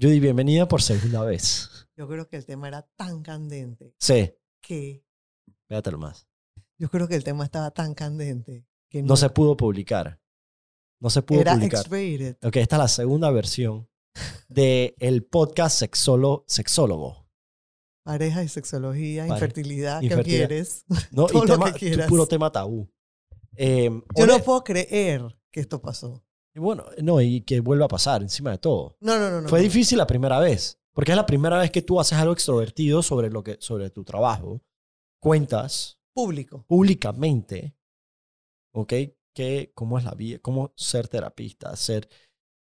[0.00, 1.86] Judy, bienvenida por segunda vez.
[1.96, 5.04] Yo creo que el tema era tan candente Sí, que
[5.68, 6.26] véatelo más.
[6.78, 10.20] yo creo que el tema estaba tan candente que No se pudo publicar.
[11.00, 11.80] No se pudo era publicar.
[11.86, 12.36] X-rated.
[12.44, 13.88] Ok, esta es la segunda versión
[14.48, 17.28] de el podcast Sexolo, Sexólogo.
[18.04, 20.48] Pareja y sexología, Pare- infertilidad, ¿qué infertilidad.
[20.48, 20.84] quieres?
[21.12, 21.26] ¿no?
[21.26, 22.08] Todo y lo tema, que quieras.
[22.08, 22.90] puro tema tabú.
[23.56, 25.22] Eh, Yo no puedo creer
[25.52, 26.24] que esto pasó.
[26.54, 28.96] Y bueno, no, y que vuelva a pasar encima de todo.
[29.00, 29.40] No, no, no.
[29.40, 29.64] no Fue no.
[29.64, 33.28] difícil la primera vez, porque es la primera vez que tú haces algo extrovertido sobre,
[33.30, 34.62] lo que, sobre tu trabajo.
[35.20, 36.64] Cuentas Público.
[36.68, 37.76] públicamente,
[38.72, 38.92] ¿ok?
[39.34, 42.08] Que, cómo es la vida, cómo ser terapista, ser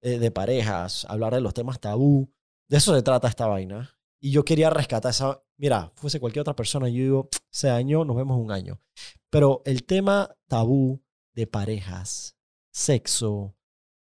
[0.02, 2.32] eh, de parejas, hablar de los temas tabú.
[2.68, 3.98] De eso se trata esta vaina.
[4.18, 5.42] Y yo quería rescatar esa.
[5.58, 8.80] Mira, fuese cualquier otra persona, yo digo, ese año nos vemos un año.
[9.28, 11.02] Pero el tema tabú
[11.34, 12.36] de parejas,
[12.72, 13.54] sexo,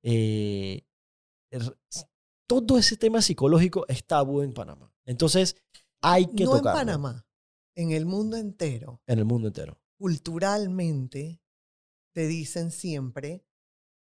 [0.04, 0.82] eh,
[1.52, 1.78] er-
[2.48, 4.94] todo ese tema psicológico es tabú en Panamá.
[5.06, 5.56] Entonces,
[6.02, 7.28] hay que no en tocarlo Panamá,
[7.76, 9.80] en el mundo entero, en el mundo entero.
[10.00, 11.42] culturalmente,
[12.14, 13.46] te dicen siempre,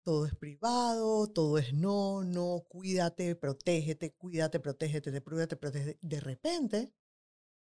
[0.03, 5.97] todo es privado, todo es no, no, cuídate, protégete, cuídate, protégete, te cuídate, protégete.
[6.01, 6.93] De repente,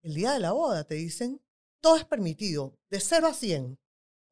[0.03, 1.41] el día de la boda te dicen,
[1.81, 3.79] todo es permitido, de 0 a 100.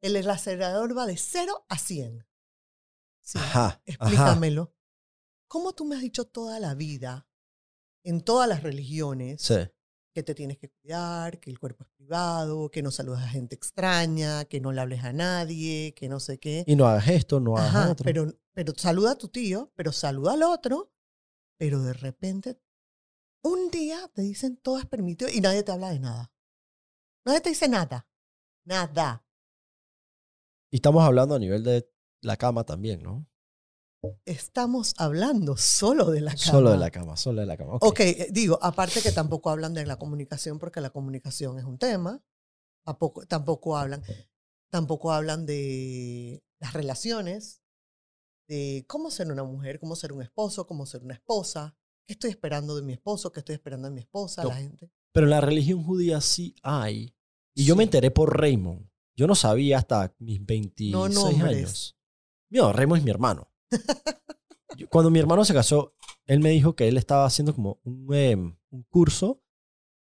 [0.02, 2.26] El, el acelerador va de 0 a 100.
[3.22, 3.66] Sí, Ajá.
[3.66, 3.82] ajá.
[3.86, 4.74] explícamelo.
[5.48, 7.26] ¿Cómo tú me has dicho toda la vida,
[8.04, 9.56] en todas las religiones, Sí.
[10.14, 13.54] que te tienes que cuidar, que el cuerpo es privado, que no saludas a gente
[13.54, 16.64] extraña, que no le hables a nadie, que no sé qué.
[16.66, 18.04] Y no hagas esto, no hagas Ajá, otro.
[18.04, 20.92] pero, pero saluda a tu tío, pero saluda al otro,
[21.58, 22.60] pero de repente,
[23.42, 26.32] un día te dicen todo es permitido y nadie te habla de nada.
[27.24, 28.06] Nadie te dice nada.
[28.64, 29.24] Nada.
[30.70, 31.91] Y estamos hablando a nivel de
[32.22, 33.26] la cama también, ¿no?
[34.24, 36.44] Estamos hablando solo de la cama.
[36.44, 37.74] Solo de la cama, solo de la cama.
[37.74, 37.84] Ok.
[37.84, 41.78] Ok, eh, digo, aparte que tampoco hablan de la comunicación porque la comunicación es un
[41.78, 42.20] tema.
[42.84, 44.02] Tampoco, tampoco hablan,
[44.70, 47.62] tampoco hablan de las relaciones,
[48.48, 51.76] de cómo ser una mujer, cómo ser un esposo, cómo ser una esposa.
[52.04, 53.30] ¿Qué estoy esperando de mi esposo?
[53.30, 54.42] ¿Qué estoy esperando de mi esposa?
[54.42, 54.48] No.
[54.48, 54.90] La gente.
[55.12, 57.14] Pero en la religión judía sí hay.
[57.54, 58.88] Y yo me enteré por Raymond.
[59.14, 61.42] Yo no sabía hasta mis 26 nombres.
[61.42, 61.96] años.
[62.60, 63.50] No, Raymond es mi hermano.
[64.76, 65.94] Yo- Cuando mi hermano se casó,
[66.26, 69.42] él me dijo que él estaba haciendo como un, em, un curso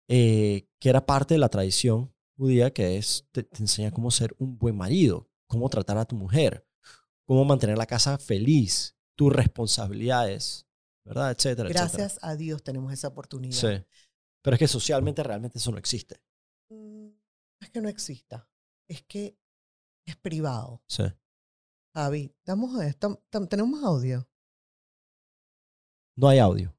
[0.08, 4.36] eh, que era parte de la tradición judía, que es, te, te enseña cómo ser
[4.38, 6.68] un buen marido, cómo tratar a tu mujer,
[7.26, 10.68] cómo mantener la casa feliz, tus responsabilidades,
[11.06, 11.32] ¿verdad?
[11.32, 11.88] Etcétera, etcétera.
[12.04, 13.56] Gracias a Dios tenemos esa oportunidad.
[13.56, 13.86] Sí.
[14.42, 16.22] Pero es que socialmente realmente eso no existe.
[16.70, 17.08] Mm,
[17.62, 18.50] Es que no exista.
[18.90, 19.38] Es que
[20.06, 20.84] es privado.
[20.88, 21.04] Sí.
[21.94, 24.28] Javi, estamos, estam- tam- tenemos audio.
[26.16, 26.76] No hay audio.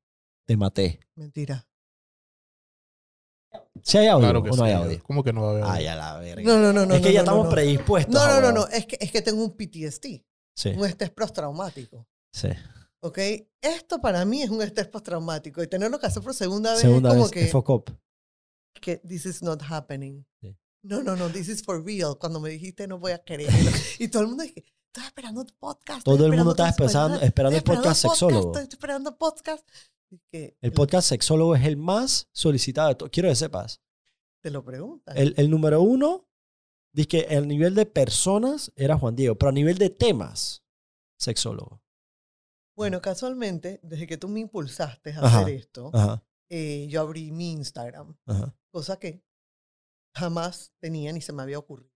[0.47, 1.01] Te maté.
[1.15, 1.67] Mentira.
[3.83, 4.71] Si hay audio Claro que o no sí.
[4.71, 5.03] hay audio.
[5.05, 5.65] ¿Cómo que no va a haber?
[5.67, 6.43] Ay, a la verga.
[6.43, 6.95] No, no, no, no.
[6.95, 7.51] es que no, ya no, estamos no.
[7.51, 8.15] predispuestos.
[8.15, 8.67] No, no, no, no.
[8.69, 10.25] Es que, es que tengo un PTSD,
[10.57, 12.07] Sí, un estrés postraumático.
[12.33, 12.49] sí.
[13.01, 13.19] ¿Ok?
[13.61, 15.63] Esto para mí es un estrés postraumático.
[15.63, 17.33] Y tenerlo que hacer por segunda vez Segunda es como vez,
[18.75, 20.25] que, que this is not happening.
[20.41, 20.57] Sí.
[20.83, 22.17] No, no, no, this is for real.
[22.19, 23.71] Cuando me dijiste no voy a creerlo.
[23.99, 24.65] y todo el mundo dice,
[24.95, 26.05] estoy esperando tu podcast.
[26.05, 28.53] Todo el mundo tu esperando, esperando el podcast sexólogo.
[28.53, 29.69] Estoy esperando podcast.
[30.31, 33.11] Que El podcast sexólogo es el más solicitado de todo.
[33.11, 33.81] Quiero que sepas.
[34.41, 35.17] Te lo preguntan.
[35.17, 36.29] El, el número uno,
[36.93, 40.63] dice que el nivel de personas era Juan Diego, pero a nivel de temas,
[41.19, 41.83] sexólogo.
[42.77, 45.91] Bueno, casualmente, desde que tú me impulsaste a Ajá, hacer esto,
[46.49, 48.57] eh, yo abrí mi Instagram, ajá.
[48.71, 49.25] cosa que
[50.15, 51.91] jamás tenía ni se me había ocurrido.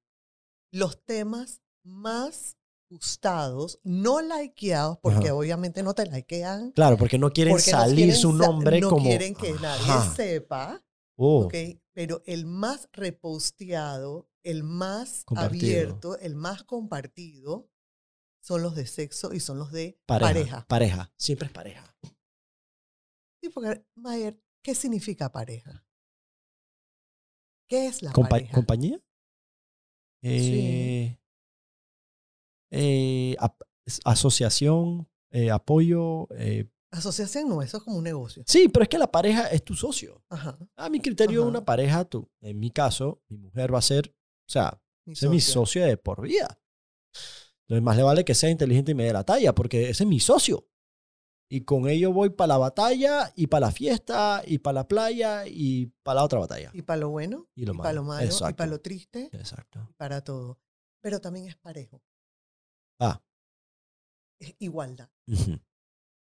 [0.73, 2.58] Los temas más
[2.89, 5.35] gustados, no likeados, porque Ajá.
[5.35, 6.73] obviamente no te likean.
[6.73, 9.05] Claro, porque no quieren porque no salir quieren su nombre no como.
[9.05, 10.15] quieren que nadie Ajá.
[10.15, 10.83] sepa,
[11.17, 11.55] Oh, ¿ok?
[11.93, 15.67] Pero el más reposteado, el más Compartido.
[15.67, 17.69] abierto, el más compartido,
[18.41, 20.67] son los de sexo y son los de pareja, pareja.
[20.69, 21.13] pareja.
[21.17, 21.97] Siempre es pareja.
[23.43, 25.85] Sí, porque, Mayer, ¿qué significa pareja?
[27.69, 28.55] ¿Qué es la Compa- pareja?
[28.55, 29.01] ¿Compañía?
[30.23, 31.19] Eh,
[32.71, 33.37] eh,
[34.05, 36.29] asociación, eh, apoyo.
[36.37, 38.43] eh, Asociación no, eso es como un negocio.
[38.47, 40.23] Sí, pero es que la pareja es tu socio.
[40.31, 40.59] Ajá.
[40.77, 41.49] A mi criterio, Ajá.
[41.51, 45.29] una pareja, tú, en mi caso, mi mujer va a ser, o sea, mi es
[45.29, 46.59] mi socio de por vida.
[47.63, 50.09] Entonces, más le vale que sea inteligente y me dé la talla, porque ese es
[50.09, 50.67] mi socio.
[51.51, 55.45] Y con ello voy para la batalla, y para la fiesta, y para la playa,
[55.47, 56.71] y para la otra batalla.
[56.73, 58.27] Y para lo bueno, Y lo para lo malo.
[58.27, 59.87] y para lo triste, Exacto.
[59.91, 60.59] y para todo.
[61.03, 62.03] Pero también es parejo,
[63.01, 63.23] Ah,
[64.41, 65.11] es igualdad.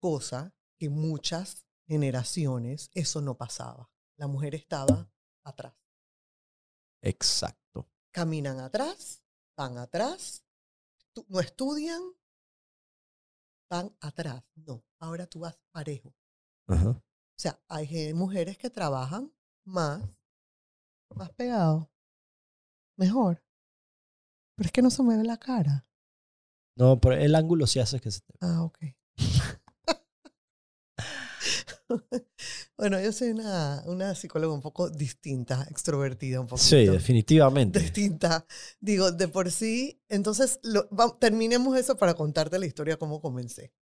[0.02, 3.90] Cosa que muchas generaciones eso no pasaba.
[4.18, 5.12] La mujer estaba
[5.44, 5.76] atrás.
[7.02, 7.90] Exacto.
[8.12, 9.24] Caminan atrás,
[9.58, 10.44] van atrás,
[11.28, 12.02] no estudian,
[13.70, 14.44] van atrás.
[14.56, 16.14] No, ahora tú vas parejo.
[16.68, 16.90] Ajá.
[16.90, 19.34] O sea, hay mujeres que trabajan
[19.66, 20.04] más,
[21.16, 21.90] más pegado,
[22.98, 23.42] mejor.
[24.56, 25.89] Pero es que no se mueve la cara.
[26.80, 28.34] No, pero el ángulo sí hace que se te...
[28.42, 28.78] Ah, ok.
[32.78, 36.68] bueno, yo soy una, una psicóloga un poco distinta, extrovertida un poquito.
[36.68, 37.80] Sí, definitivamente.
[37.80, 38.46] Distinta.
[38.80, 40.02] Digo, de por sí.
[40.08, 43.74] Entonces, lo- va- terminemos eso para contarte la historia, cómo comencé.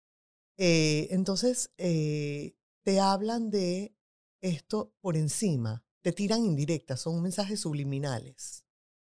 [0.57, 3.95] Eh, entonces, eh, te hablan de
[4.41, 5.83] esto por encima.
[6.01, 8.63] Te tiran indirectas, son mensajes subliminales.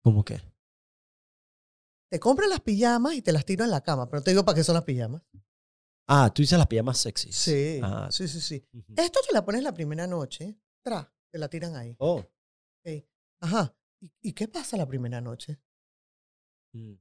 [0.02, 0.40] ¿Cómo que?
[2.14, 4.54] Te compran las pijamas y te las tiro en la cama, pero te digo para
[4.54, 5.20] qué son las pijamas.
[6.06, 7.34] Ah, tú dices las pijamas sexys.
[7.34, 8.64] Sí, Ah, sí, sí, sí.
[8.72, 8.94] ujú.
[8.96, 11.96] Esto te la pones la primera noche, tra, te la tiran ahí.
[11.98, 12.20] Oh.
[12.20, 13.04] Ok.
[13.40, 13.76] Ajá.
[14.00, 15.60] ¿Y, y qué pasa la primera noche?
[16.72, 16.94] Mm.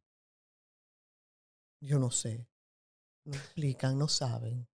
[1.82, 2.50] Yo no sé.
[3.26, 4.68] No explican, no saben.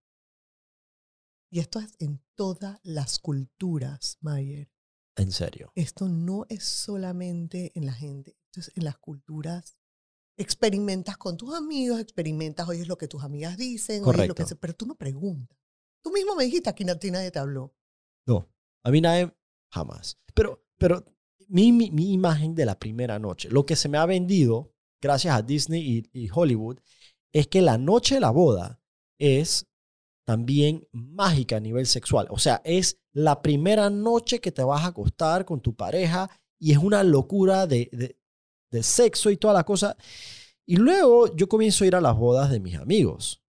[1.52, 4.72] Y esto es en todas las culturas, Mayer.
[5.16, 5.70] En serio.
[5.74, 9.76] Esto no es solamente en la gente, esto es en las culturas.
[10.40, 14.56] Experimentas con tus amigos, experimentas, oyes lo que tus amigas dicen, oyes lo que se,
[14.56, 15.58] pero tú no preguntas.
[16.02, 17.74] Tú mismo me dijiste, aquí nadie te habló.
[18.26, 18.48] No.
[18.82, 19.30] A mí nadie,
[19.70, 20.18] jamás.
[20.34, 21.04] Pero, pero
[21.48, 24.72] mi, mi, mi imagen de la primera noche, lo que se me ha vendido,
[25.02, 26.78] gracias a Disney y, y Hollywood,
[27.32, 28.80] es que la noche de la boda
[29.18, 29.66] es
[30.24, 32.28] también mágica a nivel sexual.
[32.30, 36.72] O sea, es la primera noche que te vas a acostar con tu pareja y
[36.72, 38.19] es una locura de, de,
[38.70, 39.96] de sexo y toda la cosa.
[40.66, 43.42] Y luego yo comienzo a ir a las bodas de mis amigos.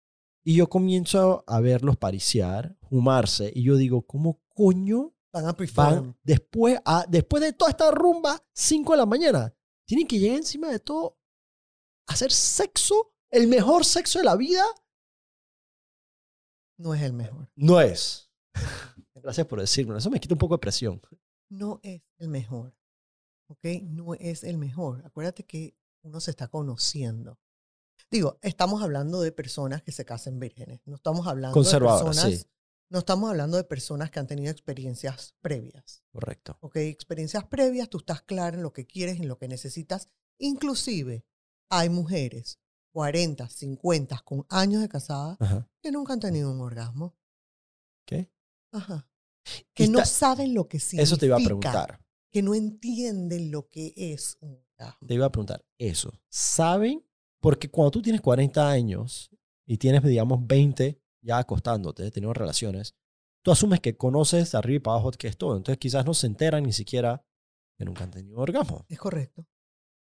[0.43, 3.51] Y yo comienzo a verlos pariciar, fumarse.
[3.53, 8.43] Y yo digo, ¿cómo coño Van a van después, a, después de toda esta rumba,
[8.53, 9.55] 5 de la mañana?
[9.85, 11.17] Tienen que llegar encima de todo
[12.07, 14.63] a hacer sexo, el mejor sexo de la vida.
[16.77, 17.49] No es el mejor.
[17.55, 18.29] No es.
[19.15, 19.97] Gracias por decirme.
[19.97, 20.99] Eso me quita un poco de presión.
[21.49, 22.73] no es el mejor.
[23.51, 23.65] ¿Ok?
[23.83, 25.05] No es el mejor.
[25.05, 27.37] Acuérdate que uno se está conociendo.
[28.09, 30.79] Digo, estamos hablando de personas que se casen vírgenes.
[30.85, 32.21] No estamos hablando de personas.
[32.21, 32.45] sí.
[32.89, 36.03] No estamos hablando de personas que han tenido experiencias previas.
[36.11, 36.57] Correcto.
[36.59, 36.75] ¿Ok?
[36.77, 40.07] Experiencias previas, tú estás claro en lo que quieres, en lo que necesitas.
[40.39, 41.25] Inclusive,
[41.69, 42.59] hay mujeres
[42.93, 45.69] 40, 50, con años de casada, Ajá.
[45.81, 47.15] que nunca han tenido un orgasmo.
[48.05, 48.29] ¿Qué?
[48.73, 49.09] Ajá.
[49.73, 51.03] Que no saben lo que significa.
[51.03, 52.01] Eso te iba a preguntar.
[52.31, 55.07] Que no entienden lo que es un orgasmo.
[55.07, 56.13] Te iba a preguntar eso.
[56.29, 57.05] ¿Saben?
[57.39, 59.29] Porque cuando tú tienes 40 años
[59.65, 62.95] y tienes, digamos, 20 ya acostándote, teniendo relaciones,
[63.43, 65.57] tú asumes que conoces de arriba y para abajo qué es todo.
[65.57, 67.25] Entonces quizás no se enteran ni siquiera
[67.77, 68.85] que nunca han tenido orgasmo.
[68.87, 69.47] Es correcto.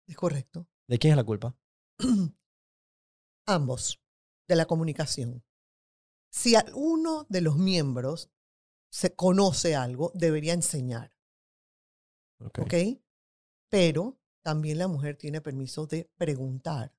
[0.07, 0.68] Es correcto.
[0.88, 1.56] ¿De quién es la culpa?
[3.48, 4.01] Ambos,
[4.48, 5.44] de la comunicación.
[6.30, 8.31] Si uno de los miembros
[8.92, 11.12] se conoce algo, debería enseñar,
[12.45, 12.60] Ok.
[12.60, 12.74] ¿ok?
[13.69, 16.94] Pero también la mujer tiene permiso de preguntar,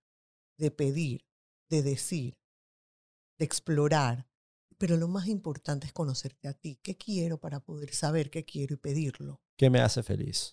[0.58, 1.26] de pedir,
[1.68, 2.38] de decir,
[3.38, 4.26] de explorar.
[4.78, 6.78] Pero lo más importante es conocerte a ti.
[6.82, 9.40] ¿Qué quiero para poder saber qué quiero y pedirlo?
[9.56, 10.52] ¿Qué me hace feliz?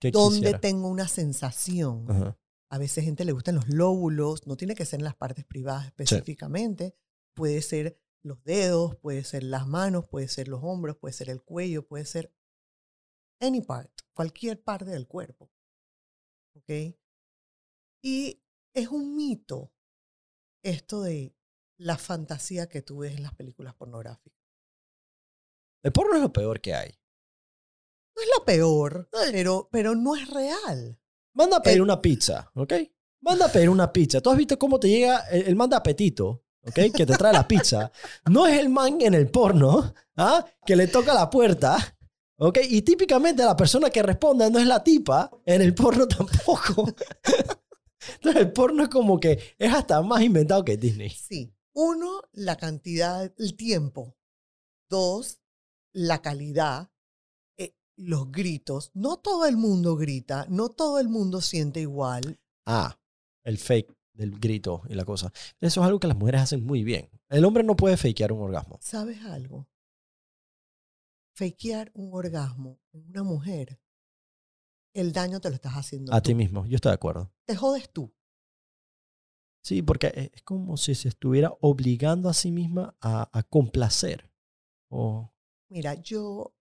[0.00, 0.60] ¿Qué ¿Dónde quisiera?
[0.60, 2.36] tengo una sensación?
[2.70, 5.86] A veces gente le gustan los lóbulos, no tiene que ser en las partes privadas
[5.86, 6.96] específicamente.
[7.34, 11.42] Puede ser los dedos, puede ser las manos, puede ser los hombros, puede ser el
[11.42, 12.32] cuello, puede ser
[13.42, 15.50] any part, cualquier parte del cuerpo.
[16.56, 16.96] ¿Ok?
[18.04, 18.42] Y
[18.74, 19.72] es un mito
[20.64, 21.34] esto de
[21.78, 24.38] la fantasía que tú ves en las películas pornográficas.
[25.82, 26.90] El porno es lo peor que hay.
[28.14, 31.00] No es lo peor, pero, pero no es real.
[31.34, 32.72] Manda a pedir El- una pizza, ¿ok?
[33.22, 34.20] Manda a pedir una pizza.
[34.20, 36.74] ¿Tú has visto cómo te llega el, el man de apetito, ¿ok?
[36.94, 37.90] Que te trae la pizza.
[38.30, 40.44] No es el man en el porno, ¿ah?
[40.66, 41.76] Que le toca la puerta,
[42.42, 42.58] ¿ok?
[42.68, 46.92] Y típicamente la persona que responde no es la tipa, en el porno tampoco.
[48.14, 51.10] Entonces el porno es como que es hasta más inventado que Disney.
[51.10, 51.54] Sí.
[51.74, 54.16] Uno, la cantidad, el tiempo.
[54.90, 55.40] Dos,
[55.92, 56.90] la calidad,
[57.56, 58.90] eh, los gritos.
[58.92, 62.40] No todo el mundo grita, no todo el mundo siente igual.
[62.66, 62.98] Ah,
[63.44, 65.32] el fake del grito y la cosa.
[65.60, 67.08] Eso es algo que las mujeres hacen muy bien.
[67.28, 68.78] El hombre no puede fakear un orgasmo.
[68.82, 69.68] ¿Sabes algo?
[71.46, 73.80] Fakear un orgasmo en una mujer,
[74.94, 76.28] el daño te lo estás haciendo A tú.
[76.28, 77.32] ti mismo, yo estoy de acuerdo.
[77.46, 78.14] Te jodes tú.
[79.64, 84.30] Sí, porque e- es como si se estuviera obligando a sí misma a, a complacer.
[84.88, 85.34] O,
[85.68, 86.54] Mira, yo.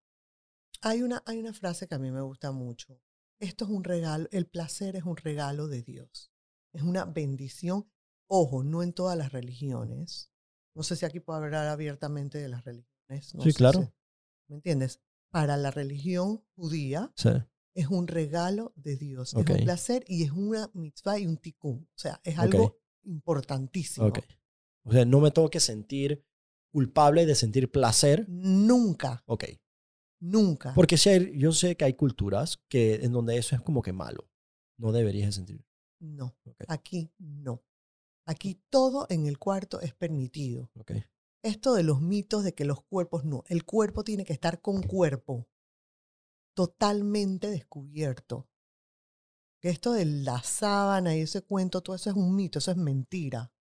[0.82, 3.00] Hay una, hay una frase que a mí me gusta mucho.
[3.40, 6.32] Esto es un regalo, el placer es un regalo de Dios.
[6.74, 7.88] Es una bendición.
[8.28, 10.32] Ojo, no en todas las religiones.
[10.76, 13.36] No sé si aquí puedo hablar abiertamente de las religiones.
[13.36, 13.82] no Sí, claro.
[13.82, 13.90] si-
[14.52, 15.00] ¿Me entiendes?
[15.30, 17.30] Para la religión judía sí,
[17.74, 19.30] es un regalo de Dios.
[19.30, 21.88] Es un placer y es una mitzvah y un tikkun.
[21.90, 24.12] O sea, es algo importantísimo.
[24.84, 26.26] O sea, no me tengo que sentir
[26.74, 28.26] culpable de sentir placer.
[28.28, 29.46] Nunca, Ok.
[30.20, 30.74] nunca.
[30.74, 33.94] Porque si hay- yo sé que hay culturas que, en donde eso es como que
[33.94, 34.30] malo.
[34.78, 35.66] No deberías de sentir.
[36.00, 36.36] No,
[36.68, 37.64] aquí no.
[38.26, 40.70] Aquí todo en el cuarto es permitido.
[40.78, 40.92] Ok.
[41.44, 43.44] Esto de los mitos de que los cuerpos no.
[43.48, 45.48] El cuerpo tiene que estar con cuerpo.
[46.54, 48.48] Totalmente descubierto.
[49.62, 53.52] Esto de la sábana y ese cuento, todo eso es un mito, eso es mentira.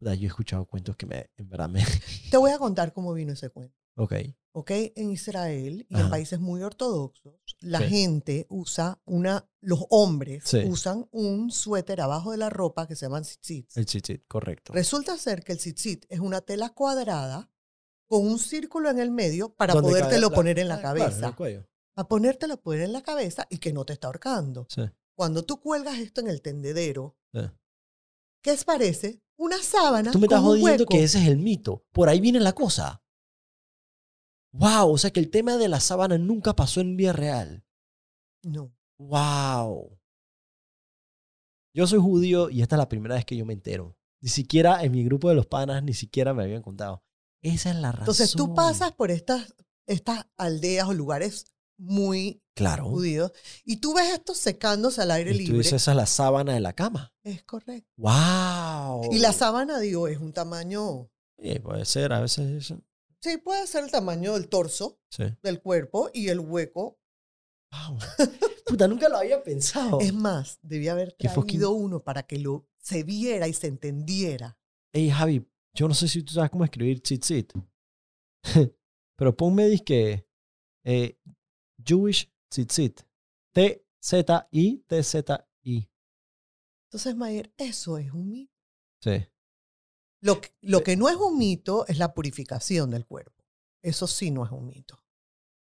[0.00, 1.84] Yo he escuchado cuentos que me, en verdad me...
[2.30, 3.81] Te voy a contar cómo vino ese cuento.
[3.96, 4.14] Ok.
[4.54, 4.70] ¿ok?
[4.96, 6.10] En Israel y en Ajá.
[6.10, 7.84] países muy ortodoxos, la Sí.
[7.88, 10.58] gente usa una, los hombres Sí.
[10.66, 13.74] usan un suéter abajo de la ropa que se llaman tzitzit.
[13.76, 14.72] El chichit, correcto.
[14.74, 17.50] Resulta ser que el tzitzit es una tela cuadrada
[18.06, 20.96] con un círculo en el medio para Donde podértelo la- poner en la Ah, claro,
[20.98, 21.28] en cabeza.
[21.28, 21.66] el cuello.
[21.96, 24.66] a ponértelo poner en la cabeza y que no te está ahorcando.
[24.68, 24.82] Sí,
[25.14, 27.16] Cuando tú cuelgas esto en el tendedero.
[28.42, 29.22] ¿qué es parece?
[29.36, 30.90] Una sábana Tú me estás con un jodiendo hueco.
[30.90, 31.84] que ese es el mito.
[31.92, 33.02] Por ahí viene la cosa.
[34.52, 37.64] Wow, o sea que el tema de la sábana nunca pasó en vida real.
[38.42, 38.72] No.
[38.98, 39.98] Wow.
[41.74, 43.96] Yo soy judío y esta es la primera vez que yo me entero.
[44.20, 47.02] Ni siquiera en mi grupo de los panas, ni siquiera me habían contado.
[47.42, 48.02] Esa es la razón.
[48.04, 49.54] Entonces tú pasas por estas,
[49.86, 51.46] estas aldeas o lugares
[51.78, 52.84] muy Claro.
[52.84, 53.32] judíos
[53.64, 55.56] y tú ves esto secándose al aire Y tú libre.
[55.58, 57.12] dices, esa es la sábana de la cama.
[57.24, 57.88] Es correcto.
[57.96, 59.10] Wow.
[59.12, 61.08] Y la sábana, digo, es un tamaño,
[61.42, 62.72] Sí, puede ser, a veces.
[63.22, 65.24] Sí, puede ser el tamaño del torso, Sí.
[65.42, 66.98] del cuerpo y el hueco.
[67.70, 67.98] Wow.
[68.66, 70.00] Puta, nunca lo había pensado.
[70.00, 74.58] Es más, debía haber fucking- traído uno para que lo se viera y se entendiera.
[74.92, 77.52] Hey, Javi, yo no sé si tú sabes cómo escribir tzitzit.
[79.16, 80.26] Pero ponme disque
[80.84, 81.18] eh,
[81.84, 83.00] Jewish tzitzit.
[83.54, 85.90] T-Z-I, T-Z-I.
[86.88, 88.52] Entonces, Mayer, eso es un mito.
[89.00, 89.26] Sí.
[90.22, 93.42] Lo, que- lo que no es un mito es la purificación del cuerpo.
[93.82, 95.02] Eso sí no es un mito.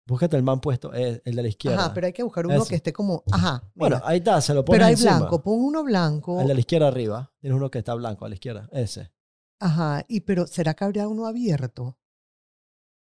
[0.07, 1.85] Búscate el man puesto, eh, el de la izquierda.
[1.85, 2.71] Ajá, pero hay que buscar uno Ese.
[2.71, 5.19] que esté como, ajá, bueno, mira, ahí está, se lo pones pero hay encima.
[5.19, 7.33] blanco, pon uno blanco, El de la izquierda arriba.
[7.41, 8.69] Tienes uno que está blanco a la izquierda.
[8.73, 9.12] Ese.
[9.61, 11.99] ajá, y pero ¿será que habría uno abierto?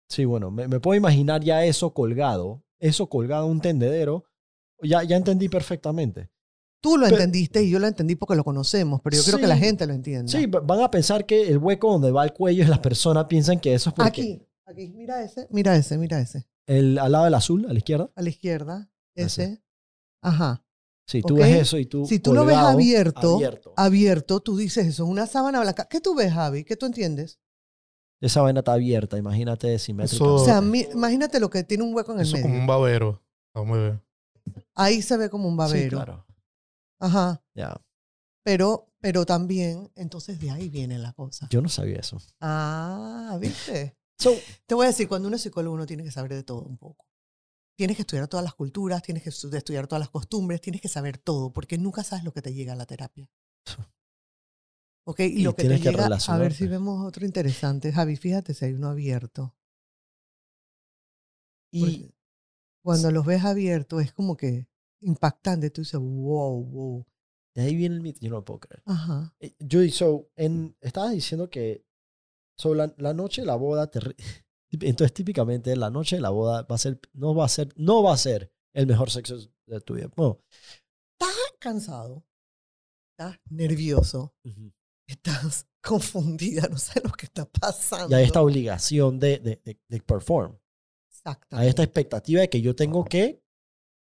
[0.09, 2.63] Sí, bueno, me, me puedo imaginar ya eso colgado.
[2.79, 4.25] Eso colgado un tendedero.
[4.81, 6.29] Ya, ya entendí perfectamente.
[6.85, 9.47] Tú lo Pero- entendiste y yo lo entendí porque lo conocemos, pero yo creo que
[9.47, 9.61] la Sí.
[9.61, 10.31] gente lo entienda.
[10.31, 13.27] Sí, va- van a pensar que el hueco donde va el cuello es la persona
[13.27, 16.47] piensan que eso es porque Aquí, aquí, mira ese, mira ese, mira ese.
[16.67, 18.11] el al lado del azul, a la izquierda.
[18.15, 19.61] A la izquierda, Ese.
[20.21, 20.63] Ajá.
[21.07, 23.73] Sí, tú ves eso y tú Si tú lo ves abierto, abierto.
[23.77, 25.87] abierto, tú dices eso, es una sábana blanca.
[25.89, 26.63] ¿Qué tú ves, Javi?
[26.65, 27.39] ¿Qué tú entiendes?
[28.21, 30.15] Esa vaina está abierta, imagínate simétrica.
[30.23, 32.47] Eso- O sea, mi- imagínate lo que tiene un hueco en el Eso medio.
[32.47, 33.21] como un babero.
[33.53, 34.01] Vamos a ver.
[34.73, 35.97] Ahí se ve como un Sí, babero.
[35.97, 36.25] claro.
[36.99, 37.41] Ajá.
[37.53, 37.75] Ya.
[38.43, 41.47] Pero, pero también, entonces de ahí viene la cosa.
[41.49, 42.17] Yo no sabía eso.
[42.39, 43.97] Ah, ¿viste?
[44.17, 44.31] So,
[44.65, 46.77] Te voy a decir, cuando uno es psicólogo, uno tiene que saber de todo un
[46.77, 47.05] poco.
[47.77, 50.87] Tienes que estudiar todas las culturas, tienes que estu- estudiar todas las costumbres, tienes que
[50.87, 53.29] saber todo, porque nunca sabes lo que te llega a la terapia.
[55.05, 55.19] ¿Ok?
[55.19, 57.91] Y, Y lo que te que llega, a ver si vemos otro interesante.
[57.91, 59.53] Javi, fíjate si hay uno abierto.
[61.71, 62.13] y Porque
[62.83, 64.67] cuando los ves abiertos es como que
[65.05, 65.69] impactante.
[65.69, 67.05] Tú dices, wow, wow.
[67.55, 68.19] de ahí viene el mito.
[68.21, 68.83] Yo no lo puedo creer.
[68.85, 69.33] Ajá.
[69.39, 71.85] Eh, Yo, so, en, estabas diciendo que
[72.57, 73.99] so, la, la noche de la boda, te
[74.71, 78.03] entonces típicamente la noche de la boda va a ser, no va a ser, no
[78.03, 80.09] va a ser el mejor sexo de tu vida.
[80.15, 80.39] Bueno,
[81.17, 82.25] Estás cansado,
[83.11, 84.35] estás nervioso,
[85.07, 88.11] estás confundida, no sé lo que está pasando.
[88.11, 90.57] y hay esta obligación de, de, de, de perform.
[91.09, 91.63] Exactamente.
[91.63, 93.44] Hay esta expectativa de que yo tengo que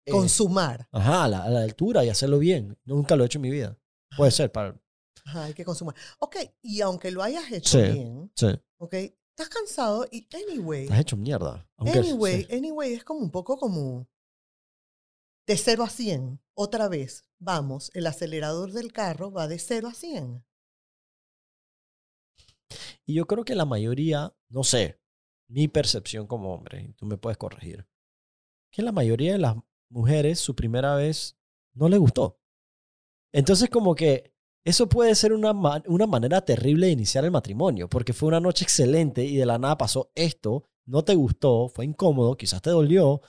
[0.10, 0.88] eh, consumar.
[0.92, 2.78] ajá, a la, a la altura y hacerlo bien.
[2.86, 3.78] Nunca lo he hecho en mi vida.
[4.18, 4.80] Puede ser para...
[5.26, 5.96] Ajá, hay que consumar.
[6.20, 7.92] Ok, y aunque lo hayas hecho Sí.
[7.94, 8.48] bien, Sí,
[8.78, 11.68] ok, estás cansado y anyway, has hecho mierda.
[11.78, 12.56] Aunque, anyway, sí.
[12.56, 14.08] anyway, es como un poco como
[15.48, 16.42] de 0 a 100.
[16.56, 20.44] Otra vez, vamos, el acelerador del carro va de 0 a 100.
[23.06, 25.00] Y yo creo que la mayoría, no sé,
[25.50, 27.88] mi percepción como hombre, tú me puedes corregir,
[28.72, 29.56] que la mayoría de las
[29.90, 31.38] mujeres su primera vez
[31.74, 32.40] no le gustó.
[33.34, 34.34] Entonces como que
[34.66, 35.52] eso puede ser una,
[35.88, 39.58] una manera terrible de iniciar el matrimonio, porque fue una noche excelente y de la
[39.58, 43.22] nada pasó esto, no te gustó, fue incómodo, quizás te dolió.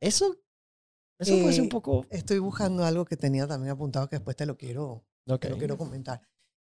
[0.00, 0.36] Eso,
[1.18, 2.06] eso puede ser un Eh, poco...
[2.10, 5.04] Estoy buscando algo que tenía también apuntado que después te lo quiero,
[5.38, 6.20] te lo quiero comentar.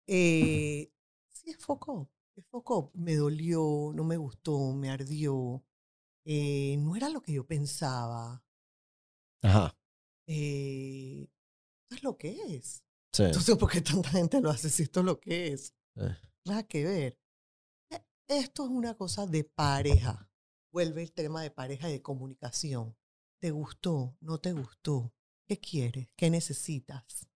[0.08, 0.92] Eh,
[1.32, 2.10] sí, es foco.
[2.36, 2.92] Es foco.
[2.94, 5.64] Me dolió, no me gustó, me ardió.
[6.26, 8.43] eh, no era lo que yo pensaba.
[9.44, 9.78] Ajá.
[10.28, 11.30] Eh,
[11.84, 12.84] esto es lo que es.
[13.12, 13.24] Sí.
[13.24, 15.76] Entonces, ¿por qué tanta gente lo hace si esto es lo que es?
[15.96, 17.20] Eh, Nada que ver.
[17.92, 20.30] E- Esto es una cosa de pareja.
[20.72, 22.98] Vuelve el tema de pareja y de comunicación.
[23.40, 24.18] ¿Te gustó?
[24.22, 25.14] ¿No te gustó?
[25.48, 26.08] ¿Qué quieres?
[26.16, 27.28] ¿Qué necesitas?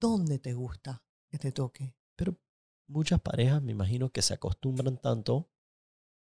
[0.00, 1.96] ¿Dónde te gusta que te toque?
[2.16, 2.38] Pero
[2.88, 5.50] muchas parejas me imagino que se acostumbran tanto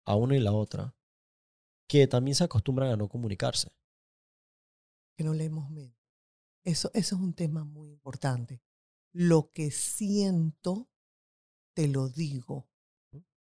[0.06, 0.96] a una y la otra
[1.88, 3.70] que también se acostumbran a no comunicarse.
[5.18, 5.98] Que no leemos mente.
[6.64, 8.62] Eso, eso es un tema muy importante.
[9.12, 10.88] Lo que siento,
[11.75, 12.68] te lo digo.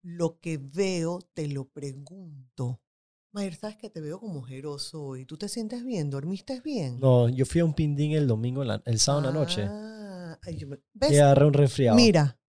[0.02, 2.80] Lo que veo, te lo pregunto.
[3.32, 5.24] Mayer, sabes que te veo como ojeroso hoy.
[5.24, 6.10] ¿Tú te sientes bien?
[6.10, 6.98] ¿Dormiste bien?
[6.98, 10.36] No, yo fui a un pindín el domingo, la- el sábado en la noche Ah,
[10.42, 11.20] ay, yo me- y ¿Ves?
[11.20, 11.94] agarré un resfriado.
[11.96, 12.40] Mira,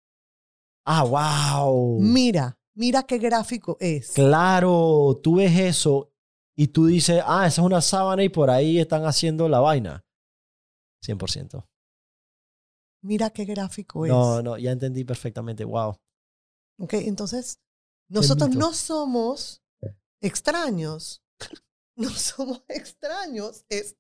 [0.87, 2.01] Ah, wow.
[2.01, 4.13] mira, mira qué gráfico es.
[4.13, 6.15] Claro, tú ves eso
[6.61, 10.05] y tú dices, ah, esa es una sábana y por ahí están haciendo la vaina.
[11.07, 11.65] 100%.
[13.05, 14.11] Mira qué gráfico es.
[14.11, 15.65] No, no, ya entendí perfectamente.
[15.65, 15.97] Wow.
[16.81, 17.61] Ok, entonces,
[18.09, 19.63] nosotros no somos
[20.21, 21.23] extraños.
[22.01, 23.65] No somos extraños.
[23.69, 23.97] Es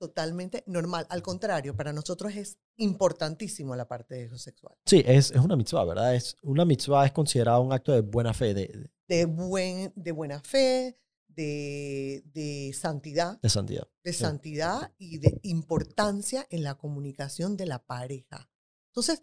[0.00, 1.04] totalmente normal.
[1.10, 4.76] Al contrario, para nosotros es importantísimo la parte de sexual.
[4.86, 6.14] Sí, es, es una mitzvah, ¿verdad?
[6.14, 10.12] Es, una mitzvah es considerado un acto de buena fe, de, de- De, buen, de
[10.12, 10.96] buena fe,
[11.34, 13.88] de, de santidad, de santidad.
[14.04, 14.18] de Sí.
[14.20, 18.50] santidad y de importancia en la comunicación de la pareja.
[18.88, 19.20] Entonces,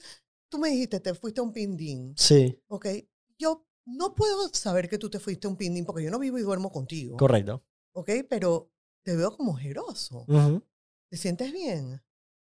[0.50, 2.14] tú me dijiste, te fuiste a un pindín.
[2.18, 2.88] Sí, Ok,
[3.38, 6.38] yo no puedo saber que tú te fuiste a un pindín porque yo no vivo
[6.38, 7.18] y duermo contigo.
[7.18, 7.64] correcto.
[7.94, 8.72] Ok, pero
[9.04, 10.26] te veo como ojeroso.
[10.28, 10.64] Ujú.
[11.10, 12.02] ¿Te sientes bien?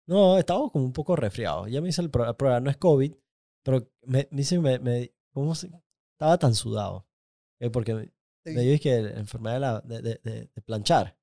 [0.07, 1.67] No, estaba como un poco resfriado.
[1.67, 3.15] Ya me hice el prueba, no es COVID,
[3.63, 5.71] pero me, me hice, me, me- ¿cómo se-
[6.13, 7.07] Estaba tan sudado.
[7.61, 8.13] eh, porque
[8.45, 8.57] me, Sí.
[8.57, 10.21] me dio es que la enfermedad de, la- de, de-
[10.55, 11.17] de- planchar.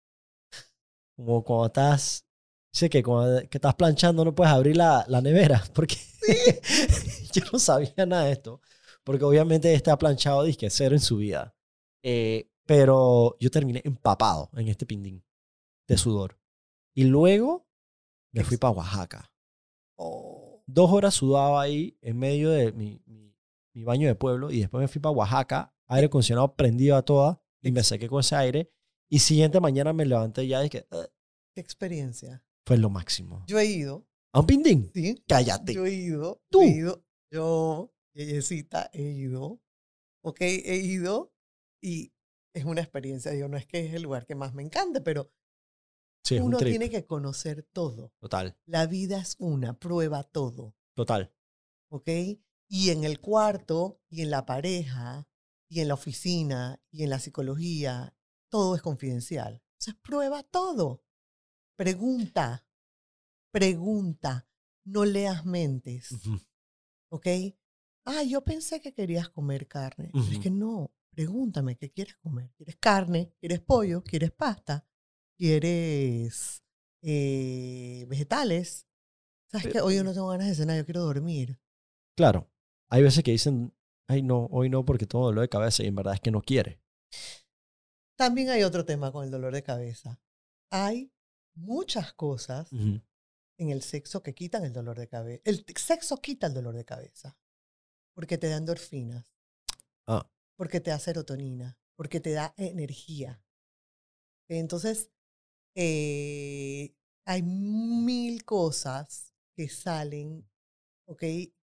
[1.15, 2.25] Como cuando estás,
[2.73, 5.97] sé que cuando que estás planchando no puedes abrir la, la nevera, porque
[7.33, 8.61] yo no sabía nada de esto,
[9.03, 11.55] porque obviamente está planchado, disque cero en su vida.
[12.03, 15.23] Eh, pero yo terminé empapado en este pindín
[15.87, 16.39] de sudor.
[16.95, 17.67] Y luego
[18.33, 19.31] me fui para Oaxaca.
[19.97, 23.35] Oh, Dos horas sudaba ahí en medio de mi, mi,
[23.75, 27.41] mi baño de pueblo y después me fui para Oaxaca, aire acondicionado prendido a toda
[27.61, 28.71] y me sequé con ese aire.
[29.09, 31.07] Y siguiente mañana me levanté ya y que "Ugh",
[31.53, 32.43] qué experiencia.
[32.65, 33.43] fue lo máximo.
[33.47, 34.89] Yo he ido, ¿A un pindín?
[34.93, 35.21] ¿sí?
[35.27, 35.73] Cállate.
[35.73, 36.41] Yo he ido.
[36.49, 36.61] Tú.
[36.61, 37.03] He ido.
[37.31, 39.59] Yo, Yeyecita, he ido.
[40.23, 41.33] Ok, he ido
[41.83, 42.13] y
[42.55, 43.31] es una experiencia.
[43.31, 45.31] Digo, no es que es el lugar que más me encante, pero
[46.23, 48.13] Sí, es un uno tiene que conocer todo.
[48.19, 50.75] Total, La vida es una, prueba todo.
[50.95, 51.33] total.
[51.89, 52.07] ¿ok?
[52.69, 55.27] Y en el cuarto, y en la pareja,
[55.71, 58.13] y en la oficina, y en la psicología,
[58.49, 59.63] todo es confidencial.
[59.79, 61.05] Entonces prueba todo.
[61.77, 62.67] Pregunta,
[63.51, 64.49] pregunta,
[64.83, 66.41] no leas mentes, Ujú.
[67.09, 67.27] ¿ok?
[68.03, 70.11] Ah, yo pensé que querías comer carne.
[70.29, 72.51] Es que no, pregúntame, ¿qué quieres comer?
[72.57, 73.33] ¿Quieres carne?
[73.39, 74.03] ¿Quieres pollo?
[74.03, 74.85] ¿Quieres pasta?
[75.37, 76.63] ¿Quieres
[77.01, 78.87] eh, vegetales?
[79.47, 79.81] ¿Sabes Pe- qué?
[79.81, 81.57] Hoy yo no tengo ganas de cenar, yo quiero dormir.
[82.17, 82.51] Claro,
[82.89, 83.73] hay veces que dicen,
[84.11, 86.41] ay no, hoy no porque tengo dolor de cabeza y en verdad es que no
[86.41, 86.81] quiere.
[88.17, 90.19] También hay otro tema con el dolor de cabeza.
[90.69, 91.11] Hay
[91.55, 95.41] muchas cosas en el sexo que quitan el dolor de cabeza.
[95.45, 97.37] El sexo quita el dolor de cabeza
[98.13, 99.33] porque te da endorfinas,
[100.07, 103.41] Ah, porque te da serotonina, porque te da energía.
[104.49, 105.09] Entonces,
[105.75, 106.93] eh,
[107.25, 110.47] hay mil cosas que salen,
[111.05, 111.21] ¿ok?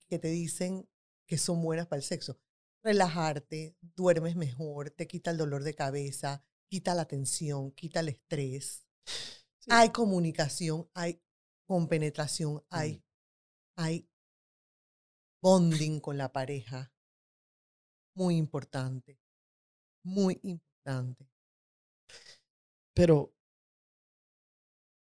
[0.08, 0.88] Que te dicen
[1.28, 2.40] que son buenas para el sexo.
[2.82, 8.86] Relajarte, duermes mejor, te quita el dolor de cabeza, quita la tensión, quita el estrés.
[9.04, 9.70] Sí.
[9.70, 11.22] Hay comunicación, hay
[11.66, 13.04] compenetración, hay,
[13.76, 14.08] hay
[15.42, 16.92] bonding con la pareja.
[18.14, 19.20] Muy importante.
[20.04, 21.30] Muy importante.
[22.94, 23.34] Pero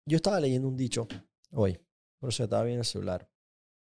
[0.05, 1.07] yo estaba leyendo un dicho
[1.51, 1.79] hoy,
[2.19, 3.32] por eso estaba viendo el celular.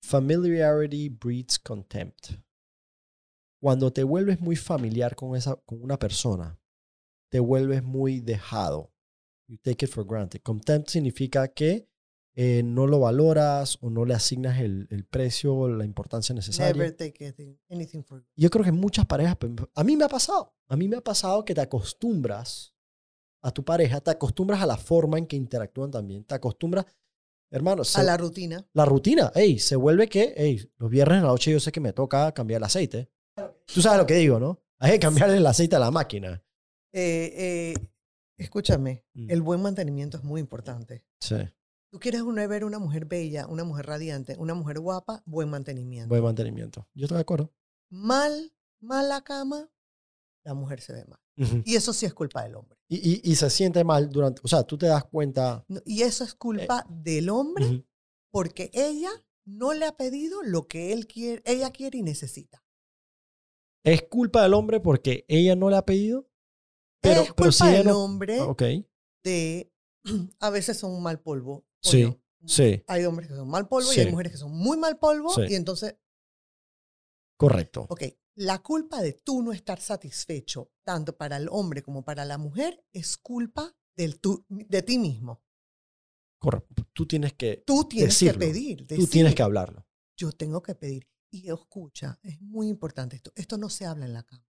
[0.04, 2.32] Familiarity breeds contempt.
[3.58, 6.60] Cuando te vuelves muy familiar con, esa, con una persona,
[7.30, 8.92] te vuelves muy dejado.
[9.48, 10.42] You take it for granted.
[10.42, 11.88] Contempt significa que
[12.34, 16.74] eh, no lo valoras o no le asignas el, el precio o la importancia necesaria.
[16.74, 17.24] Never take
[17.70, 18.32] anything, for granted.
[18.36, 19.38] Yo creo que muchas parejas,
[19.74, 22.74] a mí me ha pasado, a mí me ha pasado que te acostumbras
[23.40, 26.84] a tu pareja, te acostumbras a la forma en que interactúan también, te acostumbras,
[27.56, 28.66] hermano, se- A la rutina.
[28.72, 31.80] la rutina, ey, se vuelve que, ey, los viernes en la noche yo sé que
[31.80, 33.10] me toca cambiar el aceite.
[33.66, 34.60] Tú sabes lo que digo, ¿no?
[34.78, 36.42] Hay que cambiarle el aceite a la máquina.
[36.92, 37.74] Eh, eh,
[38.38, 39.30] escúchame, Mm.
[39.30, 41.04] el buen mantenimiento es muy importante.
[41.20, 41.36] Sí,
[41.90, 46.08] Tú quieres una, ver una mujer bella, una mujer radiante, una mujer guapa, buen mantenimiento.
[46.08, 46.88] buen mantenimiento.
[46.92, 47.52] Yo estoy de acuerdo.
[47.88, 49.70] Mal, mal la cama,
[50.44, 51.20] la mujer se ve mal.
[51.36, 52.78] Y eso sí es culpa del hombre.
[52.88, 55.64] y, y, y se siente mal durante, o sea, tú te das cuenta.
[55.68, 57.84] No, Y eso es culpa del hombre
[58.30, 59.10] porque ella
[59.44, 62.64] no le ha pedido lo que él quiere, ella quiere y necesita.
[63.84, 66.28] Es culpa del hombre porque ella no le ha pedido.
[67.02, 68.62] Pero, es pero culpa si del no- hombre Ah, Ok,
[69.24, 69.72] de
[70.40, 71.66] a veces son un mal polvo.
[71.82, 72.16] Sí,
[72.46, 75.30] sí, Hay hombres que son mal polvo y hay mujeres que son muy mal polvo
[75.34, 75.42] Sí.
[75.50, 75.96] y entonces
[77.36, 77.86] correcto.
[77.90, 78.02] Ok,
[78.36, 82.84] la culpa de tú no estar satisfecho, tanto para el hombre como para la mujer,
[82.92, 85.42] es culpa del tú, de ti mismo.
[86.38, 86.86] correcto.
[86.92, 88.40] Tú tienes que, Tú tienes Decirlo.
[88.40, 88.86] que pedir.
[88.86, 89.86] tú tienes que hablarlo.
[90.16, 91.08] Yo tengo que pedir.
[91.30, 93.32] Y escucha, es muy importante esto.
[93.34, 94.46] Esto no se habla en la cama.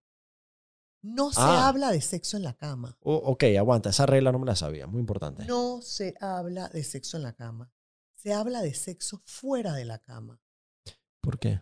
[1.02, 1.68] No se Ah.
[1.68, 2.98] habla de sexo en la cama.
[3.02, 5.46] Ok, aguanta, esa regla no me la sabía, muy importante.
[5.46, 7.72] No se habla de sexo en la cama.
[8.16, 10.42] Se habla de sexo fuera de la cama.
[11.22, 11.62] ¿Por qué?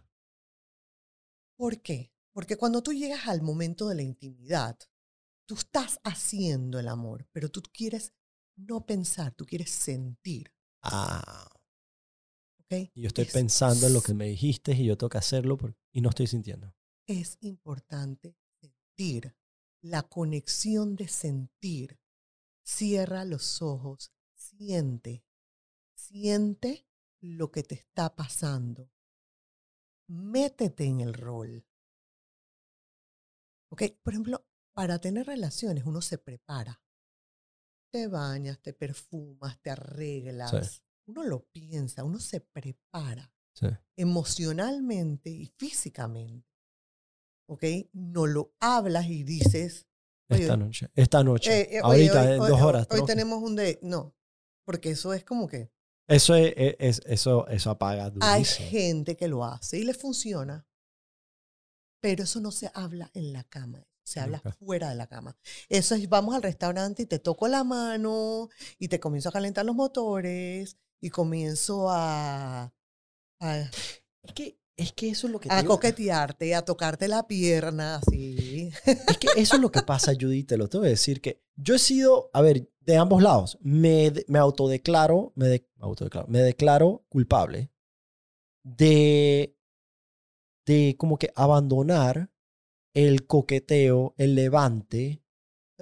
[1.58, 2.13] ¿Por qué?
[2.34, 4.78] Porque cuando tú llegas al momento de la intimidad,
[5.48, 8.14] tú estás haciendo el amor, pero tú quieres
[8.56, 10.52] no pensar, tú quieres sentir.
[10.84, 11.48] Ah,
[12.60, 12.90] ¿ok?
[12.96, 15.58] y yo estoy Es- pensando en lo que me dijiste y yo tengo que hacerlo
[15.58, 16.74] por- y no estoy sintiendo.
[17.08, 19.36] Es importante sentir,
[19.82, 22.00] la conexión de sentir.
[22.66, 25.24] Cierra los ojos, siente,
[25.96, 26.86] siente
[27.22, 28.90] lo que te está pasando.
[30.08, 31.66] Métete en el rol.
[33.74, 33.84] ¿Ok?
[34.04, 36.80] Por ejemplo, para tener relaciones uno se prepara.
[37.92, 40.84] Te bañas, te perfumas, te arreglas.
[41.08, 43.68] Uno lo piensa, uno se prepara Sí.
[43.98, 46.48] emocionalmente y físicamente.
[47.50, 47.64] ¿Ok?
[47.94, 49.86] No lo hablas y dices,
[50.30, 52.88] Esta noche, esta noche, eh, eh, ahorita hoy- en hoy- dos horas.
[52.90, 53.06] Hoy ¿no?
[53.06, 53.78] tenemos un de.
[53.84, 54.16] No,
[54.66, 55.72] porque eso es como que
[56.08, 58.12] Eso, es, es- es- eso, eso apaga hay
[58.44, 58.70] durísimo.
[58.70, 60.66] gente que lo hace y le funciona,
[62.04, 64.52] pero eso no se habla en la cama, se habla Nunca.
[64.60, 65.38] fuera de la cama.
[65.70, 69.64] Eso es, vamos al restaurante y te toco la mano y te comienzo a calentar
[69.66, 72.74] los motores y comienzo a,
[73.40, 73.58] a,
[74.24, 75.76] Es que, es que eso es lo que te a digo.
[75.76, 78.70] coquetearte, a tocarte la pierna, así.
[79.08, 81.76] Es que eso es lo que pasa, Judith, te lo tengo que decir, que yo
[81.76, 86.40] he sido, a ver, de ambos lados, me, me autodeclaro, me, de- me autodeclaro, me
[86.40, 87.72] declaro culpable
[88.64, 89.56] de,
[90.66, 92.32] de como que abandonar
[92.96, 95.24] el coqueteo, el levante,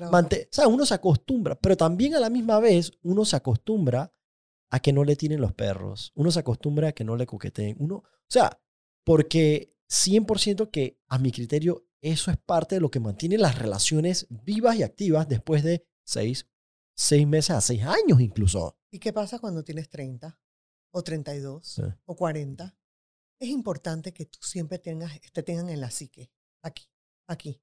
[0.10, 4.14] mante- o sea, uno se acostumbra, pero también a la misma vez uno se acostumbra
[4.72, 7.76] a que no le tiren los perros, uno se acostumbra a que no le coqueteen,
[7.80, 8.60] uno, o sea,
[9.06, 14.26] porque 100% que a mi criterio eso es parte de lo que mantiene las relaciones
[14.30, 16.48] vivas y activas después de seis,
[16.96, 18.78] seis meses a seis años incluso.
[18.90, 20.40] ¿Y qué pasa cuando tienes 30
[20.94, 21.82] o 32 Sí.
[22.06, 22.76] o 40?
[23.42, 26.86] Es importante que tú siempre tengas, te tengan en la psique, aquí,
[27.28, 27.60] aquí.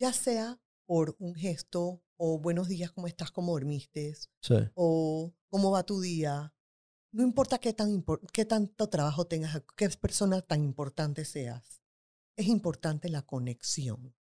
[0.00, 3.30] Ya sea por un gesto o buenos días, ¿cómo estás?
[3.30, 4.14] ¿Cómo dormiste?
[4.40, 4.54] Sí.
[4.72, 6.54] O cómo va tu día.
[7.12, 8.02] No importa qué, tan
[8.32, 11.82] qué tanto trabajo tengas, qué persona tan importante seas.
[12.34, 14.16] Es importante la conexión.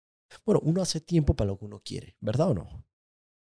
[0.44, 2.84] Bueno, uno hace tiempo para lo que uno quiere, ¿verdad o no?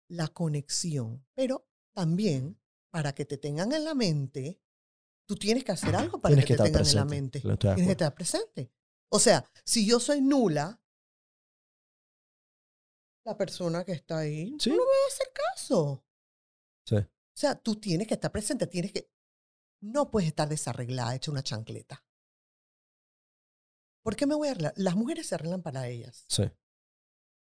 [0.09, 1.27] La conexión.
[1.35, 2.61] Pero también,
[2.91, 4.63] para que te tengan en la mente,
[5.31, 7.41] tú tienes que hacer algo para Tienes que, que te tengan en la mente.
[7.41, 8.73] Tienes que estar presente.
[9.11, 10.83] O sea, si yo soy nula,
[13.25, 14.71] la persona que está ahí Sí.
[14.71, 16.05] no me va a hacer caso.
[16.85, 16.97] Sí.
[16.97, 19.09] O sea, tú tienes que estar presente, tienes que...
[19.81, 22.05] No puedes estar desarreglada, hecha una chancleta.
[24.03, 24.75] ¿Por qué me voy a arreglar?
[24.75, 26.25] Las mujeres se arreglan para ellas.
[26.27, 26.43] Sí.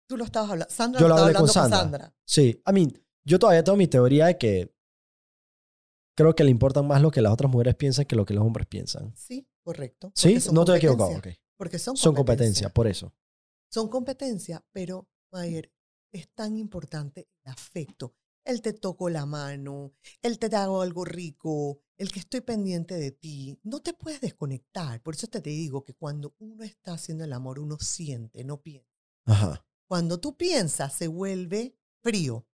[0.09, 0.75] Tú lo estabas hablando.
[0.75, 2.17] Sandra Yo lo hablé con hablando Sandra.
[2.25, 2.93] Sí, I mean,
[3.25, 4.76] yo todavía tengo mi teoría de que
[6.17, 8.45] creo que le importan más lo que las otras mujeres piensan que lo que los
[8.45, 9.15] hombres piensan.
[9.17, 10.11] Sí, correcto.
[10.15, 10.39] ¿Sí?
[10.53, 11.11] No estoy equivocado.
[11.11, 11.57] competencia, ok.
[11.57, 13.15] Porque son, Son competencia, por eso.
[13.71, 15.73] Son competencia, pero, Mayer,
[16.13, 18.15] es tan importante el afecto.
[18.45, 23.11] El te toco la mano, el te hago algo rico, el que estoy pendiente de
[23.11, 23.59] ti.
[23.65, 25.03] No te puedes desconectar.
[25.03, 28.89] Por eso te digo que cuando uno está haciendo el amor, uno siente, no piensa.
[29.25, 29.67] Ajá.
[29.89, 32.47] Cuando tú piensas, se vuelve frío.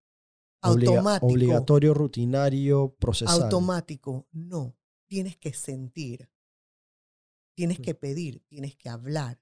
[0.63, 1.27] Automático.
[1.27, 3.43] obligatorio, rutinario, procesal.
[3.43, 4.29] automático.
[4.33, 4.77] No,
[5.09, 6.31] tienes que sentir.
[7.57, 7.83] Tienes Mm.
[7.83, 9.41] que pedir, tienes que hablar.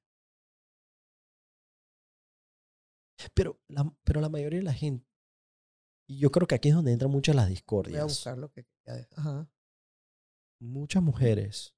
[3.35, 5.07] Pero la, pero la mayoría de la gente,
[6.09, 8.05] y yo creo que aquí es donde entran muchas las Voy a discordias.
[8.05, 8.67] buscar lo que.
[9.17, 9.49] Ajá.
[10.61, 11.75] Muchas mujeres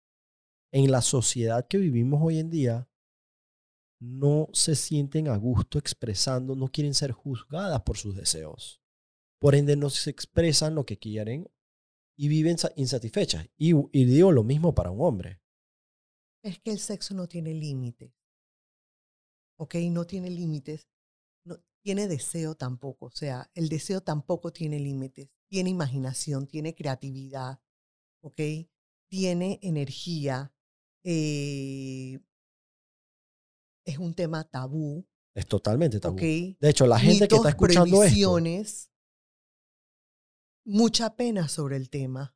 [0.72, 2.88] en la sociedad que vivimos hoy en día
[4.00, 8.81] no se sienten a gusto expresando, no quieren ser juzgadas por sus deseos.
[9.42, 11.50] Por ende, no se expresan lo que quieren
[12.16, 13.46] y viven sa- insatisfechas.
[13.58, 15.40] Y, y digo lo mismo para un hombre.
[16.44, 18.12] Es que el sexo no tiene límites.
[19.58, 19.74] ¿Ok?
[19.90, 20.88] No tiene límites.
[21.44, 23.06] No tiene deseo tampoco.
[23.06, 25.28] O sea, el deseo tampoco tiene límites.
[25.50, 27.60] Tiene imaginación, tiene creatividad.
[28.22, 28.40] ¿Ok?
[29.10, 30.54] Tiene energía.
[31.04, 32.20] eh,
[33.84, 35.04] es un tema tabú.
[35.34, 36.16] Es totalmente tabú.
[36.60, 38.14] De hecho, la gente que está escuchando esto,
[40.64, 42.34] Mucha pena sobre el tema.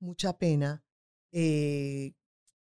[0.00, 0.84] Mucha pena,
[1.32, 2.14] eh,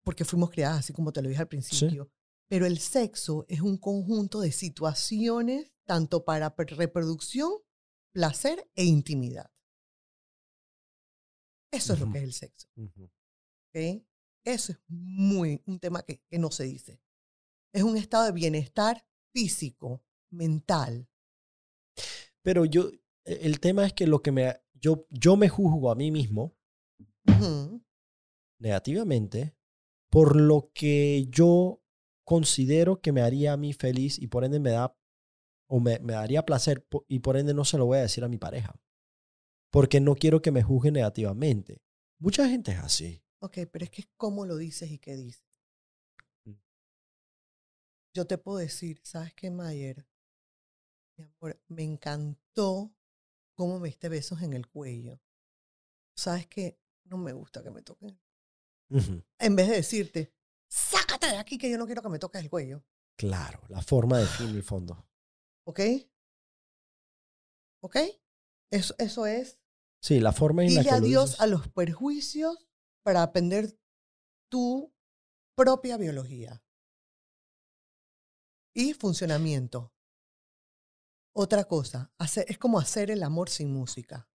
[0.03, 2.11] porque fuimos criadas así como te lo dije al principio.
[2.49, 7.53] Pero el sexo es un conjunto de situaciones, tanto para reproducción,
[8.13, 9.53] placer e intimidad.
[11.71, 12.69] Eso es lo que es el sexo.
[14.45, 17.01] Eso es muy un tema que, que no se dice.
[17.73, 21.09] Es un estado de bienestar físico, mental.
[22.43, 22.91] Pero yo,
[23.25, 26.57] el tema es que lo que me, yo, yo me juzgo a mí mismo
[28.59, 29.57] negativamente
[30.11, 31.83] por lo que yo
[32.25, 34.97] considero que me haría a mí feliz y por ende me da
[35.69, 38.29] o me, me daría placer y por ende no se lo voy a decir a
[38.29, 38.75] mi pareja.
[39.71, 41.81] Porque no quiero que me juzgue negativamente.
[42.19, 43.23] Mucha gente es así.
[43.41, 45.47] Ok, pero es que es cómo lo dices y qué dices.
[46.45, 46.55] Mm.
[48.15, 50.07] Yo te puedo decir, ¿sabes qué, Mayer?
[51.17, 52.93] Mi amor, me encantó
[53.61, 55.21] cómo me diste besos en el cuello.
[56.17, 56.81] ¿Sabes qué?
[57.05, 58.19] No me gusta que me toquen.
[59.39, 60.33] En vez de decirte,
[60.67, 62.83] sácate de aquí que yo no quiero que me toques el cuello.
[63.19, 65.07] Claro, la forma de fin y fondo.
[65.65, 65.79] ¿Ok?
[67.83, 67.97] ¿Ok?
[68.71, 69.61] Eso, eso es
[70.03, 72.67] Sí, la forma en la que adiós a los perjuicios
[73.03, 73.79] para aprender
[74.49, 74.91] tu
[75.55, 76.65] propia biología
[78.75, 79.93] y funcionamiento.
[81.33, 84.29] Otra cosa, hacer, es como hacer el amor sin música.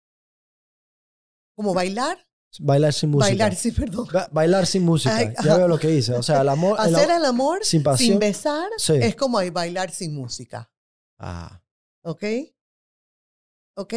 [1.57, 2.19] Como bailar,
[2.61, 3.29] Bailar sin música.
[3.31, 4.07] bailar, sí, perdón.
[4.13, 5.17] Ba- bailar sin música.
[5.17, 6.15] Ay, ya veo lo que dice.
[6.15, 6.79] O sea, el amor.
[6.81, 8.11] Hacer el amor sin pasión.
[8.11, 8.93] sin besar Sí.
[8.95, 10.71] es como bailar sin música.
[11.19, 11.63] Ah,
[12.05, 12.23] ¿Ok?
[13.77, 13.95] ¿Ok?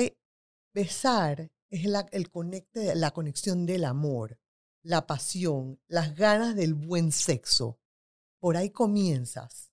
[0.74, 4.40] Besar es la, el conecte, la conexión del amor,
[4.84, 7.80] la pasión, las ganas del buen sexo.
[8.40, 9.67] Por ahí comienzas.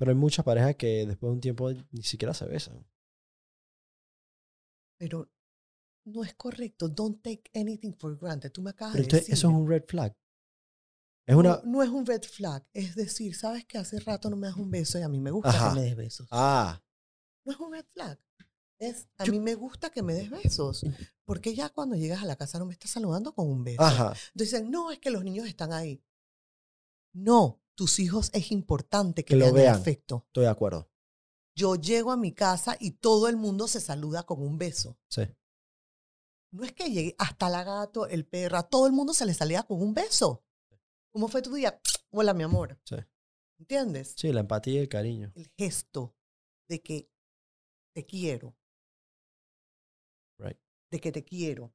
[0.00, 2.86] Pero hay muchas parejas que después de un tiempo ni siquiera se besan.
[4.98, 5.30] Pero
[6.06, 6.88] no es correcto.
[6.88, 8.50] Don't take anything for granted.
[8.50, 9.34] Tú me acabas Pero de entonces, decir.
[9.34, 10.16] eso es un red flag.
[11.26, 11.50] Es una.
[11.50, 12.66] no, no es un red flag.
[12.72, 15.30] Es decir, sabes que hace rato no me das un beso y a mí me
[15.30, 15.68] gusta Ajá.
[15.70, 16.28] que me des besos.
[16.30, 16.82] Ah,
[17.44, 18.18] No es un red flag.
[18.78, 20.84] Es, a Yo- mí me gusta que me des besos.
[21.26, 23.82] Porque ya cuando llegas a la casa no me estás saludando con un beso.
[23.82, 24.14] ajá.
[24.34, 26.02] Dicen, no, es que los niños están ahí.
[27.12, 30.24] No, tus hijos es importante que, Que lo vean afecto.
[30.26, 30.90] Estoy de acuerdo.
[31.54, 34.98] Yo llego a mi casa y todo el mundo se saluda con un beso.
[35.08, 35.22] Sí.
[36.52, 39.34] No es que llegue hasta la gato, el perro, a todo el mundo se le
[39.34, 40.44] salía con un beso.
[41.12, 41.80] ¿Cómo fue tu día?
[42.10, 42.78] Hola, mi amor.
[42.84, 42.96] Sí.
[43.58, 44.14] ¿Entiendes?
[44.16, 45.32] Sí, la empatía y el cariño.
[45.34, 46.16] El gesto
[46.68, 47.10] de que
[47.94, 48.56] te quiero.
[50.38, 50.58] Right.
[50.90, 51.74] De que te quiero.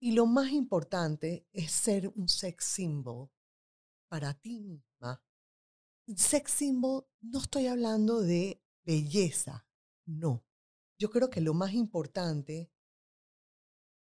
[0.00, 3.30] Y lo más importante es ser un sex symbol
[4.08, 5.22] para ti misma.
[6.16, 9.66] Sex symbol, no estoy hablando de belleza,
[10.06, 10.44] no.
[10.98, 12.70] Yo creo que lo más importante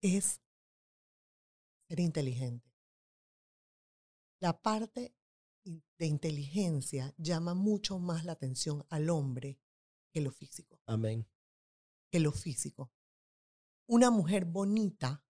[0.02, 0.42] es
[1.88, 2.72] ser inteligente.
[4.40, 5.16] La parte
[5.64, 9.60] de inteligencia llama mucho más la atención al hombre
[10.12, 11.28] que lo físico, Amén.
[12.10, 12.92] que lo físico.
[13.88, 15.24] Una mujer bonita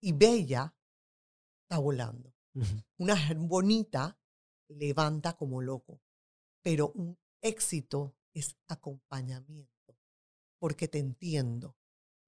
[0.00, 0.76] y bella
[1.62, 2.34] está volando.
[2.98, 4.18] Una bonita
[4.68, 6.00] levanta como loco,
[6.62, 9.96] pero un éxito es acompañamiento,
[10.58, 11.76] porque te entiendo,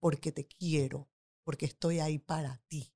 [0.00, 1.08] porque te quiero,
[1.44, 2.92] porque estoy ahí para ti.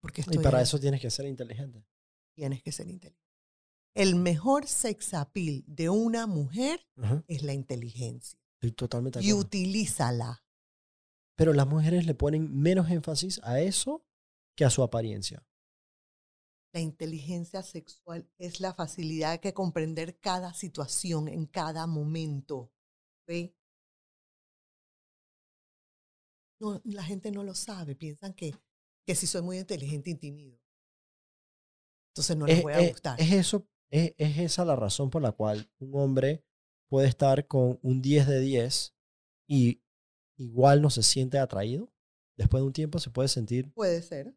[0.00, 0.64] Porque Y para ahí.
[0.64, 1.84] eso tienes que ser inteligente.
[2.34, 3.20] tienes que ser inteligente.
[3.94, 6.80] El mejor sex appeal de una mujer
[7.26, 8.38] es la inteligencia.
[8.54, 9.40] Estoy totalmente Y acuerdo.
[9.46, 10.44] utilízala.
[11.36, 14.06] Pero las mujeres le ponen menos énfasis a eso
[14.60, 15.42] que a su apariencia.
[16.74, 22.70] La inteligencia sexual es la facilidad de que comprender cada situación en cada momento.
[23.26, 23.54] ¿Ve?
[26.60, 28.54] No, la gente no lo sabe, piensan que,
[29.06, 30.58] que si soy muy inteligente intimido.
[32.12, 33.18] Entonces no les es, voy a es- gustar.
[33.18, 36.44] es eso, es, es esa la razón por la cual un hombre
[36.90, 38.94] puede estar con un 10 de 10
[39.48, 39.80] y
[40.36, 41.90] igual no se siente atraído.
[42.36, 43.72] Después de un tiempo se puede sentir...
[43.72, 44.34] Puede ser.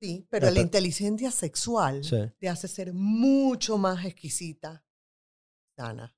[0.00, 2.16] Sí, pero la inteligencia sexual Sí.
[2.38, 4.84] te hace ser mucho más exquisita,
[5.76, 6.16] sana,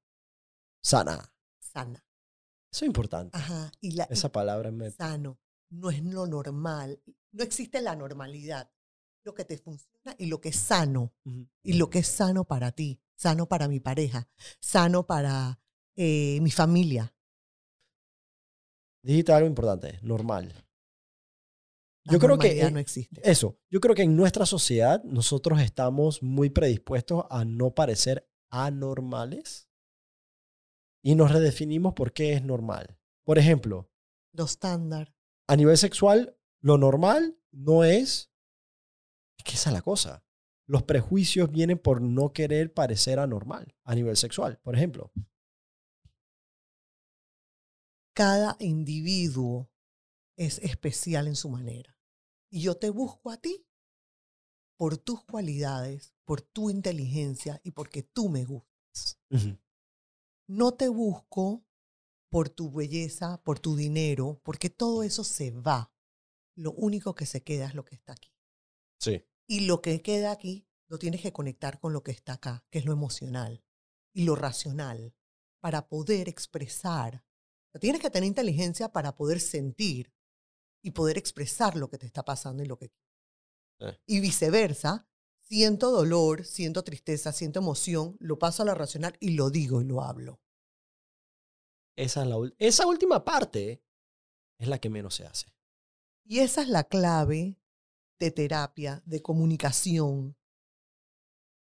[0.82, 1.32] sana.
[1.60, 2.04] sana.
[2.72, 3.36] Eso es importante.
[3.36, 3.72] Ajá.
[3.80, 4.90] Y la, Esa palabra me...
[4.90, 5.38] sano
[5.70, 7.00] no es lo normal.
[7.32, 8.70] No existe la normalidad.
[9.24, 11.12] Lo que te funciona y lo que es sano.
[11.62, 14.28] Y lo que es sano para ti, sano para mi pareja,
[14.60, 15.60] sano para
[15.96, 17.14] eh, mi familia.
[19.02, 20.52] Dijiste algo importante, normal.
[22.10, 23.20] Yo creo que eh, no existe.
[23.28, 29.68] eso, yo creo que en nuestra sociedad nosotros estamos muy predispuestos a no parecer anormales
[31.02, 32.98] y nos redefinimos por qué es normal.
[33.24, 33.90] Por ejemplo,
[34.32, 35.14] Lo estándar.
[35.46, 38.30] a nivel sexual, lo normal no es...
[39.38, 40.24] Es que esa es la cosa.
[40.66, 45.12] Los prejuicios vienen por no querer parecer anormal a nivel sexual, por ejemplo.
[48.14, 49.70] Cada individuo
[50.36, 51.99] es especial en su manera.
[52.50, 53.66] Y yo te busco a ti
[54.76, 59.20] por tus cualidades, por tu inteligencia y porque tú me gustas.
[60.46, 61.64] No te busco
[62.28, 65.92] por tu belleza, por tu dinero, porque todo eso se va.
[66.56, 68.32] Lo único que se queda es lo que está aquí.
[68.98, 69.24] Sí.
[69.46, 72.80] Y lo que queda aquí lo tienes que conectar con lo que está acá, que
[72.80, 73.64] es lo emocional
[74.12, 75.14] y lo racional,
[75.60, 77.24] para poder expresar.
[77.80, 80.12] Tienes que tener inteligencia para poder sentir
[80.82, 82.92] y poder expresar lo que te está pasando y lo que
[83.80, 83.86] Sí.
[84.06, 85.08] Y viceversa,
[85.40, 89.84] siento dolor, siento tristeza, siento emoción, lo paso a lo racional y lo digo y
[89.84, 90.40] lo hablo.
[91.96, 93.82] Esa, es la, esa última parte
[94.58, 95.52] es la que menos se hace.
[96.24, 97.58] Y esa es la clave
[98.18, 100.36] de terapia, de comunicación.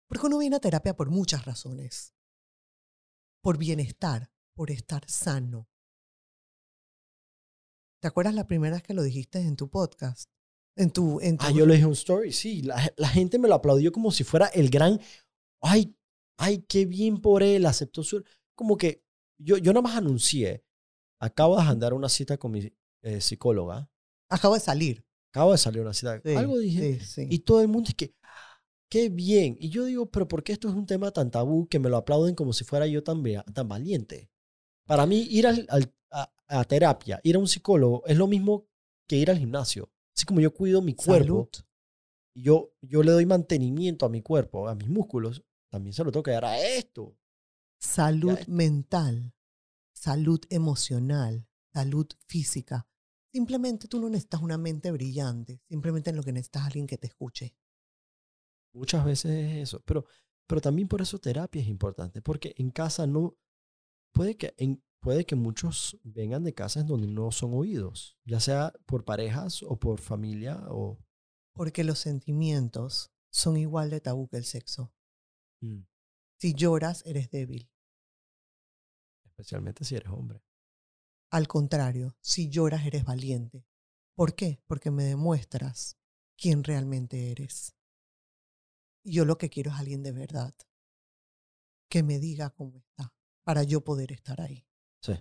[0.09, 2.15] Porque uno viene a terapia por muchas razones.
[3.43, 5.69] Por bienestar, por estar sano.
[8.01, 10.29] ¿Te acuerdas la primera vez que lo dijiste en tu podcast?
[10.77, 12.63] En tu, en tu Ah, yo le dije un story, sí.
[12.63, 14.99] La, la gente me lo aplaudió como si fuera el gran.
[15.61, 15.95] Ay,
[16.39, 18.25] ay, qué bien por él, aceptó su.
[18.55, 19.05] Como que
[19.39, 20.65] yo, yo nada más anuncié.
[21.21, 23.91] Acabo de agendar una cita con mi eh, psicóloga.
[24.31, 25.05] Acabo de salir.
[25.33, 26.21] Acabo de salir una cita.
[26.25, 27.01] Sí, Algo dije.
[27.01, 27.27] sí, sí.
[27.31, 28.15] Y todo el mundo es que.
[28.91, 29.57] Qué bien.
[29.61, 31.97] Y yo digo, pero ¿por qué esto es un tema tan tabú que me lo
[31.99, 34.31] aplauden como si fuera yo tan, tan valiente?
[34.87, 38.67] Para mí, ir al- al- a, a terapia, ir a un psicólogo, es lo mismo
[39.09, 39.91] que ir al gimnasio.
[40.15, 41.67] Así como yo cuido mi cuerpo, Salud.
[42.35, 46.25] yo, yo le doy mantenimiento a mi cuerpo, a mis músculos, también se lo tengo
[46.25, 47.17] que dar a esto.
[47.79, 49.33] Salud mental,
[49.95, 52.87] salud emocional, salud física.
[53.33, 57.07] Simplemente tú no necesitas una mente brillante, simplemente lo que necesitas es alguien que te
[57.07, 57.55] escuche.
[58.75, 59.81] Muchas veces es eso.
[59.85, 60.05] Pero,
[60.47, 63.37] pero también por eso terapia es importante, porque en casa no,
[64.13, 68.73] puede que, en, puede que muchos vengan de casas donde no son oídos, ya sea
[68.87, 70.99] por parejas o por familia o...
[71.55, 74.93] Porque los sentimientos son igual de tabú que el sexo.
[75.61, 75.83] Mm,
[76.39, 77.71] Si lloras, eres débil.
[79.25, 80.43] especialmente si eres hombre.
[81.31, 83.65] Al contrario, si lloras, eres valiente.
[84.17, 84.63] ¿Por qué?
[84.67, 85.97] Porque me demuestras
[86.37, 87.75] quién realmente eres.
[89.05, 90.55] Yo lo que quiero es alguien de verdad.
[91.89, 94.67] Que me diga cómo está, para yo poder estar ahí.
[95.03, 95.13] Sí.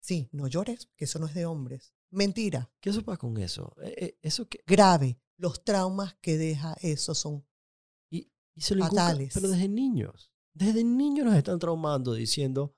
[0.00, 1.94] Sí, no llores, que eso no es de hombres.
[2.10, 3.74] Mentira, ¿Qué pasa con eso?
[3.82, 4.62] Eh, eh, eso que...
[4.66, 5.18] grave.
[5.36, 7.44] Los traumas que deja eso son
[8.08, 9.34] Y, y se lo inculcan, Fatales.
[9.34, 10.32] pero desde niños.
[10.52, 12.76] Desde niños nos están traumando diciendo,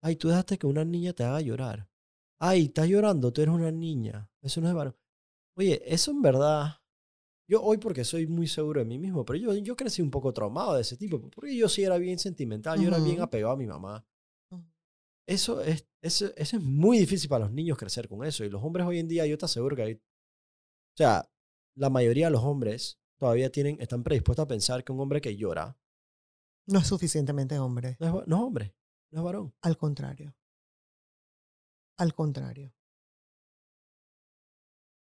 [0.00, 1.90] ay, tú dejaste que una niña te haga llorar.
[2.38, 4.30] Ay, estás llorando, tú eres una niña.
[4.42, 4.96] Eso no es varón.
[5.56, 6.76] Oye, eso en verdad,
[7.48, 10.32] yo hoy porque soy muy seguro de mí mismo, pero yo, yo crecí un poco
[10.32, 13.56] traumado de ese tipo, porque yo sí era bien sentimental, yo era bien apegado a
[13.56, 14.06] mi mamá.
[15.26, 18.44] Eso es, eso, eso es muy difícil para los niños crecer con eso.
[18.44, 19.94] Y los hombres hoy en día, yo te aseguro que hay...
[19.94, 21.28] O sea,
[21.76, 25.36] la mayoría de los hombres todavía tienen, están predispuestos a pensar que un hombre que
[25.36, 25.76] llora
[26.66, 27.96] no es suficientemente hombre.
[28.00, 28.74] no es, va- no es hombre,
[29.10, 29.54] no es varón.
[29.62, 30.34] Al contrario.
[31.96, 32.72] Al contrario.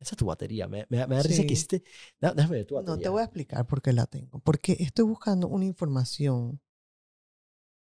[0.00, 0.66] Esa es tu batería.
[0.66, 1.82] Me, me, me da risa que hiciste...
[2.18, 2.96] Déjame ver tu batería.
[2.96, 4.38] No te voy a explicar por qué la tengo.
[4.40, 6.60] Porque estoy buscando una información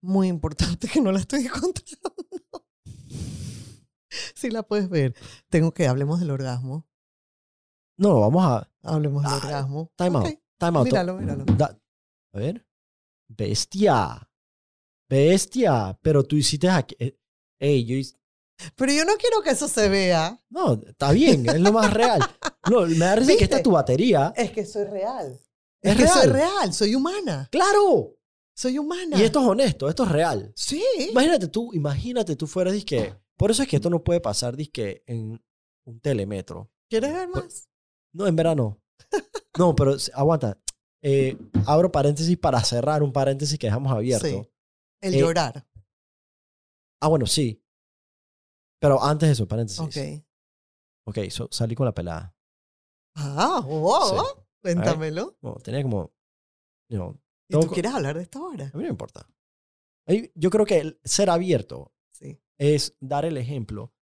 [0.02, 2.16] muy importante que no la estoy encontrando.
[4.36, 5.16] Si la puedes ver.
[5.50, 6.88] Tengo que hablemos del orgasmo.
[7.98, 8.70] No, vamos a...
[8.84, 9.92] Hablemos del Ah, orgasmo.
[9.96, 10.40] Time Ok, out.
[10.60, 10.86] Time out.
[10.86, 11.46] Míralo, míralo.
[11.46, 11.80] Da-
[12.34, 12.66] a ver.
[13.28, 14.30] Bestia.
[15.10, 15.98] Bestia.
[16.02, 16.96] Pero tú hiciste aquí.
[17.00, 17.20] eh,
[17.60, 18.18] Ey, yo hice-
[18.76, 20.42] Pero yo no quiero que eso se vea.
[20.50, 22.20] No, está bien, es lo más real.
[22.70, 24.34] No, me da risa que esta tu batería.
[24.36, 25.40] Es que soy real.
[25.82, 27.48] Es Es, que soy real, soy humana.
[27.50, 28.17] ¡Claro!
[28.58, 29.20] Soy humana.
[29.20, 30.52] Y esto es honesto, esto es real.
[30.56, 30.84] Sí.
[31.12, 33.16] Imagínate tú, imagínate tú fueras disque.
[33.36, 35.40] Por eso es que esto no puede pasar disque en
[35.86, 36.72] un telemetro.
[36.90, 37.70] ¿Quieres ver más?
[38.14, 38.82] No, en verano.
[39.58, 40.60] No, pero aguanta.
[41.04, 41.38] Eh,
[41.68, 44.26] abro paréntesis para cerrar un paréntesis que dejamos abierto.
[44.28, 44.50] Sí.
[45.02, 45.68] El Eh, llorar.
[47.00, 47.64] Ah, bueno, sí.
[48.80, 49.80] Pero antes de eso, paréntesis.
[49.80, 50.24] Ok.
[51.08, 52.36] Ok, so, salí con la pelada.
[53.16, 54.24] Ah, wow.
[54.62, 55.38] Cuéntamelo.
[55.42, 56.12] Bueno, tenía como.
[56.90, 57.20] you know,
[57.50, 58.66] ¿Y tú quieres hablar de esta hora?
[58.66, 59.28] a mí no me importa.
[60.06, 62.40] Ahí- Yo creo que el ser abierto Sí.
[62.58, 63.94] es dar el ejemplo,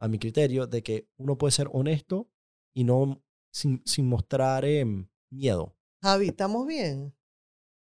[0.00, 2.30] a mi criterio, de que uno puede ser honesto
[2.74, 5.76] y no sin, sin mostrar em, miedo.
[6.02, 7.14] Javi, ¿estamos bien?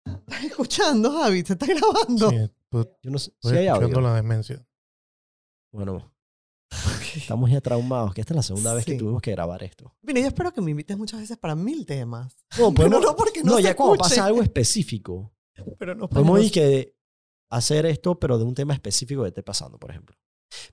[0.06, 1.44] ¿Estás escuchando, Javi?
[1.44, 2.30] ¿Se está grabando?
[2.30, 2.38] Sí,
[2.70, 4.10] pues, Yo no sé estoy si hay escuchando audio.
[4.10, 4.68] la demencia.
[5.72, 6.13] Bueno,
[7.20, 9.96] estamos ya traumados, que esta es la segunda vez que tuvimos que grabar esto.
[10.02, 12.36] Mira, yo espero que me invites muchas veces para mil temas.
[12.58, 14.10] No, podemos- no porque no, no, se ya cuando escuche.
[14.16, 15.34] pasa algo específico,
[15.78, 16.96] Pero no podemos ir que
[17.50, 20.16] hacer esto, pero de un tema específico que esté pasando, por ejemplo.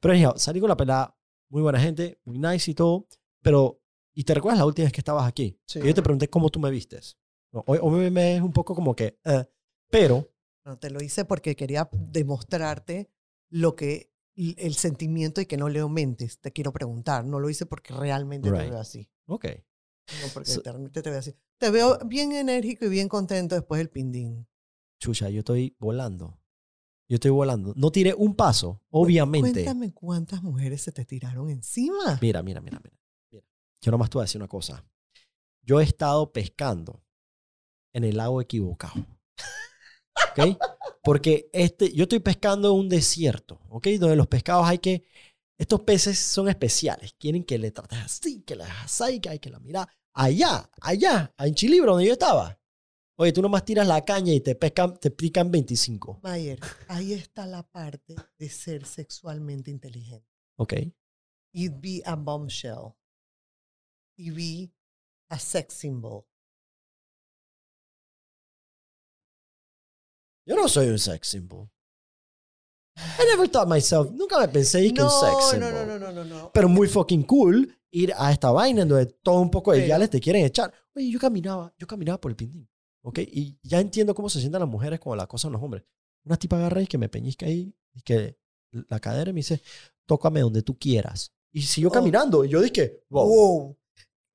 [0.01, 1.17] Pero anyhow, salí con la pelada,
[1.51, 3.07] muy buena gente, muy nice y todo,
[3.43, 3.81] pero,
[4.15, 5.59] ¿y te recuerdas la última vez que estabas aquí?
[5.67, 5.81] Sí.
[5.81, 7.19] Que yo te pregunté cómo tú me vistes.
[7.53, 9.45] No, hoy, hoy me es un poco como que, eh,
[9.91, 10.29] pero,
[10.65, 13.11] No, te lo hice porque quería demostrarte
[13.51, 14.13] lo que
[14.59, 16.39] el sentimiento y que no leo mentes.
[16.41, 17.25] Te quiero preguntar.
[17.25, 18.61] No lo hice porque realmente Right.
[18.63, 19.09] te veo así.
[19.27, 19.45] ok.
[20.23, 21.35] No porque So- realmente te veo así.
[21.59, 24.49] Te veo bien enérgico y bien contento después del pindín.
[24.99, 26.41] Chucha, yo estoy volando.
[27.09, 27.73] Yo estoy volando.
[27.77, 29.53] No tiré un paso, obviamente.
[29.65, 32.19] Cuéntame cuántas mujeres se te tiraron encima.
[32.23, 32.97] Mira, mira, mira, mira.
[33.33, 33.45] mira.
[33.83, 34.85] Yo nomás te voy a decir una cosa.
[35.63, 37.05] Yo he estado pescando
[37.93, 39.07] en el lago equivocado.
[40.15, 40.59] ¿Ok?
[41.03, 43.89] Porque este, yo estoy pescando en un desierto, ¿ok?
[43.99, 45.05] Donde los pescados hay que...
[45.59, 47.15] Estos peces son especiales.
[47.19, 49.89] Quieren que le trates así, que la dejas ahí, que hay que la mirar.
[50.15, 52.59] Allá, allá, en Chilibro, donde yo estaba.
[53.17, 56.21] Oye, tú nomás tiras la caña y te pescan, te pican 25.
[56.23, 56.59] Mayer,
[56.89, 60.27] ahí está la parte de ser sexualmente inteligente.
[60.57, 60.73] ¿Ok?
[61.53, 62.95] You'd be a bombshell.
[64.17, 64.73] Y be
[65.29, 66.25] a sex symbol.
[70.51, 71.71] Yo no soy un sex symbol.
[72.97, 75.71] I never thought myself, nunca me pensé que no, un sex symbol.
[75.73, 76.53] no, no, no, no, no.
[76.53, 80.19] Pero muy fucking cool ir a esta vaina donde todo un poco de yales te
[80.21, 80.73] quieren echar.
[80.95, 82.69] Oye, yo caminaba, yo caminaba por el pindín.
[83.03, 83.21] ¿Ok?
[83.21, 85.85] Y ya entiendo cómo se sientan las mujeres cuando la cosa en los hombres.
[86.25, 88.37] Una tipa agarra y que me peñizca ahí y que
[88.73, 89.63] la cadera y me dice,
[90.05, 91.33] tócame donde tú quieras.
[91.53, 91.93] Y siguió Oh.
[91.93, 92.45] caminando.
[92.45, 93.27] Y yo dije, wow.
[93.29, 93.79] Wow.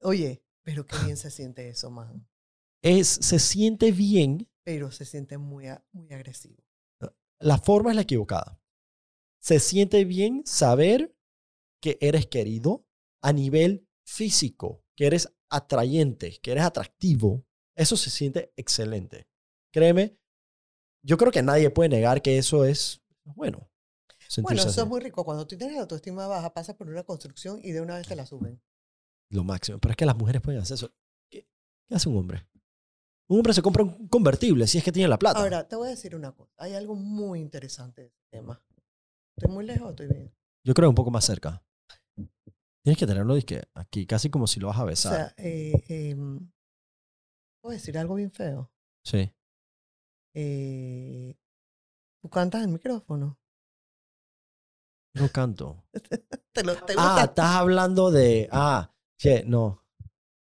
[0.01, 2.26] Oye, pero qué bien se siente eso, man.
[2.82, 4.47] Es, se siente bien.
[4.66, 6.61] Pero se siente muy, muy agresivo.
[7.39, 8.59] La forma es la equivocada.
[9.39, 11.16] Se siente bien saber
[11.82, 12.88] que eres querido
[13.22, 17.45] a nivel físico, que eres atrayente, que eres atractivo.
[17.76, 19.28] Eso se siente excelente.
[19.72, 20.18] Créeme,
[21.03, 23.70] yo creo que nadie puede negar que eso es bueno.
[24.41, 25.24] Bueno, eso es muy rico.
[25.24, 28.16] Cuando tú tienes la autoestima baja, pasas por una construcción y de una vez te
[28.16, 28.59] la suben.
[29.30, 29.78] lo máximo.
[29.80, 30.91] Pero es que las mujeres pueden hacer eso.
[31.30, 31.47] ¿Qué,
[31.88, 32.47] qué hace un hombre?
[33.28, 35.40] Un hombre se compra un convertible si es que tiene la plata.
[35.40, 36.54] Ahora, te voy a decir una cosa.
[36.58, 38.62] Hay algo muy interesante de este tema.
[39.38, 40.34] ¿Estoy muy lejos o estoy bien?
[40.64, 41.64] Yo creo un poco más cerca.
[42.84, 45.14] Tienes que tenerlo dizque, aquí, casi como si lo vas a O besar.
[45.16, 46.52] sea, eh, em,
[47.62, 48.72] ¿puedo decir algo bien feo?
[49.04, 49.32] sí.
[50.38, 51.34] Eh,
[52.22, 53.40] ¿Tú cantas en micrófono?
[55.14, 55.86] No canto.
[56.54, 58.50] ¿Te, lo, te Ah, estás hablando de.
[58.52, 59.85] Ah, che, no.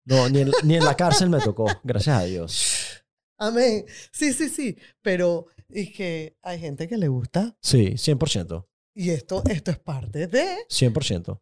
[0.06, 3.04] No, ni en, ni en la cárcel me tocó, gracias a Dios.
[3.38, 3.86] Amén.
[4.12, 4.78] Sí, sí, sí.
[5.02, 8.68] Pero es que hay gente que le gusta Sí, 100%.
[8.96, 10.58] y esto, esto es parte de...
[10.70, 11.42] 100%.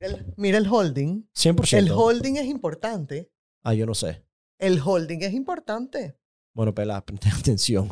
[0.00, 1.28] el- mira el holding.
[1.34, 1.76] 100%.
[1.78, 3.30] El holding es importante.
[3.64, 4.24] Ah, yo no sé.
[4.58, 6.18] El holding es importante.
[6.54, 7.88] Bueno, pela, preste atención.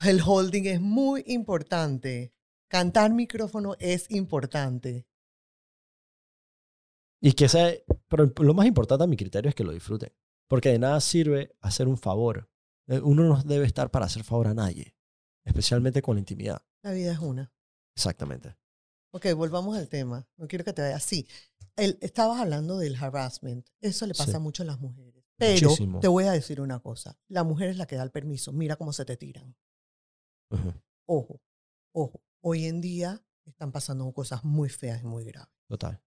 [0.00, 2.32] El holding es muy importante.
[2.68, 5.06] Cantar micrófono es importante.
[7.24, 7.72] Y que sea.
[8.08, 10.12] Pero lo más importante a mi criterio es que lo disfruten.
[10.46, 12.50] Porque de nada sirve hacer un favor.
[12.86, 14.94] Eh, Uno no debe estar para hacer favor a nadie.
[15.44, 16.60] Especialmente con la intimidad.
[16.82, 17.50] La vida es una.
[17.96, 18.56] Exactamente.
[19.12, 20.28] Ok, volvamos al tema.
[20.36, 21.26] No quiero que te vayas así.
[21.76, 23.66] El, estabas hablando del harassment.
[23.80, 24.38] Eso le pasa Sí.
[24.38, 25.24] mucho a las mujeres.
[25.36, 26.00] Pero Muchísimo.
[26.00, 27.18] te voy a decir una cosa.
[27.28, 28.52] La mujer es la que da el permiso.
[28.52, 29.56] Mira cómo se te tiran.
[31.06, 31.40] Ojo,
[31.92, 32.22] ojo.
[32.42, 35.48] Hoy en día están pasando cosas muy feas y muy graves.
[35.68, 36.00] Total.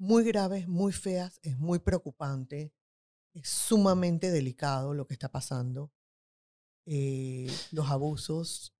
[0.00, 1.38] Muy graves, muy feas.
[1.42, 2.72] Es muy preocupante.
[3.32, 5.92] es sumamente delicado lo que está pasando.
[6.86, 8.74] Eh, los abusos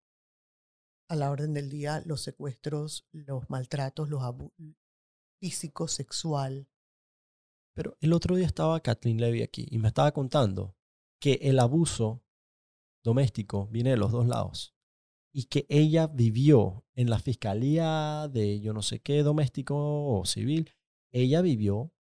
[1.09, 4.53] a la orden del día, los secuestros, los maltratos, los abu-
[5.39, 6.69] físico, sexual.
[7.77, 10.75] Pero el otro día estaba Kathleen Levy aquí y me estaba contando
[11.21, 12.25] que el abuso
[13.05, 14.75] doméstico viene de los dos lados
[15.33, 20.73] y que ella vivió en la fiscalía de yo no sé qué doméstico o civil,
[21.13, 21.93] ella vivió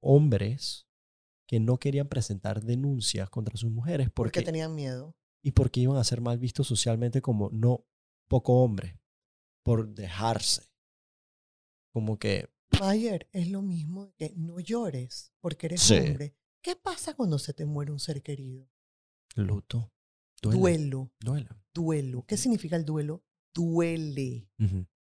[0.00, 0.86] hombres
[1.46, 5.16] que no querían presentar denuncias contra sus mujeres Porque porque, tenían miedo.
[5.42, 7.86] y porque iban a ser mal vistos socialmente como no
[8.28, 9.00] poco hombre
[9.64, 10.68] por dejarse.
[11.92, 12.48] Como que
[12.80, 15.94] Mayer, es lo mismo que no llores porque eres Sí.
[15.94, 16.36] hombre.
[16.62, 18.68] ¿Qué pasa cuando se te muere un ser querido?
[19.36, 19.92] luto,
[20.42, 21.48] duele, Duelo, duele.
[21.72, 22.24] duelo.
[22.26, 23.24] ¿Qué significa el duelo?
[23.54, 24.50] Duele.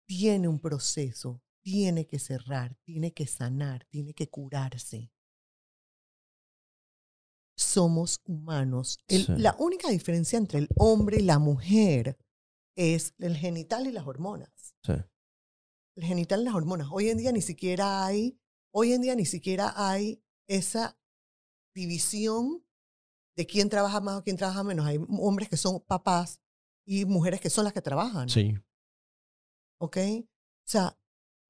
[0.07, 5.11] Tiene un proceso, tiene que cerrar, tiene que sanar, tiene que curarse.
[7.59, 8.99] Somos humanos.
[9.09, 9.33] El- Sí.
[9.39, 12.19] La única diferencia entre el hombre y la mujer
[12.77, 14.51] es el genital y las hormonas.
[14.85, 14.93] Sí.
[15.99, 16.89] el genital y las hormonas.
[16.93, 18.39] Hoy en día ni siquiera hay,
[18.71, 20.97] hoy en día ni siquiera hay esa
[21.75, 22.62] división
[23.35, 24.85] de quién trabaja más o quién trabaja menos.
[24.87, 26.39] Hay hombres que son papás
[26.87, 28.29] y mujeres que son las que trabajan.
[28.29, 28.53] Sí,
[29.81, 29.97] ¿Ok?
[29.97, 30.99] O sea,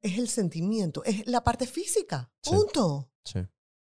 [0.03, 2.33] es el sentimiento, es la parte física.
[2.43, 2.51] Sí.
[2.51, 3.11] Punto.
[3.25, 3.41] sí.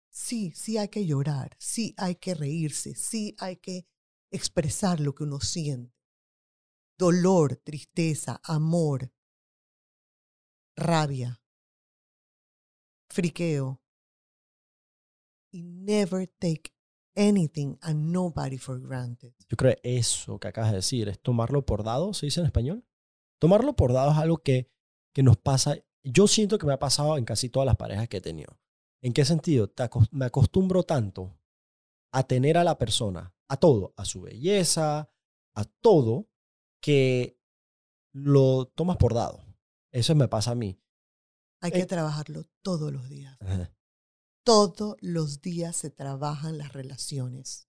[0.10, 3.86] Sí, sí hay que llorar, sí hay que reírse, sí hay que
[4.32, 5.96] expresar lo que uno siente.
[6.98, 9.14] Dolor, tristeza, amor,
[10.76, 11.40] rabia,
[13.12, 13.80] friqueo.
[15.52, 16.74] Y never take
[17.16, 19.34] anything and nobody for granted.
[19.48, 22.48] Yo creo que eso que acabas de decir es tomarlo por dado, ¿se dice en
[22.48, 22.86] español?
[23.40, 24.72] Tomarlo por dado es algo que,
[25.14, 25.78] que nos pasa.
[26.12, 28.60] Yo siento que me ha pasado en casi todas las parejas que he tenido.
[29.02, 29.70] ¿En qué sentido?
[29.70, 31.38] Te acos- me acostumbro tanto
[32.14, 35.10] a tener a la persona, a todo, a su belleza,
[35.56, 36.30] a todo,
[36.82, 37.40] que
[38.14, 39.44] lo tomas por dado.
[39.92, 40.80] Eso me pasa a mí.
[41.62, 41.86] Hay que Eh.
[41.86, 43.38] trabajarlo todos los días.
[43.42, 43.74] Ajá.
[44.46, 47.68] Todos los días se trabajan las relaciones.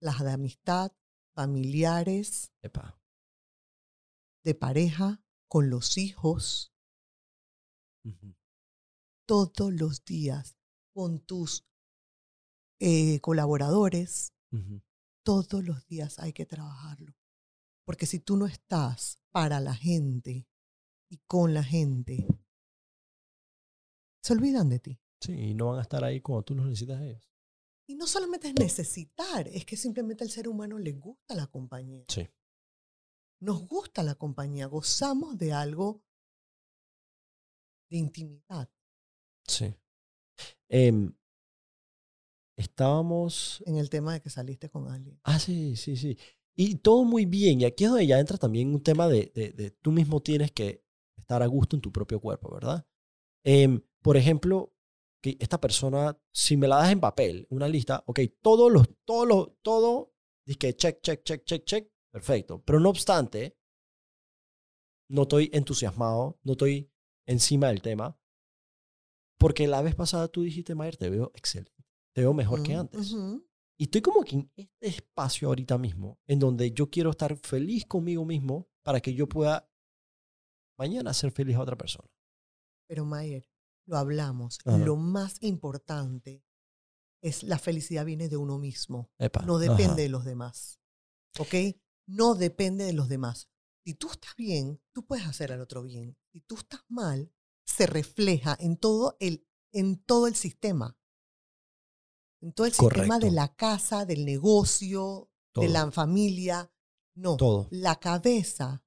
[0.00, 0.92] Las de amistad,
[1.34, 3.00] familiares, Epa.
[4.44, 6.72] de pareja, con los hijos,
[9.26, 10.56] Todos los días,
[10.92, 11.66] con tus
[12.80, 14.32] eh, colaboradores,
[15.24, 17.14] todos los días hay que trabajarlo.
[17.84, 20.48] Porque si tú no estás para la gente
[21.08, 22.26] y con la gente,
[24.22, 25.00] se olvidan de ti.
[25.20, 27.30] Sí, y no van a estar ahí cuando tú los necesitas a ellos.
[27.88, 32.04] Y no solamente es necesitar, es que simplemente al ser humano le gusta la compañía.
[32.08, 32.28] Sí.
[33.40, 36.02] Nos gusta la compañía, gozamos de algo
[37.90, 38.70] de intimidad.
[39.46, 39.74] Sí.
[40.68, 41.14] Em,
[42.56, 45.18] estábamos En el tema de que saliste con alguien.
[45.22, 46.18] Ah, sí, sí, sí.
[46.56, 47.60] Y todo muy bien.
[47.60, 50.52] Y aquí es donde ya entra también un tema de, de, de tú mismo tienes
[50.52, 50.84] que
[51.16, 52.86] estar a gusto en tu propio cuerpo, ¿verdad?
[53.44, 54.72] Em, por ejemplo,
[55.22, 59.26] que esta persona, si me la das en papel, una lista, ok, todos los, todos
[59.26, 60.12] los, todo,
[60.58, 62.62] que check, check, check, check, check, perfecto.
[62.64, 63.58] Pero no obstante,
[65.08, 66.90] no estoy entusiasmado, no estoy
[67.26, 68.18] encima del tema,
[69.38, 72.78] porque la vez pasada tú dijiste, Mayer, te veo excelente, te veo mejor que Mm,
[72.80, 73.14] antes.
[73.78, 77.84] Y estoy como que en este espacio ahorita mismo, en donde yo quiero estar feliz
[77.84, 79.70] conmigo mismo para que yo pueda
[80.78, 82.08] mañana ser feliz a otra persona.
[82.88, 83.46] Pero Mayer,
[83.86, 84.58] lo hablamos.
[84.64, 84.78] Ajá.
[84.78, 86.42] Lo más importante
[87.22, 89.10] es la felicidad viene de uno mismo.
[89.18, 89.94] Epa, No depende ajá.
[89.96, 90.80] de los demás.
[91.38, 91.54] ¿Ok?
[92.08, 93.50] No depende de los demás.
[93.86, 96.18] Si tú estás bien, tú puedes hacer al otro bien.
[96.32, 97.32] Si tú estás mal,
[97.64, 100.98] se refleja en todo el, en todo el sistema.
[102.40, 106.68] En todo el sistema de la casa, del negocio, de la familia.
[107.14, 107.68] No, Todo.
[107.70, 108.84] la cabeza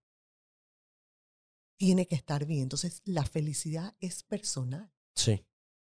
[1.78, 2.64] tiene que estar bien.
[2.64, 4.92] Entonces, la felicidad es personal.
[5.16, 5.46] Sí,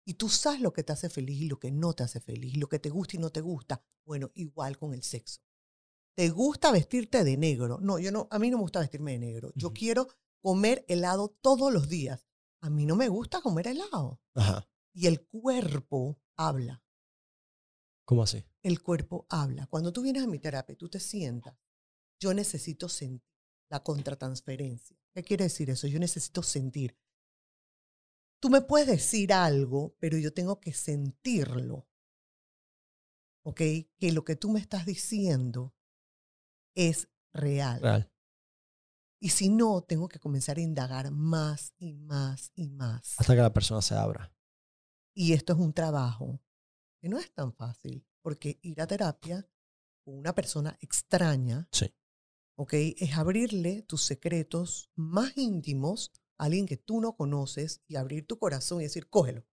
[0.04, 2.58] Y tú sabes lo que te hace feliz y lo que no te hace feliz,
[2.58, 3.82] lo que te gusta y no te gusta.
[4.04, 5.40] Bueno, igual con el sexo.
[6.18, 7.78] ¿Te gusta vestirte de negro?
[7.80, 9.52] No, yo no, a mí no me gusta vestirme de negro.
[9.54, 10.08] Yo quiero
[10.42, 12.26] comer helado todos los días.
[12.60, 14.20] A mí no me gusta comer helado.
[14.34, 14.68] ajá.
[14.92, 16.82] Y el cuerpo habla.
[18.04, 18.44] ¿Cómo así?
[18.64, 19.68] El cuerpo habla.
[19.68, 21.56] Cuando tú vienes a mi terapia, tú te sientas.
[22.18, 23.22] Yo necesito sentir
[23.70, 24.98] la contratransferencia.
[25.14, 25.86] ¿Qué quiere decir eso?
[25.86, 26.98] Yo necesito sentir.
[28.40, 31.86] Tú me puedes decir algo, pero yo tengo que sentirlo.
[33.44, 33.60] ¿Ok?
[33.96, 35.76] Que lo que tú me estás diciendo
[36.78, 37.80] es real.
[37.80, 38.12] Real.
[39.20, 43.18] Y si no, tengo que comenzar a indagar más y más y más.
[43.18, 44.32] Hasta que la persona se abra.
[45.12, 46.40] Y esto es un trabajo
[47.00, 48.06] que no es tan fácil.
[48.22, 49.48] Porque ir a terapia
[50.04, 51.92] con una persona extraña, Sí.
[52.56, 52.74] ¿ok?
[52.98, 58.38] Es abrirle tus secretos más íntimos a alguien que tú no conoces y abrir tu
[58.38, 59.44] corazón y decir, cógelo.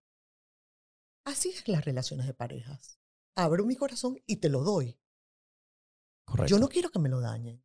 [1.26, 3.00] Así es las relaciones de parejas.
[3.36, 5.00] Abro mi corazón y te lo doy.
[6.26, 6.50] Correcto.
[6.56, 7.58] Yo no quiero que me lo dañen.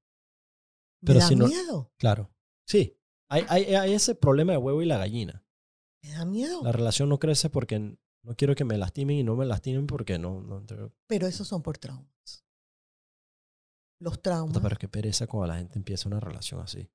[1.03, 1.93] Me Pero da si no- miedo.
[1.99, 2.31] Claro.
[2.69, 2.97] Sí.
[3.31, 5.45] Hay, hay, hay ese problema de huevo y la gallina.
[6.03, 6.63] Me da miedo.
[6.63, 10.19] La relación no crece porque no quiero que me lastimen y no me lastimen porque
[10.19, 10.41] no.
[10.43, 10.65] no
[11.07, 12.45] Pero esos son por traumas.
[14.01, 14.59] Los traumas.
[14.63, 16.91] Pero qué pereza cuando la gente empieza una relación así.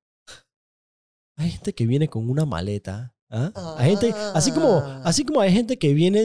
[1.38, 3.14] Hay gente que viene con una maleta.
[3.30, 3.52] ¿ah?
[3.78, 5.02] Hay gente, así como, Ah.
[5.04, 6.24] así como hay gente que viene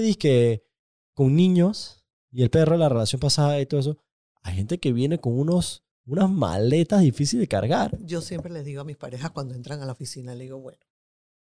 [1.16, 3.98] con niños y el perro de la relación pasada y todo eso.
[4.44, 7.98] Hay gente que viene con unos, unas maletas difíciles de cargar.
[8.02, 10.80] Yo siempre les digo a mis parejas cuando entran a la oficina, les digo, bueno,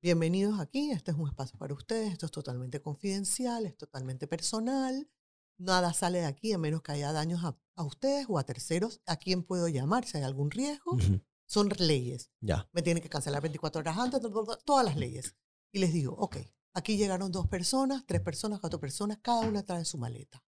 [0.01, 5.09] bienvenidos aquí, este es un espacio para ustedes, esto es totalmente confidencial, es totalmente personal,
[5.57, 9.01] nada sale de aquí a menos que haya daños a, a ustedes o a terceros,
[9.05, 10.97] a quién puedo llamar si hay algún riesgo,
[11.47, 12.69] son leyes, Ya.
[12.71, 15.35] me tienen que cancelar 24 horas antes, to- to- to- todas las leyes.
[15.73, 16.37] Y les digo, ok,
[16.73, 20.43] aquí llegaron dos personas, tres personas, cuatro personas, cada una trae su maleta.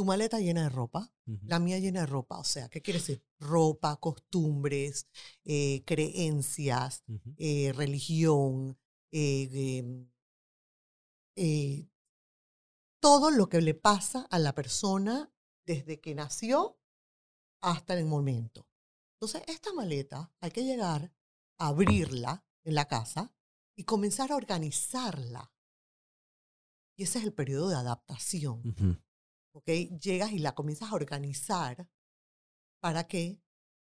[0.00, 1.12] Tu maleta llena de ropa,
[1.44, 2.38] la mía llena de ropa.
[2.38, 3.22] O sea, ¿qué quiere decir?
[3.38, 5.06] Ropa, costumbres,
[5.44, 7.04] eh, creencias,
[7.36, 8.78] eh, religión,
[9.12, 10.06] eh,
[12.98, 15.30] todo lo que le pasa a la persona
[15.66, 16.80] desde que nació
[17.60, 18.66] hasta el momento.
[19.16, 21.12] Entonces, esta maleta hay que llegar
[21.58, 23.34] a abrirla en la casa
[23.76, 25.52] y comenzar a organizarla.
[26.96, 28.62] Y ese es el periodo de adaptación.
[29.52, 29.68] ¿Ok?
[30.00, 31.88] Llegas y la comienzas a organizar
[32.80, 33.40] para que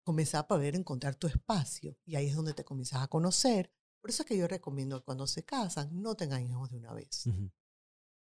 [0.05, 1.97] comienzas a poder encontrar tu espacio.
[2.05, 3.73] Y ahí es donde te comienzas a conocer.
[4.01, 6.93] Por eso es que yo recomiendo que cuando se casan, no tengan hijos de una
[6.93, 7.27] vez.
[7.27, 7.51] Ujú.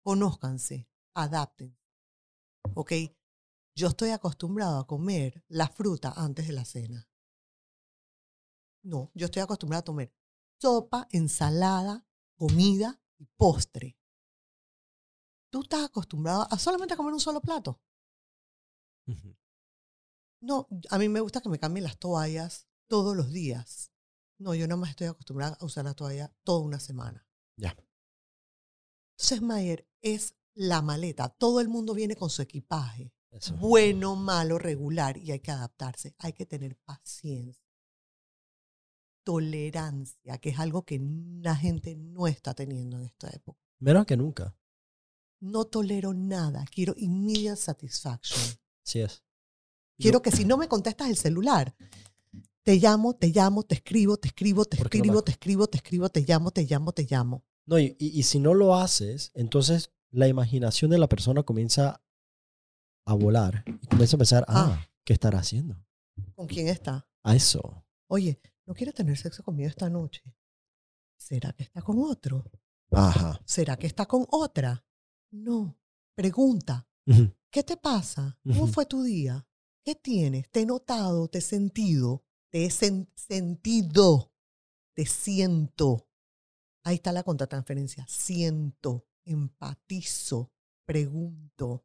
[0.02, 1.76] Conózcanse, adapten.
[2.74, 2.92] ¿Ok?
[3.74, 7.08] Yo estoy acostumbrado a comer la fruta antes de la cena.
[8.82, 10.12] No, yo estoy acostumbrado a comer
[10.60, 13.97] sopa, ensalada, comida y postre.
[15.50, 17.80] ¿Tú estás acostumbrado a solamente comer un solo plato?
[20.40, 23.92] No, a mí me gusta que me cambien las toallas todos los días.
[24.38, 27.26] No, yo nada más estoy acostumbrada a usar la toalla toda una semana.
[27.56, 27.76] Ya.
[29.16, 31.28] Entonces, Mayer, es la maleta.
[31.28, 33.12] Todo el mundo viene con su equipaje.
[33.30, 33.56] Eso.
[33.56, 35.16] Bueno, malo, regular.
[35.16, 36.14] Y hay que adaptarse.
[36.18, 37.64] Hay que tener paciencia.
[39.24, 41.00] Tolerancia, que es algo que
[41.40, 43.60] la gente no está teniendo en esta época.
[43.80, 44.56] Menos que nunca.
[45.40, 46.64] No tolero nada.
[46.72, 48.40] Quiero immediate satisfaction.
[48.84, 49.22] Así es.
[49.98, 51.74] Quiero que si no me contestas el celular,
[52.62, 55.32] te llamo, te llamo, te escribo, te escribo, te ¿Por qué no me- escribo, te
[55.32, 57.44] escribo, te escribo, te llamo, te llamo, te llamo.
[57.66, 62.00] No, y, y- y si no lo haces, entonces la imaginación de la persona comienza
[63.06, 64.88] a volar y comienza a pensar, ah, Ah.
[65.04, 65.76] ¿qué estará haciendo?
[66.34, 67.08] ¿Con quién está?
[67.24, 67.84] A eso.
[68.06, 70.22] Oye, ¿no quieres tener sexo conmigo esta noche?
[71.16, 72.44] ¿Será que está con otro?
[72.92, 73.40] Ajá.
[73.44, 74.84] ¿Será que está con otra?
[75.30, 75.76] No.
[76.14, 76.86] Pregunta.
[77.50, 78.38] ¿qué te pasa?
[78.44, 79.46] ¿Cómo fue tu día?
[79.84, 80.50] ¿Qué tienes?
[80.50, 81.28] ¿Te he notado?
[81.28, 82.24] ¿Te he sentido?
[82.50, 84.32] ¿Te he sen- sentido?
[84.94, 86.06] ¿Te siento?
[86.84, 88.04] Ahí está la contratransferencia.
[88.08, 90.50] Siento, empatizo,
[90.86, 91.84] pregunto.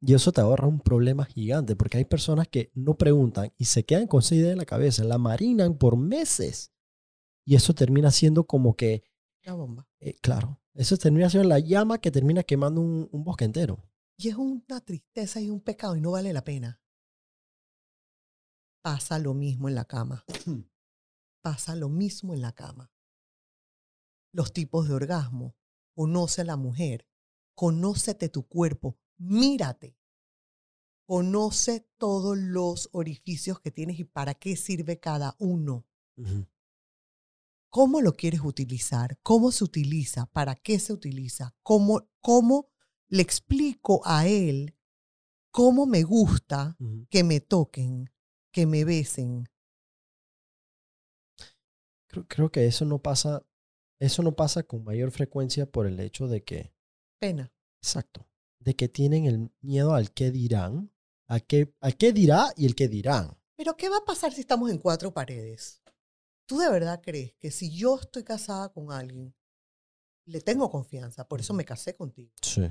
[0.00, 3.84] Y eso te ahorra un problema gigante porque hay personas que no preguntan y se
[3.84, 6.72] quedan con esa idea en la cabeza, la marinan por meses.
[7.44, 9.04] Y eso termina siendo como que,
[9.44, 9.88] Una bomba.
[10.00, 13.82] eh, claro, eso termina siendo la llama que termina quemando un, un bosque entero.
[14.18, 16.80] Y es una tristeza y un pecado y no vale la pena.
[18.82, 20.24] Pasa lo mismo en la cama.
[21.42, 22.92] Pasa lo mismo en la cama.
[24.32, 25.56] Los tipos de orgasmo.
[25.94, 27.08] Conoce a la mujer.
[27.54, 28.98] Conócete tu cuerpo.
[29.18, 29.96] Mírate.
[31.06, 35.86] Conoce todos los orificios que tienes y para qué sirve cada uno.
[37.76, 39.18] ¿Cómo lo quieres utilizar?
[39.22, 40.24] ¿Cómo se utiliza?
[40.32, 41.54] ¿Para qué se utiliza?
[41.62, 42.70] ¿Cómo, cómo
[43.06, 44.74] le explico a él
[45.50, 46.74] cómo me gusta
[47.10, 48.10] que me toquen,
[48.50, 49.44] que me besen?
[52.06, 53.44] Creo, creo que eso no pasa,
[53.98, 56.72] eso no pasa con mayor frecuencia por el hecho de que,
[57.18, 57.52] Pena.
[57.82, 58.26] exacto,
[58.58, 60.94] de que tienen el miedo al qué dirán,
[61.26, 63.36] a qué, al qué dirá y el qué dirán.
[63.54, 65.82] Pero ¿qué va a pasar si estamos en cuatro paredes?
[66.46, 69.34] ¿Tú de verdad crees que si yo estoy casada con alguien,
[70.26, 72.32] le tengo confianza, por eso me casé contigo?
[72.40, 72.62] Sí.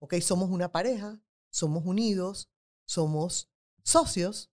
[0.00, 0.14] ¿Ok?
[0.20, 1.20] Somos una pareja,
[1.50, 2.50] somos unidos,
[2.86, 3.50] somos
[3.82, 4.52] socios,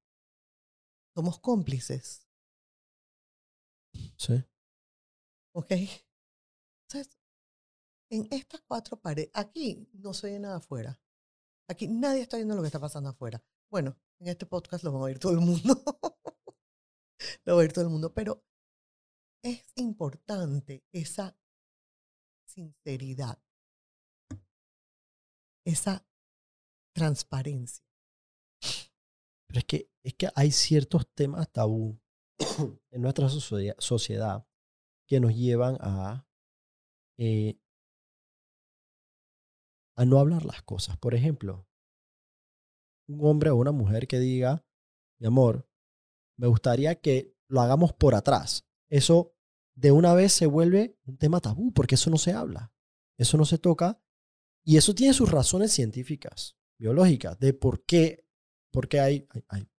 [1.14, 2.26] somos cómplices.
[4.18, 4.44] Sí.
[5.54, 5.72] ¿Ok?
[5.72, 7.18] Entonces,
[8.10, 11.02] en estas cuatro paredes, aquí no se oye nada afuera.
[11.68, 13.44] Aquí nadie está viendo lo que está pasando afuera.
[13.70, 15.84] Bueno, en este podcast lo va a oír todo el mundo.
[17.48, 18.44] lo va a oír todo el mundo, pero
[19.42, 21.38] es importante esa
[22.46, 23.42] sinceridad,
[25.66, 26.06] esa
[26.94, 27.86] transparencia.
[29.48, 32.02] Pero es que, es que hay ciertos temas tabú
[32.92, 34.46] en nuestra socie- sociedad
[35.08, 36.28] que nos llevan a,
[37.18, 37.58] eh,
[39.96, 40.98] a no hablar las cosas.
[40.98, 41.66] Por ejemplo,
[43.08, 44.66] un hombre o una mujer que diga,
[45.22, 45.70] mi amor,
[46.38, 48.66] me gustaría que lo hagamos por atrás.
[48.90, 49.34] Eso
[49.76, 52.74] de una vez se vuelve un tema tabú porque eso no se habla,
[53.18, 54.02] eso no se toca
[54.64, 58.26] y eso tiene sus razones científicas, biológicas, de por qué,
[58.72, 59.70] por qué hay, hay, hay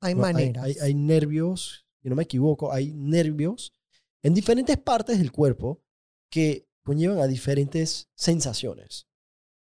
[0.00, 0.64] Hay no, maneras.
[0.64, 3.74] Hay, hay nervios, si no me equivoco, hay nervios
[4.22, 5.82] en diferentes partes del cuerpo
[6.30, 9.08] que conllevan a diferentes sensaciones.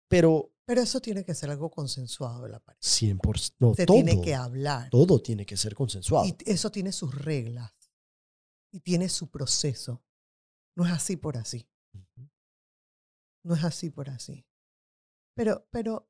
[0.07, 2.81] Pero Pero eso tiene que ser algo consensuado de la pareja.
[2.81, 4.89] 100%, no, Se todo, tiene que hablar.
[4.89, 6.25] todo tiene que ser consensuado.
[6.25, 7.71] Y eso tiene sus reglas.
[8.71, 10.03] Y tiene su proceso.
[10.75, 11.69] No es así por así.
[13.43, 14.45] No es así por así.
[15.35, 16.09] Pero, pero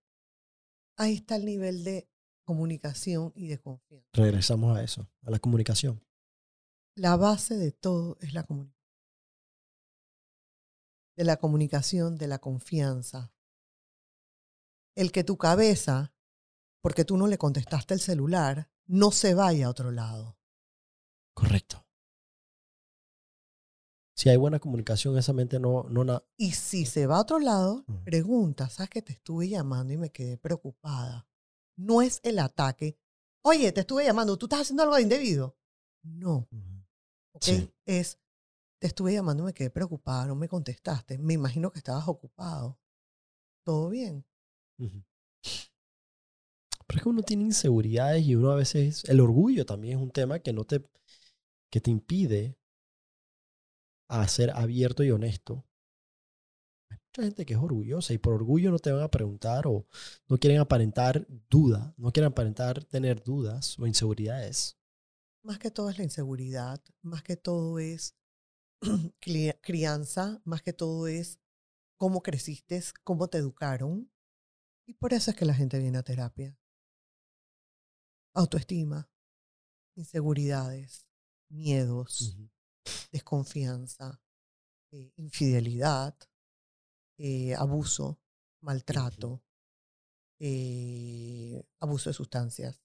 [0.98, 2.10] ahí está el nivel de
[2.46, 4.08] comunicación y de confianza.
[4.14, 6.02] Regresamos a eso, a la comunicación.
[6.96, 8.74] La base de todo es la comunicación.
[11.18, 13.35] De la comunicación, de la confianza.
[14.96, 16.14] El que tu cabeza,
[16.82, 20.38] porque tú no le contestaste el celular, no se vaya a otro lado.
[21.34, 21.86] Correcto.
[24.18, 25.84] Si hay buena comunicación, esa mente no...
[25.90, 29.92] no na- Y si se va a otro lado, pregunta, ¿sabes que te estuve llamando
[29.92, 31.28] y me quedé preocupada?
[31.76, 32.98] No es el ataque.
[33.42, 35.58] Oye, te estuve llamando, ¿tú estás haciendo algo de indebido?
[36.04, 36.48] No.
[37.42, 37.70] Sí.
[37.86, 38.18] Es,
[38.80, 41.18] te estuve llamando y me quedé preocupada, no me contestaste.
[41.18, 42.80] Me imagino que estabas ocupado.
[43.66, 44.26] ¿Todo bien?
[44.78, 45.04] Pero
[46.98, 50.40] es que uno tiene inseguridades y uno a veces, el orgullo también es un tema
[50.40, 50.84] que no te,
[51.70, 52.58] que te impide
[54.08, 55.66] a ser abierto y honesto.
[56.90, 59.88] Hay mucha gente que es orgullosa y por orgullo no te van a preguntar o
[60.28, 64.78] no quieren aparentar duda, no quieren aparentar tener dudas o inseguridades.
[65.44, 68.16] Más que todo es la inseguridad, más que todo es
[69.62, 71.40] crianza, más que todo es
[71.98, 74.10] cómo creciste, cómo te educaron.
[74.88, 76.58] Y por eso es que la gente viene a terapia.
[78.34, 79.10] Autoestima,
[79.96, 81.08] inseguridades,
[81.50, 82.38] miedos,
[83.12, 84.22] desconfianza,
[84.92, 86.16] eh, infidelidad,
[87.18, 88.20] eh, abuso,
[88.62, 89.44] maltrato,
[90.40, 92.84] eh, abuso de sustancias.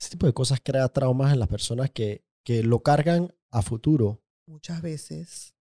[0.00, 4.22] Ese tipo de cosas crea traumas en las personas que, que lo cargan a futuro.
[4.46, 5.53] muchas veces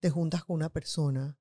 [0.00, 1.38] te juntas con una persona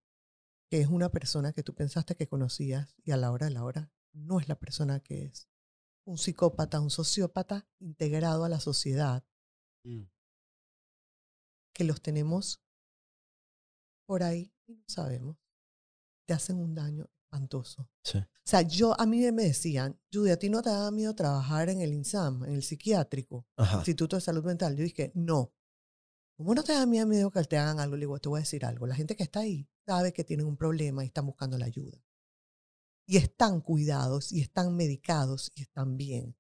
[0.69, 3.63] que es una persona que tú pensaste que conocías y a la hora de la
[3.63, 5.49] hora no es la persona que es.
[6.05, 9.25] Un psicópata, un sociópata integrado a la sociedad,
[11.73, 12.61] que los tenemos
[14.07, 15.37] por ahí y no sabemos.
[16.27, 17.89] Te hacen un daño espantoso.
[18.03, 18.19] Sí.
[18.19, 21.69] O sea, yo a mí me decían, Judy, ¿a ti no te da miedo trabajar
[21.69, 23.47] en el INSAM, en el psiquiátrico?
[23.57, 23.77] Ajá.
[23.77, 24.75] Instituto de Salud Mental.
[24.75, 25.54] Yo dije, no.
[26.37, 27.95] ¿Cómo no te da miedo miedo que te hagan algo?
[27.95, 28.87] Le digo, te voy a decir algo.
[28.87, 32.03] La gente que está ahí sabe que tienen un problema y están buscando la ayuda.
[33.07, 36.35] Y están cuidados, y están medicados, y están bien.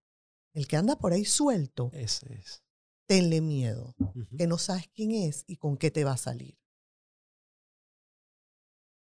[0.53, 2.63] El que anda por ahí suelto, Ese es.
[3.07, 3.95] tenle miedo,
[4.37, 6.57] que no sabes quién es y con qué te va a salir.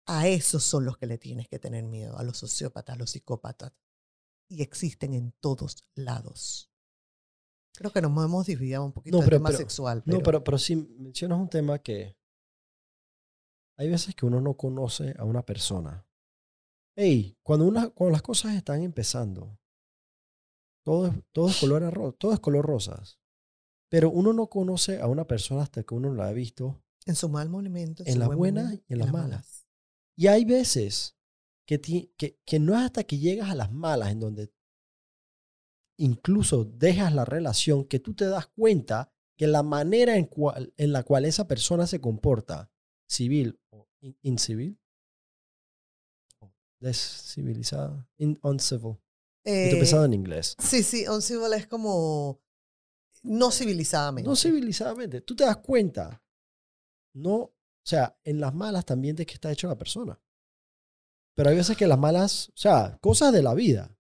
[0.07, 3.11] A esos son los que le tienes que tener miedo, a los sociópatas, a los
[3.11, 3.73] psicópatas.
[4.49, 6.71] Y existen en todos lados.
[7.79, 10.03] Creo que nos hemos dividido un poquito No, del pero- tema pero- sexual.
[10.05, 12.17] No, pero, pero sí mencionas un tema que
[13.77, 16.05] hay veces que uno no conoce a una persona.
[16.97, 19.57] Hey, cuando, una, cuando las cosas están empezando,
[20.85, 23.21] todo todo es color todo es color rosas.
[23.89, 26.83] Pero uno no conoce a una persona hasta que uno la ha visto.
[27.07, 28.03] En su mal momento.
[28.05, 29.69] En su las buen buenas momento, y en las malas.
[30.17, 31.17] Y hay veces
[31.65, 34.53] que, ti- que, que no es hasta que llegas a las malas en donde
[35.99, 40.93] incluso dejas la relación que tú te das cuenta que la manera en, cual, en
[40.93, 42.71] la cual esa persona se comporta,
[43.09, 44.79] civil o in- incivil,
[46.81, 48.99] descivilizada, in, uncivil.
[49.45, 50.57] Estoy Eh, pensando en inglés.
[50.59, 52.41] Sí, sí, uncivil es como
[53.23, 54.29] no civilizadamente.
[54.29, 55.21] No civilizadamente.
[55.21, 56.23] Tú te das cuenta.
[57.15, 60.21] No, o sea, en las malas también de que está hecho la persona.
[61.35, 63.97] Pero hay veces que las malas, o sea, cosas de la vida.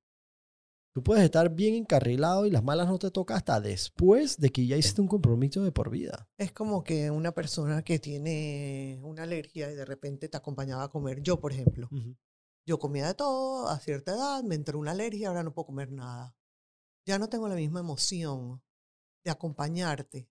[0.98, 4.66] Tú puedes estar bien encarrilado y las malas no te toca hasta después de que
[4.66, 6.28] ya hiciste un compromiso de por vida.
[6.36, 10.88] Es como que una persona que tiene una alergia y de repente te acompañaba a
[10.88, 11.22] comer.
[11.22, 11.88] Yo, por ejemplo,
[12.66, 15.92] yo comía de todo a cierta edad, me entró una alergia, ahora no puedo comer
[15.92, 16.34] nada.
[17.06, 18.60] Ya no tengo la misma emoción
[19.22, 20.28] de acompañarte,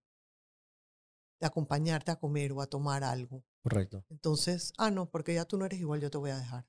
[1.40, 3.42] de acompañarte a comer o a tomar algo.
[3.64, 4.04] Correcto.
[4.10, 6.68] Entonces, ah, no, porque ya tú no eres igual, yo te voy a dejar.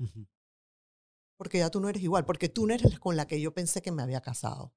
[0.00, 0.26] Ujú.
[1.40, 3.80] Porque ya tú no eres igual, porque tú no eres con la que yo pensé
[3.80, 4.74] que me había casado.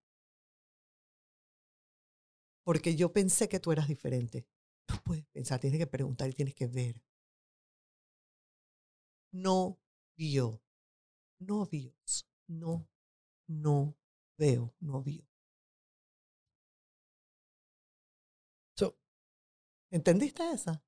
[2.64, 4.48] Porque yo pensé que tú eras diferente.
[4.88, 7.04] No puedes pensar, tienes que preguntar y tienes que ver.
[9.34, 9.78] No
[10.16, 10.62] vio.
[11.40, 12.30] Novios.
[12.48, 12.88] No,
[13.48, 13.98] no
[14.38, 15.28] veo novio.
[18.78, 18.98] So,
[19.92, 20.82] ¿Entendiste esa?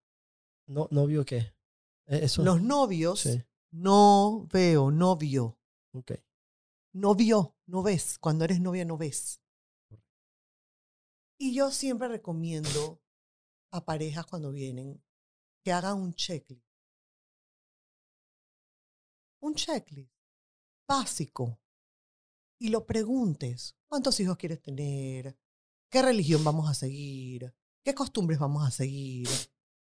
[0.68, 1.54] no, ¿No vio qué?
[2.08, 2.44] Eh, Eso.
[2.44, 3.44] Los novios, Sí.
[3.72, 5.58] no veo novio.
[5.96, 6.12] Ok.
[6.94, 8.20] No vio, no ves.
[8.20, 9.42] Cuando eres novia, no ves.
[11.38, 13.02] Y yo siempre recomiendo
[13.72, 15.02] a parejas cuando vienen
[15.64, 16.66] que hagan un checklist.
[19.42, 20.12] Un checklist
[20.88, 21.60] básico.
[22.60, 23.76] Y lo preguntes.
[23.88, 25.38] ¿Cuántos hijos quieres tener?
[25.90, 27.54] ¿Qué religión vamos a seguir?
[27.84, 29.30] ¿Qué costumbres vamos a seguir?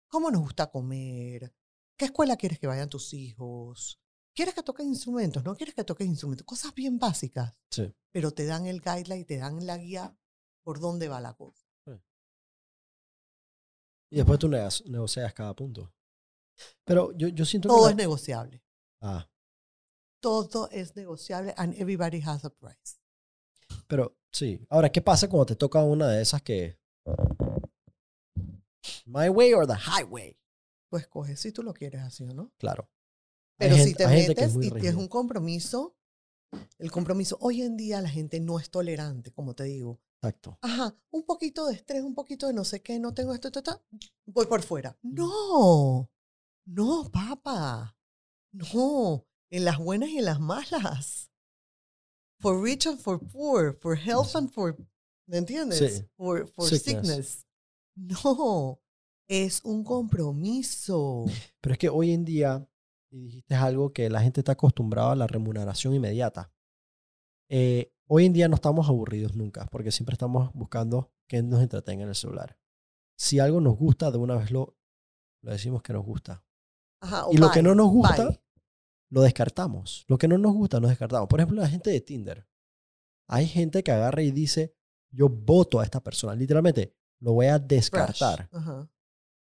[0.09, 1.55] ¿Cómo nos gusta comer?
[1.97, 4.01] ¿Qué escuela quieres que vayan tus hijos?
[4.35, 5.45] ¿Quieres que toquen instrumentos?
[5.45, 6.47] ¿No quieres que toquen instrumentos?
[6.47, 7.93] Cosas bien básicas, Sí.
[8.11, 10.16] pero te dan el guideline, te dan la guía
[10.62, 11.66] por dónde va la cosa.
[14.11, 15.91] Y después tú negocias cada punto.
[16.85, 17.74] Pero yo, yo siento que.
[17.74, 18.62] Todo la- es negociable.
[19.01, 19.26] Ah,
[20.20, 22.99] Todo es negociable and everybody has a price.
[23.89, 24.64] pero sí.
[24.68, 26.78] Ahora, ¿qué pasa cuando te toca una de esas que.
[29.07, 30.39] My way or the highway?
[30.91, 32.53] Tú escoges si tú lo quieres así o no.
[32.59, 32.89] Claro.
[33.59, 35.96] Hay Pero si gente- te metes y tienes un compromiso,
[36.78, 40.00] el compromiso, hoy en día la gente no es tolerante, como te digo.
[40.20, 40.59] Exacto.
[40.62, 43.59] Ajá, un poquito de estrés, un poquito de no sé qué, no tengo esto, esto,
[43.61, 43.84] esto,
[44.26, 44.96] voy por fuera.
[45.03, 46.11] No,
[46.66, 47.96] no, papá.
[48.53, 51.30] No, en las buenas y en las malas.
[52.40, 54.76] For rich and for poor, for health and for,
[55.26, 55.78] ¿me entiendes?
[55.98, 56.05] Sí.
[56.16, 56.84] For, for Sickness.
[56.84, 57.46] sickness.
[57.94, 58.80] No,
[59.28, 61.24] es un compromiso.
[61.61, 62.68] Pero es que hoy en día,
[63.13, 66.51] y dijiste algo que la gente está acostumbrada a la remuneración inmediata.
[67.49, 72.05] Eh, hoy en día no estamos aburridos nunca, porque siempre estamos buscando que nos entretenga
[72.05, 72.59] en el celular.
[73.17, 74.77] Si algo nos gusta, de una vez lo,
[75.43, 76.43] lo decimos que nos gusta.
[77.01, 78.41] Ajá, Y lo que no nos gusta, bye.
[79.11, 80.05] lo descartamos.
[80.09, 81.29] Lo que no nos gusta, lo descartamos.
[81.29, 82.49] Por ejemplo, la gente de Tinder.
[83.29, 84.75] Hay gente que agarra y dice,
[85.11, 86.35] yo voto a esta persona.
[86.35, 88.49] Literalmente, lo voy a descartar.
[88.53, 88.91] Ajá.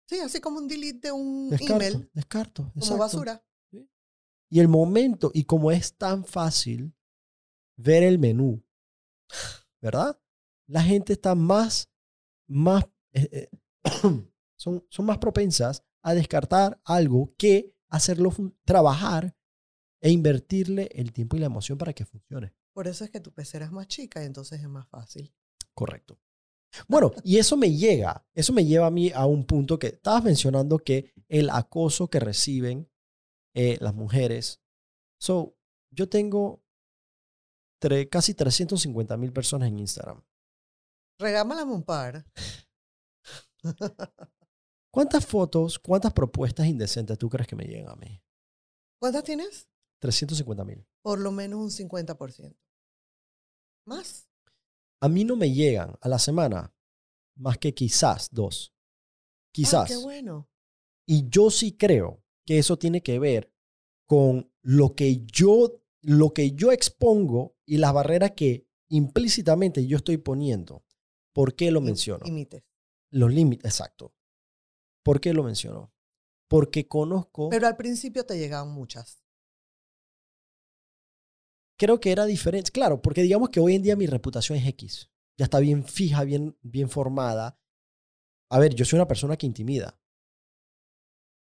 [0.10, 2.64] Sí, así como un delete de un Descarto, email, descarto.
[2.64, 2.98] como exacto.
[2.98, 3.46] basura.
[4.54, 6.94] Y el momento, y como es tan fácil
[7.76, 8.64] ver el menú,
[9.82, 10.22] ¿verdad?
[10.68, 11.90] La gente está más,
[12.48, 13.50] más, eh, eh,
[14.56, 18.32] son, son más propensas a descartar algo que hacerlo
[18.64, 19.36] trabajar
[20.00, 22.54] e invertirle el tiempo y la emoción para que funcione.
[22.74, 25.34] Por eso es que tu pecera es más chica y entonces es más fácil.
[25.74, 26.20] Correcto.
[26.88, 30.24] Bueno, y eso me llega, eso me lleva a mí a un punto que estabas
[30.24, 32.88] mencionando que el acoso que reciben
[33.54, 34.62] eh, las mujeres.
[35.20, 35.56] So,
[35.92, 36.64] yo tengo
[37.82, 40.24] tre- casi 350 mil personas en Instagram.
[41.20, 42.26] Regámala un par.
[44.92, 48.22] ¿Cuántas fotos, cuántas propuestas indecentes tú crees que me llegan a mí?
[49.00, 49.68] ¿Cuántas tienes?
[50.00, 50.86] 350 mil.
[51.02, 52.56] Por lo menos un 50%.
[53.86, 54.28] ¿Más?
[55.02, 56.74] A mí no me llegan a la semana
[57.36, 58.72] más que quizás dos.
[58.74, 59.90] Ah, Quizás.
[59.90, 60.50] qué bueno.
[61.06, 63.52] Y yo sí creo que eso tiene que ver
[64.06, 70.18] con lo que yo, lo que yo expongo y las barreras que implícitamente yo estoy
[70.18, 70.86] poniendo.
[71.34, 72.26] ¿Por qué lo menciono?
[72.26, 72.64] Imites.
[73.10, 74.14] Los límites, exacto.
[75.04, 75.94] ¿Por qué lo menciono?
[76.48, 79.24] Porque conozco, Pero al principio te llegaban muchas.
[81.78, 82.72] creo que era diferente.
[82.72, 85.10] Claro, porque digamos que hoy en día mi reputación es X.
[85.38, 87.60] Ya está bien fija, bien, bien formada.
[88.50, 90.00] A ver, yo soy una persona que intimida.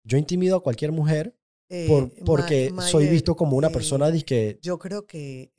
[0.06, 1.38] Yo intimido a cualquier mujer
[1.70, 5.51] Eh, por- Ma- porque soy visto como una eh, persona que Yo creo que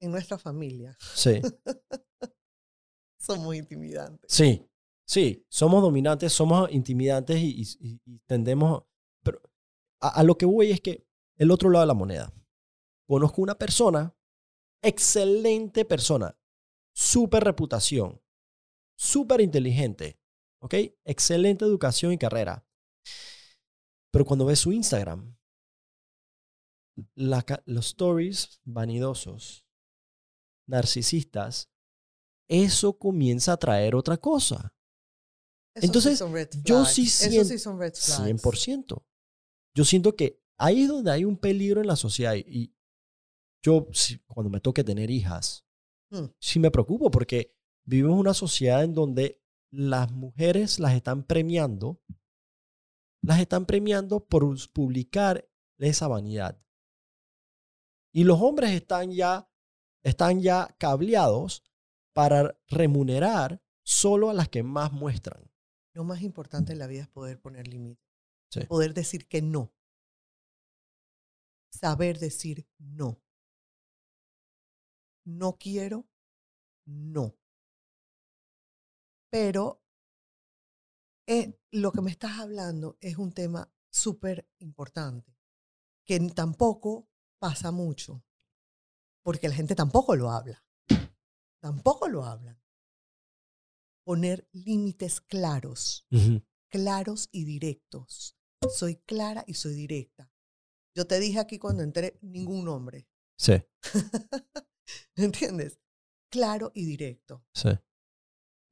[0.00, 1.40] en nuestra familia Sí,
[3.18, 4.32] somos intimidantes.
[4.32, 4.68] sí,
[5.06, 5.44] sí.
[5.48, 8.82] Somos dominantes, somos intimidantes y, y- y tendemos...
[9.22, 9.40] Pero
[10.00, 11.06] a, a lo que voy es que
[11.36, 12.32] el otro lado de la moneda.
[13.06, 14.14] Conozco una persona,
[14.82, 16.36] excelente persona,
[16.94, 18.20] súper reputación,
[18.96, 20.18] súper inteligente,
[20.62, 20.74] ¿ok?
[21.04, 22.64] Excelente educación y carrera.
[24.10, 25.36] Pero cuando ves su Instagram,
[27.14, 29.64] la los stories vanidosos,
[30.68, 31.70] narcisistas,
[32.48, 34.74] eso comienza a traer otra cosa.
[35.74, 38.22] Eso sí Entonces, son red yo sí Eso siento- sí son red flags.
[38.42, 39.06] 100%.
[39.74, 42.34] Yo siento que ahí es donde hay un peligro en la sociedad.
[42.36, 42.74] Y
[43.64, 43.88] yo,
[44.26, 45.64] cuando me toque tener hijas,
[46.10, 46.26] Mm.
[46.38, 47.56] sí me preocupo porque
[47.86, 49.41] vivimos en una sociedad en donde
[49.72, 52.00] las mujeres las están premiando,
[53.22, 55.48] las están premiando por publicar
[55.78, 56.62] esa vanidad.
[58.14, 59.50] Y los hombres están ya,
[60.04, 61.64] están ya cableados
[62.12, 65.50] para remunerar solo a las que más muestran.
[65.94, 68.04] Lo más importante en la vida es poder poner límites.
[68.50, 68.60] Sí.
[68.66, 69.72] Poder decir que no.
[71.70, 73.22] Saber decir no.
[75.24, 76.06] No quiero,
[76.84, 77.38] no.
[79.32, 79.82] Pero
[81.26, 85.38] eh, lo que me estás hablando es un tema súper importante,
[86.04, 87.08] que tampoco
[87.38, 88.22] pasa mucho,
[89.24, 90.62] porque la gente tampoco lo habla.
[91.60, 92.60] Tampoco lo hablan.
[94.04, 96.06] Poner límites claros
[96.72, 98.36] claros y directos.
[98.74, 100.32] Soy clara y soy directa.
[100.96, 103.08] Yo te dije aquí cuando entré, ningún nombre.
[103.38, 103.62] Sí,
[105.16, 105.78] ¿Entiendes?
[106.30, 107.44] Claro y directo.
[107.54, 107.70] sí.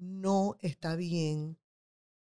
[0.01, 1.59] No está bien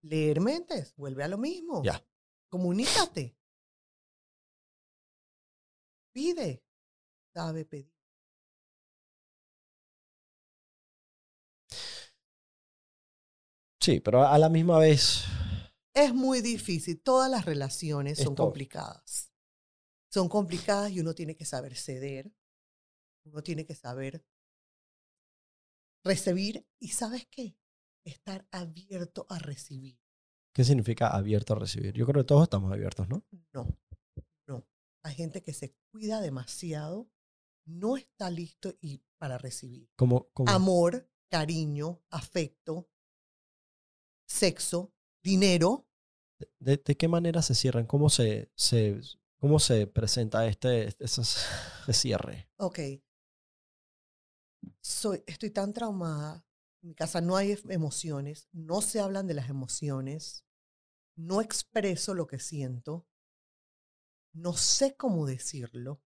[0.03, 0.95] leer mentes.
[0.97, 1.83] Vuelve a lo mismo.
[1.83, 2.01] Ya.
[2.49, 3.37] Comunícate.
[6.13, 6.63] Pide.
[7.35, 7.93] Sabe pedir.
[13.81, 15.25] Sí, pero a la misma vez,
[15.93, 17.01] Es muy difícil.
[17.03, 19.33] Todas las relaciones son complicadas.
[20.13, 22.33] Son complicadas y uno tiene que saber ceder.
[23.25, 24.25] Uno tiene que saber
[26.07, 26.67] recibir.
[26.79, 27.57] ¿Y sabes qué?
[28.05, 29.99] Estar abierto a recibir.
[30.57, 31.93] ¿qué significa abierto a recibir?
[31.93, 33.23] Yo creo que todos estamos abiertos, ¿no?
[33.53, 33.79] No,
[34.47, 34.67] no.
[35.03, 37.11] Hay gente que se cuida demasiado,
[37.67, 39.91] no está listo y para recibir.
[39.97, 42.89] Como, Amor, cariño, afecto,
[44.27, 45.87] sexo, dinero.
[46.59, 47.85] ¿de, de qué manera se cierran?
[47.85, 48.99] ¿Cómo se, se,
[49.39, 52.49] cómo se presenta este, ese cierre?
[52.57, 52.79] Ok.
[54.81, 56.45] Soy, estoy tan traumada.
[56.83, 60.45] En mi casa no hay em- emociones, no se hablan de las emociones,
[61.17, 63.07] no expreso lo que siento,
[64.33, 66.03] no sé cómo decirlo,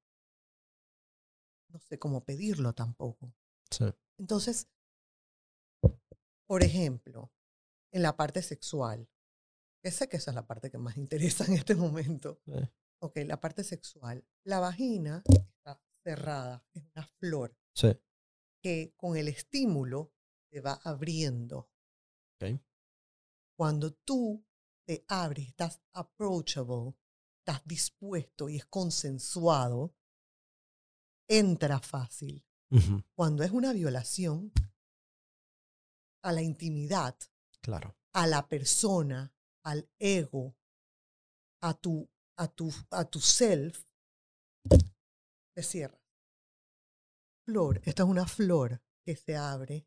[1.68, 3.34] no sé cómo pedirlo tampoco.
[3.70, 3.84] Sí.
[4.18, 4.68] Entonces,
[6.46, 7.32] por ejemplo,
[7.92, 9.08] en la parte sexual,
[9.82, 12.40] que sé que esa es la parte que más interesa en este momento.
[12.46, 12.68] Eh,
[13.02, 14.22] Ok, la parte sexual.
[14.44, 17.88] La vagina está cerrada, es una flor sí.
[18.60, 20.12] Que con el estímulo
[20.50, 21.70] se va abriendo.
[23.56, 24.42] Cuando tú
[24.86, 26.94] te abres, estás approachable,
[27.40, 29.94] estás dispuesto y es consensuado,
[31.28, 32.42] entra fácil.
[32.70, 34.50] Ujú, Cuando es una violación
[36.22, 37.16] a la intimidad,
[37.60, 37.94] Claro.
[38.14, 39.34] a la persona,
[39.64, 40.56] al ego,
[41.60, 43.84] a tu, a tu, a tu self,
[45.54, 45.99] te cierra.
[47.50, 49.84] Flor, esta es una flor que se abre,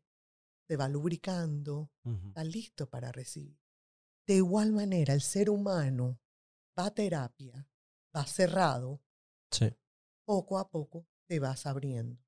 [0.68, 3.58] se va lubricando, Ujú, está listo para recibir.
[4.26, 6.20] De igual manera, el ser humano
[6.78, 7.66] va a terapia,
[8.14, 9.00] va cerrado,
[9.50, 9.74] Sí.
[10.26, 12.22] poco a poco te vas abriendo.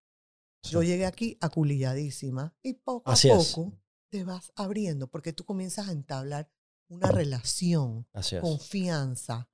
[0.63, 0.71] sí.
[0.73, 3.55] Yo llegué aquí aculilladísima y poco Así a es.
[3.55, 3.75] poco
[4.11, 6.51] te vas abriendo porque tú comienzas a entablar
[6.89, 9.51] una relación, Así confianza,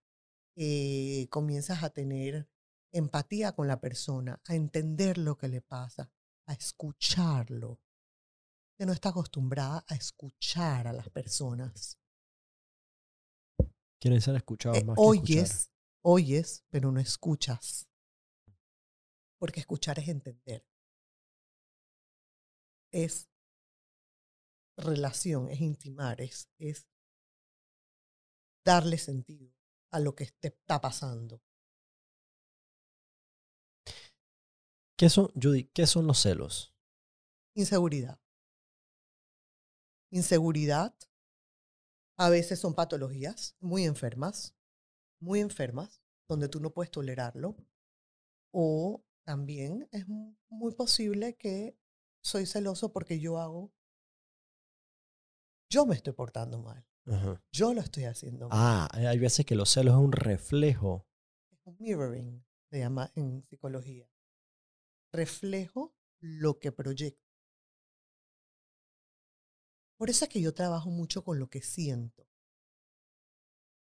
[0.54, 2.48] eh, comienzas a tener
[2.92, 6.10] empatía con la persona, a entender lo que le pasa,
[6.46, 7.80] a escucharlo.
[8.78, 11.98] Que no está acostumbrada a escuchar a las personas.
[14.00, 15.22] Quieren ser escuchados Eh, más que escuchar.
[15.38, 15.72] oyes,
[16.02, 17.88] oyes, pero no escuchas.
[19.38, 20.66] Porque escuchar es entender.
[22.92, 23.28] Es
[24.76, 26.86] relación, es intimar, es, es
[28.64, 29.52] darle sentido
[29.90, 31.42] a lo que te está pasando.
[35.02, 36.72] ¿Qué son, Judy, qué son los celos?
[37.56, 38.20] Inseguridad.
[40.12, 40.94] Inseguridad
[42.16, 44.54] a veces son patologías muy enfermas,
[45.18, 47.56] muy enfermas, donde tú no puedes tolerarlo.
[48.52, 51.76] O también es mu- muy posible que
[52.22, 53.72] soy celoso porque yo hago,
[55.68, 57.42] yo me estoy portando mal, Ajá.
[57.50, 58.56] yo lo estoy haciendo mal.
[58.56, 61.08] Ah, hay veces que los celos es un reflejo.
[61.50, 64.08] Es un mirroring, se llama en psicología.
[65.12, 67.22] Reflejo lo que proyecto.
[69.98, 72.26] Por eso es que yo trabajo mucho con lo que siento.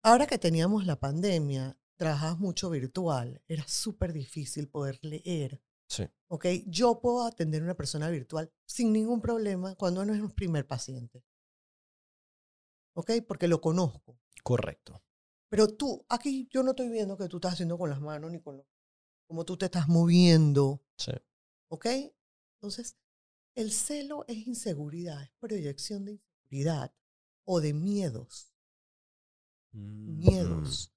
[0.04, 5.62] Ahora que teníamos la pandemia, trabajabas mucho virtual, era súper difícil poder leer.
[5.88, 6.04] Sí.
[6.28, 6.46] ¿Ok?
[6.68, 10.68] Yo puedo atender a una persona virtual sin ningún problema cuando no es un primer
[10.68, 11.24] paciente.
[12.96, 13.12] ¿Ok?
[13.28, 14.20] Porque lo conozco.
[14.44, 15.02] Correcto.
[15.50, 18.42] Pero tú, aquí yo no estoy viendo que tú estás haciendo con las manos ni
[18.42, 18.66] con los...
[19.28, 20.84] Como tú te estás moviendo.
[20.98, 21.12] Sí.
[21.70, 21.88] ¿Ok?
[22.56, 22.98] Entonces,
[23.56, 26.94] el celo es inseguridad, es proyección de inseguridad
[27.46, 28.54] o de miedos.
[29.72, 30.94] Mm, Miedos.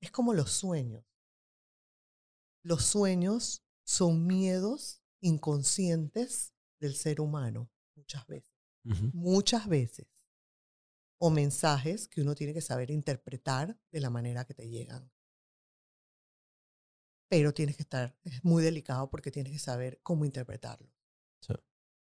[0.00, 1.04] Es como los sueños.
[2.62, 8.52] Los sueños son miedos inconscientes del ser humano, muchas veces.
[8.84, 9.10] mm.
[9.12, 10.08] Muchas veces.
[11.18, 15.10] O mensajes que uno tiene que saber interpretar de la manera que te llegan.
[17.28, 20.92] Pero tienes que estar, es muy delicado porque tienes que saber cómo interpretarlo.
[21.40, 21.54] Sí.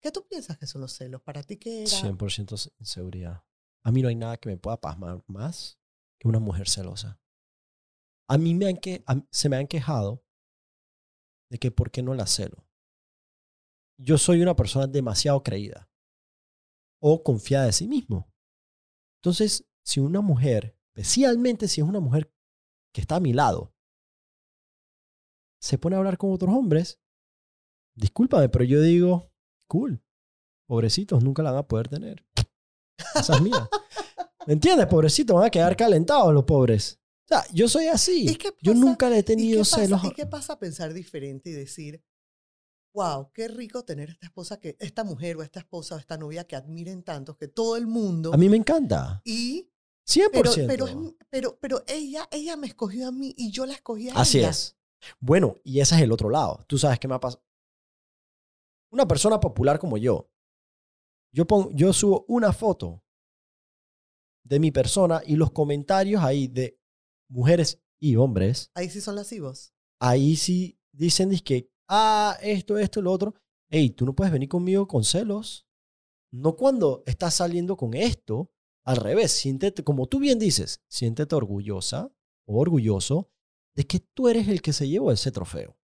[0.01, 1.21] ¿Qué tú piensas que son los celos?
[1.21, 1.89] ¿Para ti qué era?
[1.89, 3.43] 100% inseguridad.
[3.83, 5.79] A mí no hay nada que me pueda pasmar más
[6.19, 7.19] que una mujer celosa.
[8.29, 10.23] A mí me han que, a- se me han quejado
[11.49, 12.65] de que por qué no la celo.
[13.99, 15.89] Yo soy una persona demasiado creída
[17.01, 18.31] o confiada de sí mismo.
[19.19, 22.33] Entonces, si una mujer, especialmente si es una mujer
[22.93, 23.75] que está a mi lado,
[25.61, 26.99] se pone a hablar con otros hombres,
[27.95, 29.31] discúlpame, pero yo digo,
[29.67, 30.03] cool,
[30.67, 32.25] pobrecitos, nunca la van a poder tener.
[33.15, 33.69] Esa es mía.
[34.47, 34.87] ¿Me entiendes?
[34.87, 36.99] Pobrecitos, van a quedar calentados los pobres.
[37.25, 38.27] O sea, yo soy así.
[38.27, 40.03] ¿Y qué yo nunca le he ¿Y qué, tenido pasa, celos.
[40.03, 42.03] ¿Y qué pasa pensar diferente y decir,
[42.93, 46.45] wow, qué rico tener esta esposa, que, esta mujer o esta esposa o esta novia
[46.45, 48.33] que admiren tantos, que todo el mundo...
[48.33, 49.21] A mí me encanta.
[49.23, 49.69] y
[50.07, 50.29] 100%.
[50.31, 54.13] pero, pero, pero, pero ella, ella me escogió a mí y yo la escogí a
[54.15, 54.49] Así ella.
[54.49, 54.75] es.
[55.19, 56.63] Bueno, y ese es el otro lado.
[56.67, 57.43] Tú sabes qué me ha pasado.
[58.91, 60.29] Una persona popular como yo,
[61.33, 63.03] yo, pon- yo subo una foto
[64.43, 66.77] de mi persona y los comentarios ahí de
[67.29, 69.73] mujeres y hombres, Ahí sí son lascivos.
[69.99, 73.35] ahí sí dicen que, ah, esto, esto, lo otro.
[73.69, 75.65] Hey, tú no puedes venir conmigo con celos.
[76.33, 78.51] No cuando estás saliendo con esto.
[78.83, 82.11] Al revés, siéntete, como tú bien dices, siéntete orgullosa
[82.47, 83.29] o orgulloso
[83.75, 85.77] de que tú eres el que se llevó ese trofeo.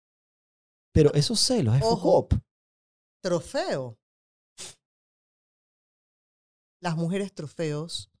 [0.93, 2.27] Pero esos celos es Ojo.
[3.21, 3.99] Trofeo.
[6.81, 8.11] Las mujeres trofeos.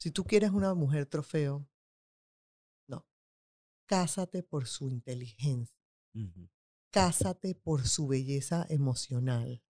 [0.00, 1.68] Si tú quieres una mujer trofeo,
[2.88, 3.06] no.
[3.86, 5.76] Cásate por su inteligencia.
[6.90, 9.62] Cásate por su belleza emocional.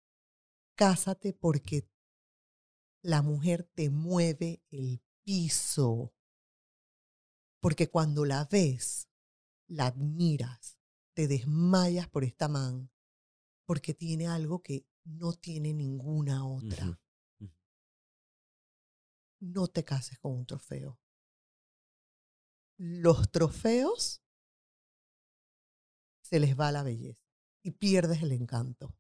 [0.77, 1.89] Cásate porque
[3.03, 6.13] la mujer te mueve el piso.
[7.61, 9.09] Porque cuando la ves,
[9.69, 10.79] la admiras,
[11.15, 12.91] te desmayas por esta man,
[13.65, 17.01] porque tiene algo que no tiene ninguna otra.
[19.41, 20.99] No te cases con un trofeo.
[22.79, 24.23] Los trofeos
[26.23, 27.21] se les va la belleza
[27.63, 28.95] y pierdes el encanto.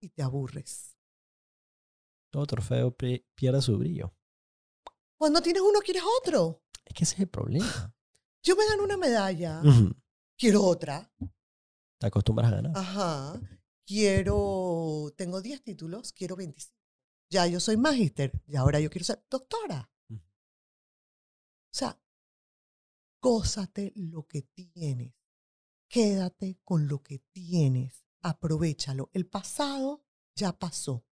[0.00, 0.96] Y te aburres.
[2.30, 4.14] Todo trofeo pi- pierde su brillo.
[5.16, 6.64] Cuando tienes uno, quieres otro.
[6.84, 7.91] Es que ese es el problema.
[8.42, 9.62] Yo me gano una medalla,
[10.36, 11.12] quiero otra.
[11.98, 12.72] Te acostumbras a ganar.
[12.76, 13.40] Ajá.
[13.86, 16.76] Quiero, tengo 10 títulos, quiero 25.
[17.30, 19.90] Ya yo soy magíster y ahora yo quiero ser doctora.
[20.10, 21.98] O sea,
[23.22, 25.14] gózate lo que tienes.
[25.88, 28.04] Quédate con lo que tienes.
[28.22, 29.10] Aprovechalo.
[29.12, 31.06] El pasado ya pasó.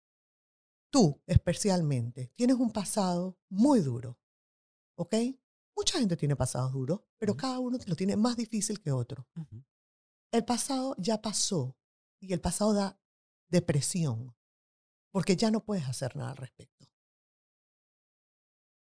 [0.92, 4.20] Tú, especialmente, tienes un pasado muy duro.
[4.96, 5.14] ¿Ok?
[5.80, 9.26] Mucha gente tiene pasados duros, pero cada uno lo tiene más difícil que otro.
[10.30, 11.78] El pasado ya pasó
[12.20, 13.00] y el pasado da
[13.50, 14.36] depresión
[15.14, 16.86] porque ya no puedes hacer nada al respecto.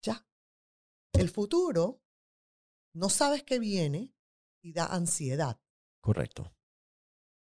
[0.02, 0.27] Ya.
[1.12, 2.02] El futuro
[2.94, 4.16] no sabes qué viene
[4.62, 5.61] y da ansiedad
[6.01, 6.51] Correcto.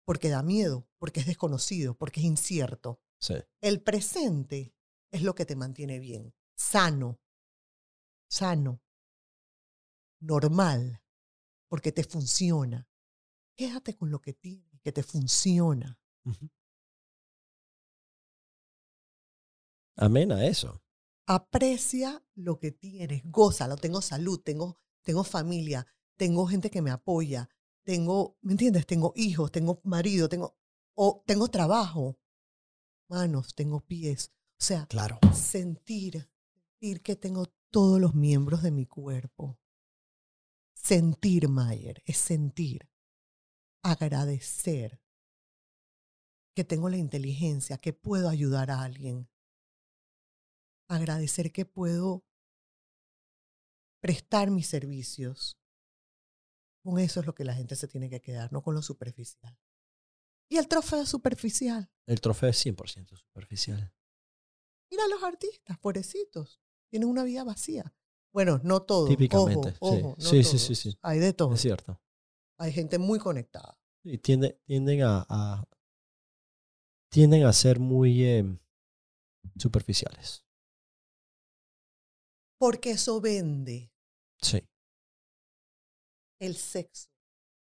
[0.06, 3.00] porque da miedo, porque es desconocido, porque es incierto.
[3.20, 3.36] Sí.
[3.62, 4.74] El presente
[5.12, 7.22] es lo que te mantiene bien, sano,
[8.28, 8.82] sano,
[10.20, 11.02] normal,
[11.68, 12.88] porque te funciona.
[13.56, 16.00] Quédate con lo que tienes, que te funciona.
[19.96, 20.82] Amén a eso.
[21.28, 23.76] Aprecia lo que tienes, gózalo.
[23.76, 25.86] Tengo salud, tengo, tengo familia,
[26.18, 27.50] tengo gente que me apoya,
[27.84, 28.86] tengo, ¿me entiendes?
[28.88, 30.58] Tengo hijos, tengo marido, tengo,
[30.96, 32.18] o tengo trabajo,
[33.10, 34.32] manos, tengo pies.
[34.60, 35.20] O sea, Claro.
[35.34, 36.30] sentir,
[36.80, 39.60] sentir que tengo todos los miembros de mi cuerpo.
[40.90, 42.90] Sentir, Mayer, es sentir.
[43.84, 45.00] Agradecer
[46.56, 49.30] que tengo la inteligencia, que puedo ayudar a alguien.
[50.90, 52.26] Agradecer que puedo
[54.02, 55.60] prestar mis servicios.
[56.84, 59.60] Con eso es lo que la gente se tiene que quedar, no con lo superficial.
[60.50, 61.92] Y el trofeo es superficial.
[62.08, 63.94] El trofeo es 100% superficial.
[64.90, 66.60] Mira a los artistas, pobrecitos.
[66.90, 67.96] Tienen una vida vacía.
[68.34, 69.10] Bueno, no todos.
[69.10, 69.78] Típicamente, sí.
[69.82, 70.98] Ojo, ojo, no Sí, sí, sí, sí.
[71.02, 71.54] Hay de todo.
[71.54, 72.00] Es cierto.
[72.60, 73.78] Hay gente muy conectada.
[74.04, 75.66] Y tiende- tienden a, a-
[77.12, 78.60] tienden a ser muy eh,
[79.58, 80.46] superficiales.
[82.60, 83.92] Porque eso vende.
[84.42, 84.62] Sí.
[86.40, 87.10] El sexo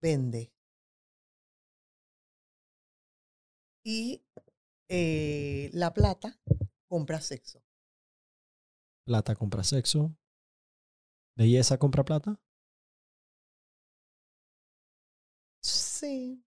[0.02, 0.54] vende.
[3.84, 4.24] Y
[4.90, 6.40] eh, la plata
[6.88, 7.64] compra sexo.
[9.06, 10.16] Plata compra sexo.
[11.38, 12.40] Belleza compra plata.
[15.62, 16.44] Sí.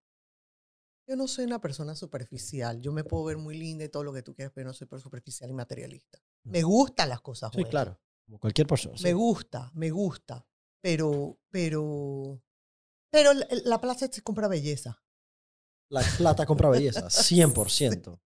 [1.09, 2.81] Yo no soy una persona superficial.
[2.83, 4.87] Yo me puedo ver muy linda y todo lo que tú quieras, pero no soy
[4.87, 6.19] per- superficial y materialista.
[6.45, 7.71] Me gustan las cosas Sí, buenas.
[7.71, 8.01] claro.
[8.27, 8.97] Como cualquier persona.
[8.97, 9.05] sí.
[9.05, 10.47] Me gusta, me gusta.
[10.83, 12.43] Pero, pero,
[13.11, 15.03] pero la, la plata se compra belleza.
[15.91, 17.09] La plata compra belleza.
[17.11, 18.21] 100%.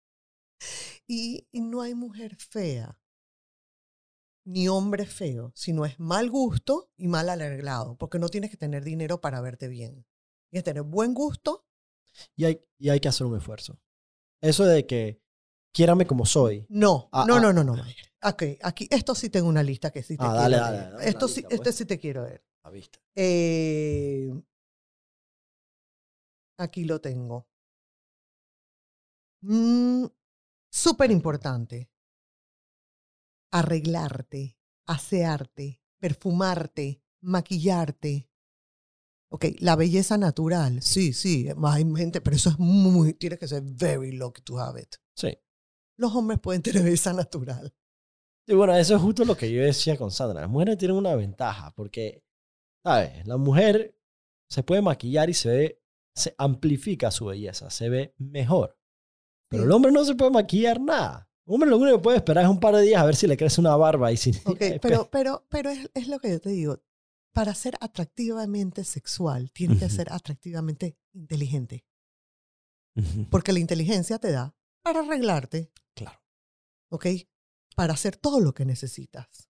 [1.08, 3.00] Y, y no hay mujer fea,
[4.48, 8.82] ni hombre feo, sino es mal gusto y mal arreglado, porque no tienes que tener
[8.82, 10.06] dinero para verte bien.
[10.50, 11.66] Tienes que tener buen gusto.
[12.34, 13.78] Y hay, y hay que hacer un esfuerzo.
[14.40, 15.20] Eso de que
[15.72, 16.66] quiérame como soy.
[16.70, 17.40] No, Ah, no, ah.
[17.40, 17.74] no, no, no.
[17.76, 18.06] Mayer.
[18.24, 20.64] Ok, aquí, esto sí tengo una lista que sí te Ah, quiero dale, ver.
[20.64, 21.74] dale, dale, esto la sí, este pues.
[21.76, 22.42] sí te quiero ver.
[22.62, 22.98] A vista.
[23.14, 24.32] Eh,
[26.58, 27.46] aquí lo tengo.
[29.42, 30.06] Mm,
[30.70, 31.90] Súper importante.
[33.50, 38.30] Arreglarte, asearte, perfumarte, maquillarte.
[39.30, 43.62] Ok, la belleza natural, sí, sí, hay gente, pero eso es muy, tienes que ser
[43.62, 44.96] very lucky to have it.
[45.14, 45.36] Sí.
[45.98, 47.74] Los hombres pueden tener belleza natural.
[48.46, 50.40] Y bueno, eso es justo lo que yo decía con Sandra.
[50.40, 52.24] Las mujeres tienen una ventaja porque,
[52.82, 53.26] ¿sabes?
[53.26, 53.94] La mujer
[54.48, 55.82] se puede maquillar y se ve,
[56.14, 58.78] se amplifica su belleza, se ve mejor.
[59.50, 61.27] Pero el hombre no se puede maquillar nada.
[61.48, 63.26] El hombre lo único que puede esperar es un par de días a ver si
[63.26, 64.32] le crece una barba y si...
[64.44, 66.82] Ok, pero, pero, pero es, es lo que yo te digo.
[67.32, 71.86] Para ser atractivamente sexual, tienes que ser atractivamente inteligente.
[73.30, 76.20] Porque la inteligencia te da para arreglarte, Claro.
[76.90, 77.06] ¿ok?
[77.76, 79.48] Para hacer todo lo que necesitas.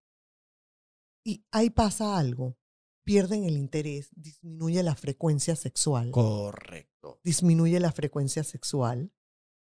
[1.25, 2.59] Y ahí pasa algo.
[3.05, 6.11] Pierden el interés, disminuye la frecuencia sexual.
[6.13, 7.21] Correcto.
[7.25, 9.13] disminuye la frecuencia sexual.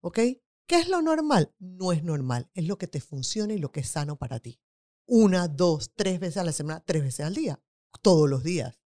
[0.03, 0.19] ¿Ok?
[0.67, 1.55] ¿Qué es lo normal?
[1.59, 2.51] No es normal.
[2.55, 4.61] Es lo que te funciona y lo que es sano para ti.
[5.07, 7.63] Una, dos, tres veces a la semana, tres veces al día.
[8.03, 8.81] Todos los días.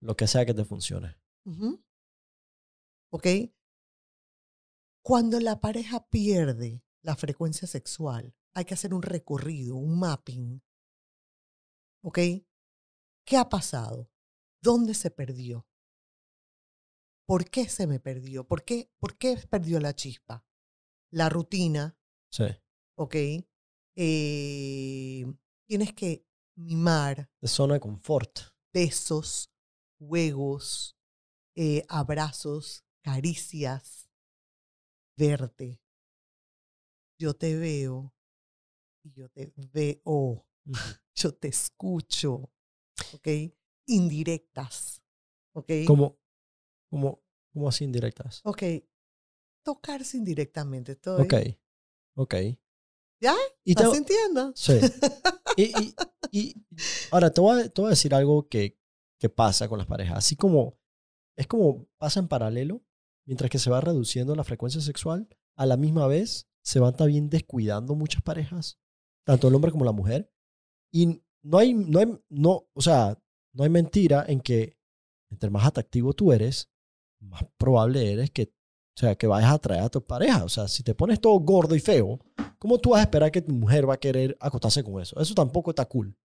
[0.00, 1.16] Lo que sea que te funcione.
[1.44, 1.84] Ujú.
[3.10, 3.26] ¿Ok?
[5.02, 10.60] Cuando la pareja pierde la frecuencia sexual, hay que hacer un recorrido, un mapping.
[12.02, 12.18] ¿Ok?
[13.24, 14.10] ¿Qué ha pasado?
[14.60, 15.66] ¿Dónde se perdió?
[17.24, 18.46] ¿Por qué se me perdió?
[18.46, 20.44] ¿Por qué, por qué perdió la chispa?
[21.10, 21.96] La rutina,
[22.30, 22.44] Sí.
[22.96, 23.14] ¿ok?
[23.96, 25.24] Eh,
[25.66, 26.24] tienes que
[26.56, 28.40] mimar, De zona de confort.
[28.72, 29.50] besos,
[29.98, 30.96] juegos,
[31.56, 34.08] eh, abrazos, caricias,
[35.16, 35.80] verte.
[37.18, 38.14] Yo te veo
[39.02, 40.46] y yo te veo,
[41.16, 42.52] yo te escucho,
[43.14, 43.28] ¿ok?
[43.86, 45.02] Indirectas,
[45.54, 45.70] ¿ok?
[45.86, 46.18] Como,
[46.90, 47.22] como,
[47.52, 48.40] como así indirectas.
[48.44, 48.62] Ok,
[49.72, 50.92] tocarse indirectamente.
[50.92, 51.34] Estoy, Ok.
[52.16, 52.34] Ok.
[53.20, 53.34] ¿Ya?
[53.64, 54.52] Y te- ¿Estás sintiendo?
[54.54, 54.72] Sí.
[55.56, 55.94] Y, y-
[56.32, 56.54] y
[57.10, 58.78] ahora te voy, a, te voy a decir algo que,
[59.20, 60.16] que pasa con las parejas.
[60.16, 60.78] Así como
[61.36, 62.82] es como pasa en paralelo,
[63.26, 67.28] mientras que se va reduciendo la frecuencia sexual, a la misma vez se van también
[67.28, 68.80] descuidando muchas parejas,
[69.26, 70.32] tanto el hombre como la mujer.
[70.92, 73.20] Y no hay, no hay, no, o sea,
[73.52, 74.78] no hay mentira en que
[75.30, 76.70] entre más atractivo tú eres,
[77.20, 78.52] más probable eres que,
[78.98, 80.42] o sea, que vayas a atraer a tu pareja.
[80.42, 82.18] O sea, si te pones todo gordo y feo,
[82.58, 85.18] ¿Cómo tú vas a esperar que tu mujer va a querer acostarse con eso?
[85.20, 86.16] Eso tampoco está cool.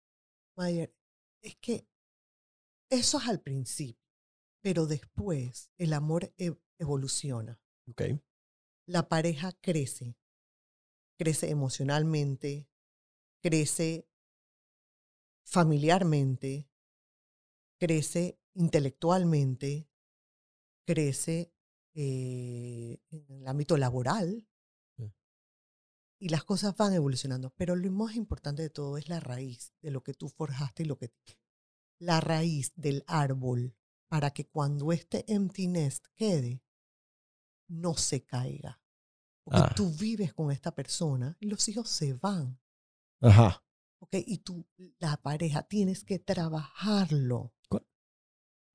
[0.58, 0.92] Mayer,
[1.42, 1.88] es que
[2.90, 4.02] eso es al principio,
[4.62, 7.62] pero después el amor e- evoluciona.
[7.88, 8.02] ¿Ok?
[8.88, 10.18] La pareja crece,
[11.18, 12.68] crece emocionalmente,
[13.42, 14.08] crece
[15.46, 16.68] familiarmente,
[17.80, 19.88] crece intelectualmente,
[20.86, 21.53] crece
[21.94, 24.48] eh, en el ámbito laboral
[24.98, 25.12] Sí.
[26.20, 27.52] y las cosas van evolucionando.
[27.56, 30.86] Pero lo más importante de todo es la raíz de lo que tú forjaste y
[30.86, 31.12] lo que...
[32.00, 33.76] La raíz del árbol
[34.10, 36.62] para que cuando este empty nest quede,
[37.68, 38.82] no se caiga.
[39.44, 39.74] Porque Ah.
[39.76, 42.60] tú vives con esta persona y los hijos se van.
[43.22, 43.64] Ajá.
[44.00, 44.16] ¿ok?
[44.26, 44.66] Y tú,
[45.00, 47.54] la pareja, tienes que trabajarlo.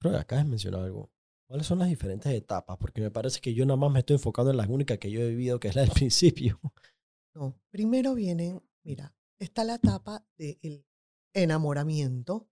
[0.01, 1.13] Pero acá has mencionado algo.
[1.49, 2.77] ¿Cuáles son las diferentes etapas?
[2.79, 5.23] Porque me parece que yo nada más me estoy enfocando en la única que yo
[5.23, 6.61] he vivido, que es la del principio.
[7.35, 10.85] No, primero vienen, mira, está la etapa del
[11.33, 12.49] enamoramiento,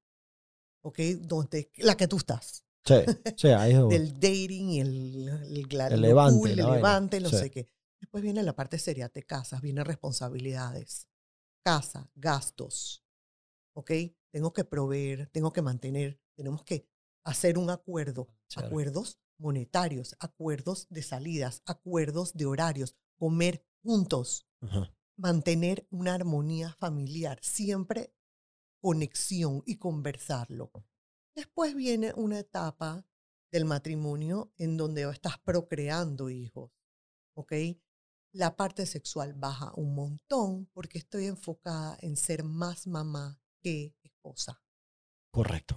[0.82, 0.98] ¿ok?
[1.20, 2.64] Donde, la que tú estás.
[2.85, 2.94] Sí,
[3.36, 7.36] sí, ahí es Del dating y el, el, El levante, cool, el levante, no Sí.
[7.36, 7.68] sé qué.
[8.01, 11.09] Después viene la parte seria, te casas, vienen responsabilidades.
[11.64, 13.05] Casa, gastos,
[13.74, 13.90] ¿ok?
[14.32, 16.89] Tengo que proveer, tengo que mantener, tenemos que
[17.27, 18.69] hacer un acuerdo, Chévere.
[18.69, 24.94] acuerdos monetarios, acuerdos de salidas, acuerdos de horarios, comer juntos, Ajá.
[25.16, 28.15] mantener una armonía familiar, siempre
[28.81, 30.70] conexión y conversarlo.
[31.35, 33.05] Después viene una etapa
[33.51, 36.70] del matrimonio en donde estás procreando hijos,
[37.35, 37.53] ¿ok?
[38.32, 44.62] La parte sexual baja un montón porque estoy enfocada en ser más mamá que esposa,
[45.31, 45.77] Correcto.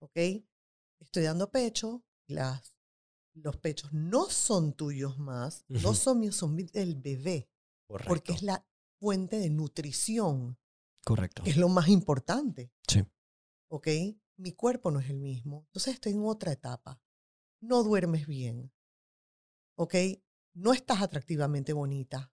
[0.00, 0.18] ¿ok?
[1.02, 2.74] Estoy dando pecho, las,
[3.34, 7.50] los pechos no son tuyos más, no son míos, son del bebé
[7.88, 8.08] Correcto.
[8.08, 8.64] porque es la
[8.98, 10.58] fuente de nutrición,
[11.04, 11.42] Correcto.
[11.44, 12.72] es lo más importante.
[12.86, 13.04] Sí.
[13.68, 13.88] ¿Ok?
[14.36, 15.64] Mi cuerpo no es el mismo.
[15.66, 17.00] Entonces estoy en otra etapa.
[17.60, 18.72] No duermes bien.
[19.76, 19.94] ¿Ok?
[20.54, 22.32] No estás atractivamente bonita.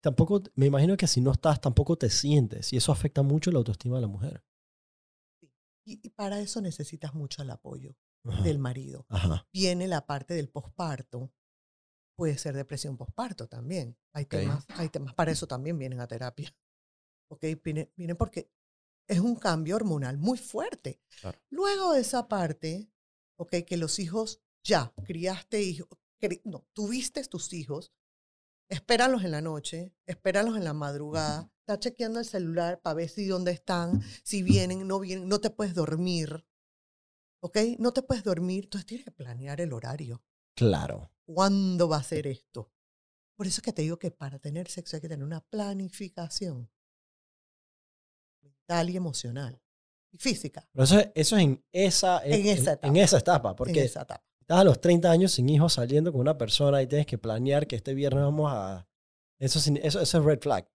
[0.00, 2.72] Tampoco, me imagino que si no estás, tampoco te sientes.
[2.72, 4.44] Y eso afecta mucho la autoestima de la mujer.
[5.86, 8.42] Y, y para eso necesitas mucho el apoyo Ajá.
[8.42, 9.06] del marido.
[9.08, 9.46] Ajá.
[9.52, 11.32] Viene la parte del posparto.
[12.16, 13.96] Puede ser depresión posparto también.
[14.14, 14.30] Hay, Ok.
[14.30, 15.14] temas, hay temas.
[15.14, 16.54] Para eso también vienen a terapia.
[17.30, 17.44] ¿Ok?
[17.62, 18.50] Viene, viene porque
[19.08, 21.00] es un cambio hormonal muy fuerte.
[21.20, 21.38] Claro.
[21.50, 22.90] Luego de esa parte,
[23.38, 23.56] ¿ok?
[23.66, 25.88] Que los hijos ya criaste hijos,
[26.44, 27.92] no, tuviste tus hijos,
[28.68, 33.26] espéralos en la noche, espéralos en la madrugada, está chequeando el celular para ver si
[33.26, 36.46] dónde están, si vienen, no vienen, no te puedes dormir,
[37.40, 37.58] ¿ok?
[37.78, 40.22] No te puedes dormir, entonces tienes que planear el horario.
[40.54, 41.10] Claro.
[41.24, 42.72] ¿Cuándo va a ser esto?
[43.36, 46.70] Por eso es que te digo que para tener sexo hay que tener una planificación
[48.42, 49.60] mental y emocional
[50.10, 52.88] y física Pero eso, eso es en esa, En esa etapa.
[52.88, 53.56] en esa etapa.
[53.56, 54.25] Porque en esa etapa.
[54.46, 57.66] Estás a los 30 años sin hijos saliendo con una persona y tienes que planear
[57.66, 58.88] que este viernes vamos a...
[59.40, 60.70] Eso, eso, eso es red flag.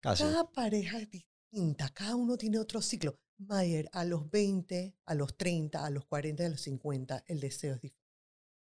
[0.00, 0.22] Casi.
[0.22, 3.18] Cada pareja es distinta, cada uno tiene otro ciclo.
[3.38, 7.74] Mayer, a los 20, a los 30, a los 40, a los 50, el deseo
[7.74, 8.14] es diferente.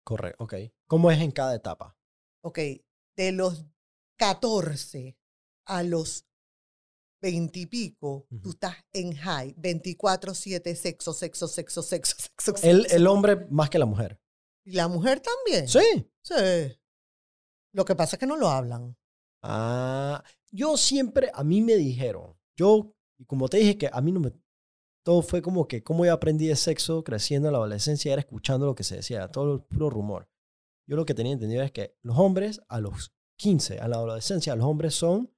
[0.05, 0.45] Correcto.
[0.45, 0.55] Ok.
[0.87, 1.97] ¿Cómo es en cada etapa?
[2.43, 2.59] Ok,
[3.17, 3.65] de los
[4.19, 5.17] 14
[5.65, 6.27] a los
[7.21, 12.67] 20 y pico, tú estás en high, 24-7, sexo, sexo, sexo, sexo, sexo.
[12.67, 12.97] El, sexo.
[12.97, 14.21] el hombre más que la mujer.
[14.65, 15.69] Y la mujer también.
[15.69, 16.11] Sí.
[16.23, 16.35] Sí.
[17.73, 18.97] Lo que pasa es que no lo hablan.
[19.43, 24.13] Ah, yo siempre, a mí me dijeron, yo, y como te dije que a mí
[24.13, 24.33] no me,
[25.05, 28.67] todo fue como que, como yo aprendí de sexo creciendo en la adolescencia, era escuchando
[28.67, 30.29] lo que se decía, todo el puro rumor.
[30.89, 34.57] Yo lo que tenía entendido es que los hombres a los 15, a la adolescencia,
[34.57, 35.33] los hombres son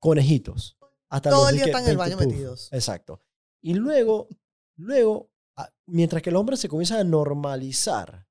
[0.00, 0.76] conejitos.
[1.10, 2.26] Hasta Todo el día están en el 20 baño puff.
[2.32, 2.72] metidos.
[2.72, 3.22] Exacto.
[3.62, 4.28] Y luego,
[4.76, 8.26] luego, a- mientras que el hombre se comienza a normalizar,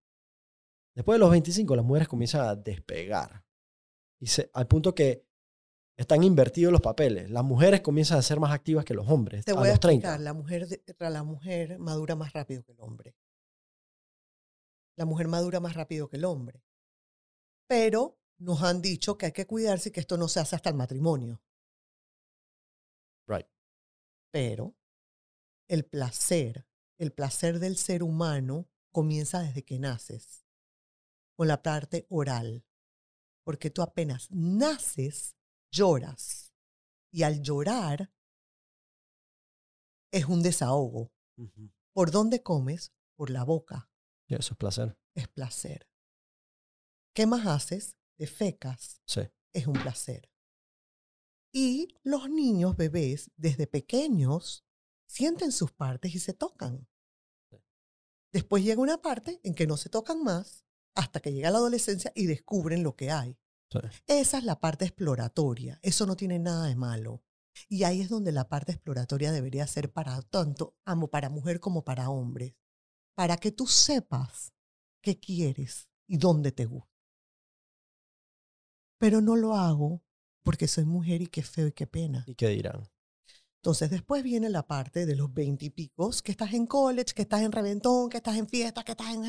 [0.96, 3.44] después de los 25, las mujeres comienzan a despegar.
[4.22, 5.28] Y se- al punto que
[5.98, 7.30] están invertidos los papeles.
[7.30, 9.80] Las mujeres comienzan a ser más activas que los hombres Te a voy a los
[9.82, 10.08] 30.
[10.08, 10.68] explicar, la mujer,
[11.00, 13.16] la mujer madura más rápido que el hombre.
[14.98, 16.64] La mujer madura más rápido que el hombre.
[17.68, 20.70] Pero nos han dicho que hay que cuidarse y que esto no se hace hasta
[20.70, 21.42] el matrimonio.
[24.32, 24.76] Pero
[25.68, 30.46] el placer, el placer del ser humano comienza desde que naces,
[31.36, 32.66] con la parte oral.
[33.44, 35.36] Porque tú apenas naces,
[35.72, 36.54] lloras.
[37.12, 38.14] Y al llorar
[40.12, 41.12] es un desahogo.
[41.94, 42.94] ¿Por dónde comes?
[43.16, 43.90] Por la boca.
[44.28, 44.98] Y eso es placer.
[45.16, 45.90] Es placer.
[47.16, 47.98] ¿Qué más haces?
[48.18, 49.02] Te fecas.
[49.06, 49.22] Sí.
[49.54, 50.30] Es un placer.
[51.52, 54.66] Y los niños, bebés, desde pequeños,
[55.08, 56.88] sienten sus partes y se tocan.
[58.32, 60.64] Después llega una parte en que no se tocan más
[60.94, 63.38] hasta que llega la adolescencia y descubren lo que hay.
[63.72, 63.80] Sí.
[64.08, 65.80] Esa es la parte exploratoria.
[65.82, 67.24] Eso no tiene nada de malo.
[67.68, 71.84] Y ahí es donde la parte exploratoria debería ser para tanto, amo, para mujer como
[71.84, 72.56] para hombres.
[73.16, 74.54] Para que tú sepas
[75.02, 76.90] qué quieres y dónde te gusta.
[78.98, 80.04] Pero no lo hago
[80.44, 82.24] porque soy mujer y qué feo y qué pena.
[82.28, 82.88] ¿Y qué dirán?
[83.62, 87.52] Entonces después viene la parte de los veintipicos, que estás en college, que estás en
[87.52, 89.24] reventón, que estás en fiesta, que estás en...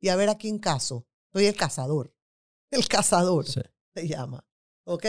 [0.00, 1.06] Y a ver a quién caso.
[1.32, 2.14] Soy el cazador.
[2.70, 3.60] El cazador Sí.
[3.94, 4.44] se llama.
[4.84, 5.04] ¿Ok?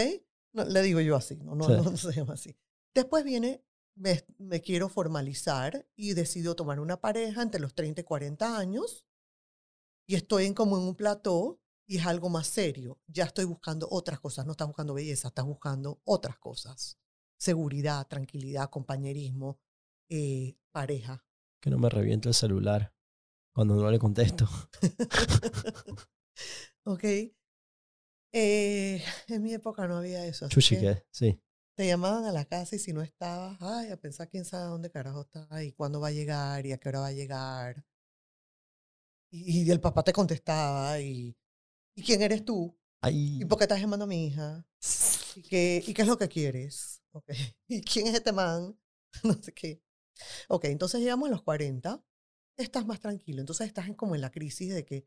[0.52, 1.72] No, le digo yo así, no, no, Sí.
[1.72, 2.56] no, no se llama así.
[2.94, 3.64] Después viene,
[3.96, 9.06] me, me quiero formalizar y decido tomar una pareja entre los 30 y 40 años
[10.06, 13.00] y estoy en, como en un plató y es algo más serio.
[13.06, 16.98] Ya estoy buscando otras cosas, no estás buscando belleza, estás buscando otras cosas.
[17.38, 19.58] Seguridad, tranquilidad, compañerismo,
[20.10, 21.24] eh, pareja.
[21.60, 22.94] Que no me reviente el celular
[23.54, 24.46] cuando no le contesto.
[26.84, 27.04] ¿Ok?
[28.32, 30.44] Eh, en mi época no había eso.
[30.44, 31.40] así Chuchi, que- que sí.
[31.74, 34.90] Te llamaban a la casa y si no estabas, ay, a pensar quién sabe dónde
[34.90, 37.86] carajo está y cuándo va a llegar y a qué hora va a llegar.
[39.30, 41.36] Y, y el papá te contestaba y,
[41.98, 42.76] ¿y quién eres tú?
[43.00, 43.40] Ay.
[43.42, 44.66] ¿Y por qué estás llamando a mi hija?
[45.34, 47.02] ¿Y qué, ¿Y qué es lo que quieres?
[47.12, 47.30] Ok.
[47.68, 48.78] ¿Y quién es este man?
[49.24, 49.82] No sé qué.
[50.48, 52.02] Ok, entonces llegamos a los 40,
[52.56, 53.40] estás más tranquilo.
[53.40, 55.06] Entonces estás en- como en la crisis de que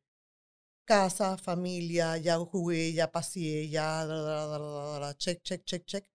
[0.86, 6.06] casa, familia, ya jugué, ya pasé, ya, da, da, da, check, check, check, check.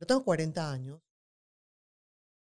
[0.00, 1.00] Yo tengo 40 años.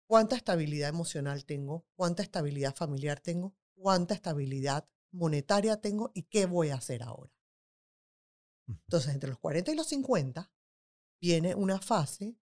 [0.06, 1.86] ¿Cuánta estabilidad emocional tengo?
[1.96, 3.54] ¿Cuánta estabilidad familiar tengo?
[3.76, 6.10] ¿Cuánta estabilidad monetaria tengo?
[6.12, 7.32] ¿Y qué voy a hacer ahora?
[8.84, 10.52] Entonces, entre los 40 y los 50
[11.20, 12.36] viene una fase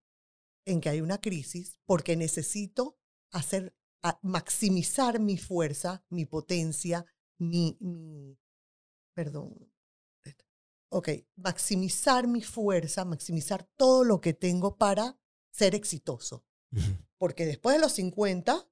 [0.65, 2.99] en que hay una crisis porque necesito
[3.33, 3.75] hacer,
[4.23, 7.05] maximizar mi fuerza, mi potencia,
[7.39, 8.39] mi, mi
[9.15, 9.73] perdón.
[10.91, 15.19] Ok, maximizar mi fuerza, maximizar todo lo que tengo para
[15.51, 16.47] ser exitoso.
[17.19, 18.71] Porque después de los 50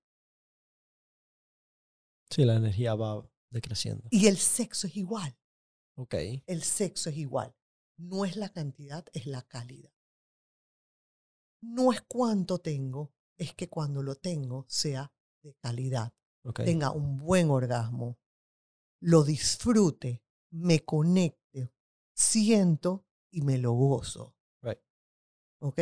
[2.30, 4.08] Sí, la energía va decreciendo.
[4.10, 5.36] y el sexo es igual.
[5.96, 6.14] Ok.
[6.46, 7.54] El sexo es igual.
[7.96, 9.92] No es la cantidad, es la calidad.
[11.62, 15.12] No es cuánto tengo, es que cuando lo tengo sea
[15.42, 16.14] de calidad.
[16.44, 16.60] Ok.
[16.64, 18.18] Tenga un buen orgasmo,
[19.00, 21.72] lo disfrute, me conecte,
[22.14, 24.36] siento y me lo gozo.
[24.62, 24.78] Right.
[25.60, 25.80] ¿Ok?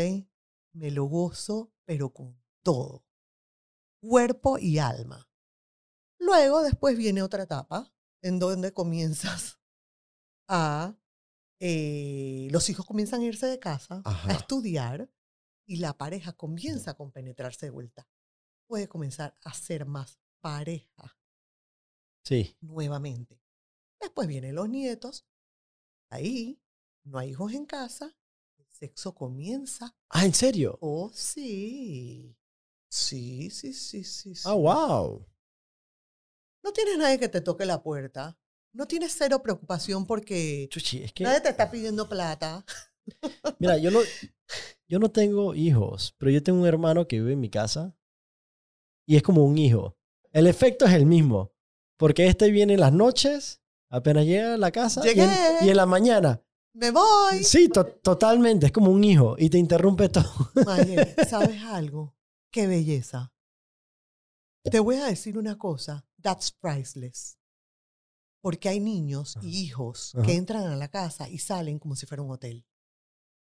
[0.72, 3.04] Me lo gozo, pero con todo.
[4.00, 5.28] Cuerpo y alma.
[6.18, 7.92] Luego, después viene otra etapa
[8.22, 9.58] en donde comienzas
[10.48, 10.96] a...
[11.60, 14.30] eh, los hijos comienzan a irse de casa, Ajá.
[14.30, 15.10] a estudiar,
[15.66, 18.08] y la pareja comienza a compenetrarse de vuelta.
[18.66, 21.16] Puede comenzar a ser más pareja
[22.26, 22.56] Sí.
[22.60, 23.40] nuevamente.
[24.00, 25.26] Después vienen los nietos.
[26.10, 26.60] Ahí
[27.04, 28.14] no hay hijos en casa.
[28.58, 29.94] El sexo comienza.
[30.10, 30.78] Ah, ¿en serio?
[30.80, 32.36] Oh, sí.
[32.90, 34.34] Sí, sí, sí, sí.
[34.34, 34.42] sí.
[34.48, 35.26] Ah, wow.
[36.62, 38.38] No tienes nadie que te toque la puerta.
[38.74, 42.64] No tienes cero preocupación porque Chuchi, es que, nadie te está pidiendo plata.
[43.60, 44.00] mira, yo no,
[44.88, 47.96] yo no tengo hijos, pero yo tengo un hermano que vive en mi casa
[49.06, 49.96] y es como un hijo.
[50.32, 51.52] El efecto es el mismo,
[51.96, 55.30] porque este viene en las noches, apenas llega a la casa y en, Llegué.
[55.62, 56.42] y en la mañana.
[56.72, 57.44] Me voy.
[57.44, 60.50] Sí, to- totalmente, es como un hijo y te interrumpe todo.
[60.66, 62.16] Mayer, ¿sabes algo?
[62.50, 63.32] Qué belleza.
[64.64, 66.04] Te voy a decir una cosa.
[66.20, 67.38] That's priceless.
[68.44, 69.46] Porque hay niños Ajá.
[69.46, 70.26] y hijos Ajá.
[70.26, 72.66] que entran a la casa y salen como si fuera un hotel.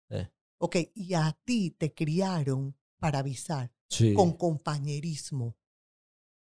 [0.09, 0.27] Eh.
[0.59, 4.15] Ok, y a ti te criaron para avisar Sí.
[4.15, 5.55] con compañerismo.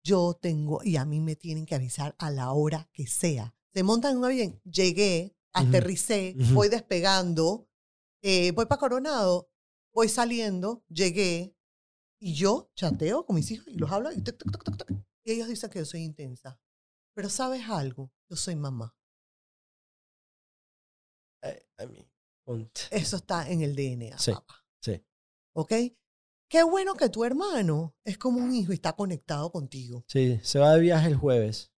[0.02, 3.54] Yo tengo, y a mí me tienen que avisar a la hora que sea.
[3.74, 6.54] Se montan en un avión, llegué, aterricé, Ujú.
[6.54, 7.68] voy despegando,
[8.22, 9.50] eh, voy para Coronado,
[9.92, 11.54] voy saliendo, llegué,
[12.18, 14.90] y yo chateo con mis hijos y los hablo, y, tuc, tuc, tuc,
[15.24, 16.58] y ellos dicen que yo soy intensa.
[17.14, 18.10] Pero ¿sabes algo?
[18.28, 18.94] Yo soy mamá.
[21.42, 21.66] Eh,
[22.90, 24.64] Eso está en el DNA, Sí, papá.
[24.80, 25.02] sí.
[25.54, 25.72] ¿Ok?
[26.48, 30.04] Qué bueno que tu hermano es como un hijo y está conectado contigo.
[30.08, 31.72] Sí, se va de viaje el jueves.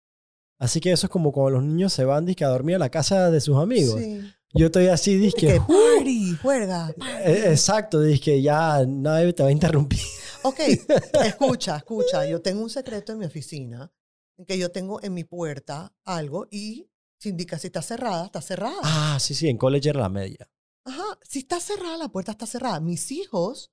[0.59, 2.91] Así que eso es como cuando los niños se van dizque, a dormir a la
[2.91, 4.01] casa de sus amigos.
[4.01, 4.21] Sí.
[4.55, 6.91] Yo estoy así, Que dizque, party, juega.
[7.25, 10.01] Eh, Exacto, dice que ya nadie te va a interrumpir.
[10.43, 10.59] Ok,
[11.25, 12.27] escucha, escucha.
[12.27, 13.91] Yo tengo un secreto en mi oficina,
[14.39, 18.41] en que yo tengo en mi puerta algo y se indica si está cerrada, está
[18.41, 18.79] cerrada.
[18.83, 20.49] Ah, sí, sí, en college era la media.
[20.85, 22.81] Ajá, si está cerrada, la puerta está cerrada.
[22.81, 23.73] Mis hijos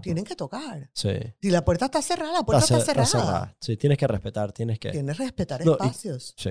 [0.00, 0.88] tienen que tocar.
[0.94, 1.10] Sí.
[1.42, 3.56] Si la puerta está cerrada, la puerta Está está, cer- cerrada.
[3.60, 4.92] Sí, tienes que respetar, tienes que.
[4.92, 6.34] Tienes que respetar No, y- espacios.
[6.38, 6.50] Sí.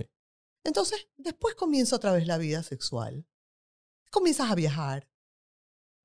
[0.65, 3.25] Entonces, después comienza otra vez la vida sexual.
[4.11, 5.09] Comienzas a viajar.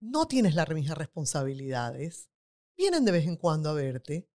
[0.00, 2.30] No tienes las mismas responsabilidades.
[2.76, 4.28] Vienen de vez en cuando a verte.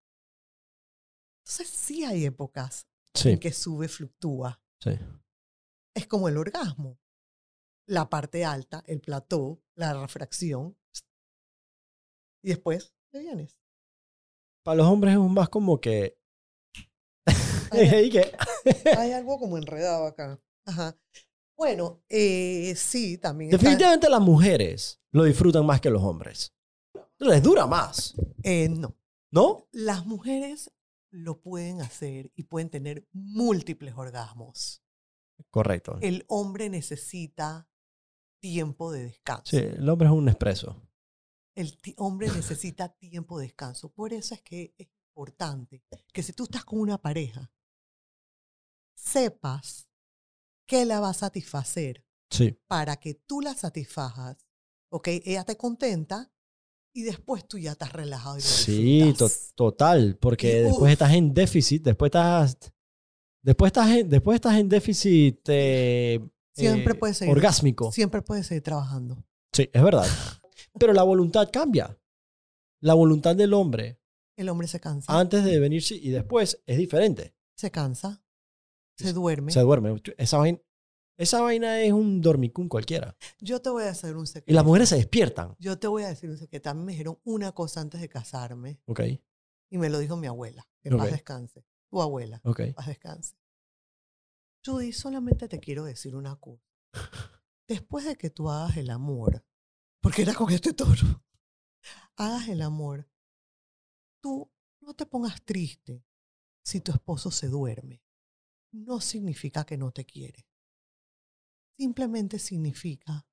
[1.46, 2.86] Entonces, sí hay épocas
[3.18, 4.62] Sí, en que sube, fluctúa.
[4.80, 4.92] sí.
[5.98, 7.00] Es como el orgasmo.
[7.88, 10.78] La parte alta, el plató, la refracción.
[12.44, 13.60] Y después te vienes.
[14.64, 16.20] Para los hombres es más como que.
[17.72, 20.40] Hay, algo como enredado acá.
[20.66, 20.96] Ajá.
[21.58, 23.50] Bueno, eh, sí, también.
[23.50, 26.54] Definitivamente las mujeres lo disfrutan más que los hombres.
[27.18, 28.14] Les dura más,
[28.44, 28.96] eh, no.
[29.32, 29.68] ¿no?
[29.72, 30.72] Las mujeres
[31.18, 34.84] lo pueden hacer y pueden tener múltiples orgasmos.
[35.50, 35.98] Correcto.
[36.02, 37.68] El hombre necesita
[38.40, 39.44] tiempo de descanso.
[39.46, 40.88] Sí, el hombre es un expreso.
[41.56, 43.92] El hombre necesita tiempo de descanso.
[43.92, 45.84] Por eso es que es importante
[46.14, 47.52] que si tú estás con una pareja,
[48.96, 49.90] sepas
[50.68, 52.60] qué la va a satisfacer Sí.
[52.68, 54.38] para que tú la satisfajas.
[54.90, 55.08] ¿Ok?
[55.26, 56.32] Ella te contenta
[57.00, 60.90] y después tú ya estás relajado y Sí, to- total, porque Y, después uf.
[60.90, 62.58] estás en déficit, después estás,
[63.44, 66.20] después estás en, después estás en déficit eh,
[66.54, 67.36] Siempre eh, puedes seguir.
[67.36, 67.92] orgásmico.
[67.92, 69.24] Siempre puedes seguir trabajando.
[69.54, 70.06] Sí, es verdad.
[70.80, 71.98] Pero la voluntad cambia.
[72.82, 74.00] La voluntad del hombre
[74.36, 75.20] El hombre se cansa.
[75.20, 77.36] antes de venirse y después es diferente.
[77.56, 78.24] se cansa.
[78.98, 79.52] Se duerme.
[79.52, 80.02] Se duerme.
[80.18, 80.60] Esa vaina,
[81.18, 83.18] esa vaina es un dormicún cualquiera.
[83.40, 84.52] Yo te voy a hacer un secreto.
[84.52, 85.56] Y las mujeres se despiertan.
[85.60, 86.70] Yo te voy a decir un secreto.
[86.70, 89.02] A mí me dijeron una cosa antes de casarme Ok,
[89.70, 90.68] y me lo dijo mi abuela.
[90.80, 91.66] Que en paz descanse.
[91.90, 92.40] Tu abuela.
[92.44, 92.62] ok.
[92.76, 93.36] Paz descanse.
[94.64, 96.64] Judy, solamente te quiero decir una cosa.
[97.68, 99.44] Después de que tú hagas el amor,
[100.02, 101.24] porque era con este toro,
[102.16, 103.10] hagas el amor,
[104.22, 106.06] tú no te pongas triste
[106.64, 108.04] si tu esposo se duerme.
[108.72, 110.47] No significa que no te quiere.
[111.78, 113.28] Simplemente significa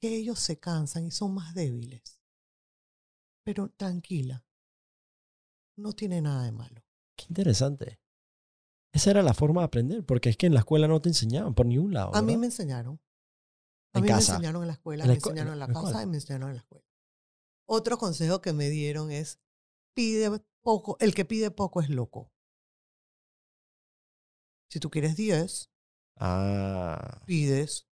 [0.00, 2.20] que ellos se cansan y son más débiles.
[3.44, 4.44] Pero tranquila,
[5.76, 6.84] no tiene nada de malo.
[7.16, 8.00] Qué interesante.
[8.92, 11.54] Esa era la forma de aprender, porque es que en la escuela no te enseñaban
[11.54, 12.14] por ningún lado.
[12.14, 13.00] A mí me enseñaron.
[13.94, 14.32] A En mí casa.
[14.32, 16.16] me enseñaron en la escuela, En la me enseñaron en la en casa y me
[16.16, 16.86] enseñaron en la escuela.
[17.66, 19.40] Otro consejo que me dieron es,
[19.94, 20.30] pide
[20.62, 22.30] poco, el que pide poco es loco.
[24.70, 25.71] Si tú quieres 10,
[26.16, 27.88] Ah, pides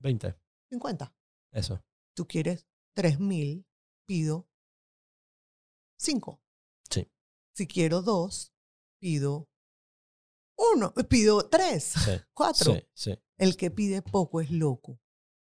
[0.00, 0.34] 20.
[0.70, 1.14] 50.
[1.52, 1.82] Eso.
[2.14, 3.66] Tú quieres 3000,
[4.06, 4.48] pido
[5.98, 6.40] 5.
[6.90, 7.10] Sí.
[7.54, 8.52] Si quiero 2,
[9.00, 9.48] pido
[10.56, 12.10] 1, pido 3, Sí.
[12.34, 12.72] 4.
[12.74, 13.18] Sí, sí.
[13.38, 15.00] El que pide poco es loco.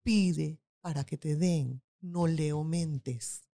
[0.04, 3.48] Pide para que te den, no le aumentes.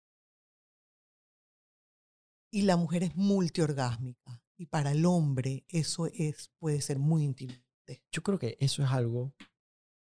[2.50, 4.42] Y la mujer es multiorgásmica.
[4.58, 7.66] Y para el hombre eso es, puede ser muy intimidante.
[8.10, 9.34] Yo creo que eso es algo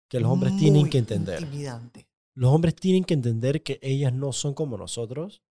[0.09, 1.41] que los hombres tienen que entender.
[1.43, 2.09] Intimidante.
[2.35, 5.43] Los hombres tienen que entender que ellas no son como nosotros,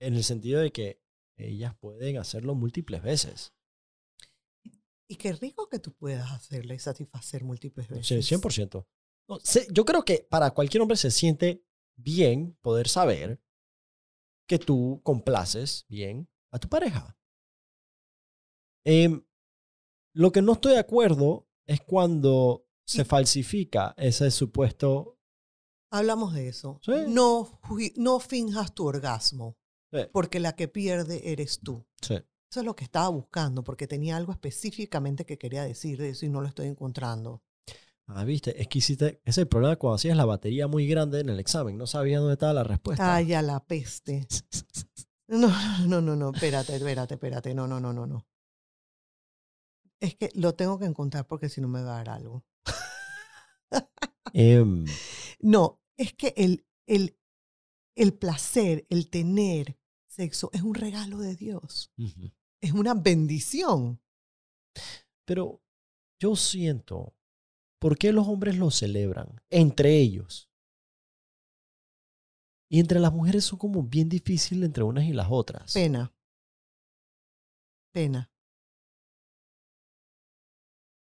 [0.00, 1.00] en el sentido de que
[1.36, 3.54] ellas pueden hacerlo múltiples veces.
[5.08, 8.06] Y qué rico que tú puedas hacerle satisfacer múltiples veces.
[8.06, 8.86] Sí, 100%.
[9.28, 11.64] No, sé- yo creo que para cualquier hombre se siente
[11.96, 13.40] bien poder saber
[14.46, 17.16] que tú complaces bien a tu pareja.
[18.84, 19.24] Em,
[20.14, 25.18] lo que no estoy de acuerdo es cuando se Y- falsifica ese supuesto...
[25.90, 26.80] Hablamos de eso.
[26.82, 26.92] Sí.
[27.08, 27.46] No,
[28.20, 29.56] finjas tu orgasmo,
[29.92, 31.86] Sí, porque la que pierde eres tú.
[32.00, 32.14] sí.
[32.50, 36.24] Eso es lo que estaba buscando, porque tenía algo específicamente que quería decir de eso
[36.24, 37.42] y no lo estoy encontrando.
[38.06, 41.18] Ah, viste, es que hiciste, ese es el problema cuando hacías la batería muy grande
[41.20, 43.12] en el examen, no sabías dónde estaba la respuesta.
[43.16, 44.26] Ay, a la peste.
[45.26, 45.48] No,
[45.86, 47.54] no, no, no, espérate, espérate, espérate.
[47.54, 48.26] No, no, no, no, no.
[50.04, 52.44] Es que lo tengo que encontrar porque si no me va a dar algo.
[54.34, 54.84] Em,
[55.40, 57.18] No, es que el, el,
[57.96, 61.90] el placer, el tener sexo es un regalo de Dios.
[62.60, 64.02] Es una bendición.
[65.24, 65.62] Pero
[66.20, 67.16] yo siento,
[67.80, 69.40] ¿por qué los hombres lo celebran?
[69.48, 70.50] Entre ellos.
[72.70, 75.72] Y entre las mujeres son como bien difícil entre unas y las otras.
[75.72, 76.14] Pena.
[77.94, 78.33] Pena.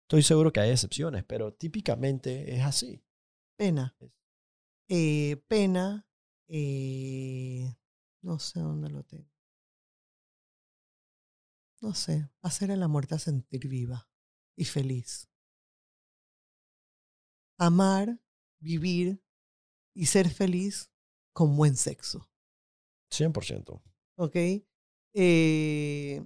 [0.05, 3.03] Estoy seguro que hay excepciones, pero típicamente es así.
[3.57, 3.97] Pena.
[4.87, 6.07] Eh, pena.
[6.47, 7.75] eh,
[8.21, 9.31] no sé dónde lo tengo.
[11.81, 12.29] No sé.
[12.43, 14.07] Hacer el amor te hace sentir viva
[14.55, 15.27] y feliz.
[17.57, 18.21] Amar,
[18.59, 19.23] vivir
[19.95, 20.91] y ser feliz
[21.33, 22.29] con buen sexo.
[23.09, 23.81] 100%.
[24.17, 24.35] ¿Ok?
[25.15, 26.23] Eh,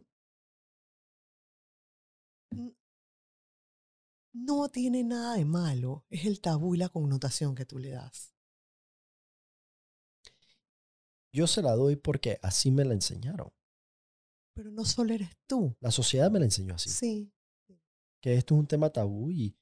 [4.34, 6.06] no tiene nada de malo.
[6.10, 8.34] Es el tabú y la connotación que tú le das.
[11.32, 13.52] Yo se la doy porque así me la enseñaron.
[14.56, 15.76] Pero no solo eres tú.
[15.80, 16.90] La sociedad me la enseñó así.
[16.90, 17.32] Sí.
[18.22, 19.56] Que esto es un tema tabú y,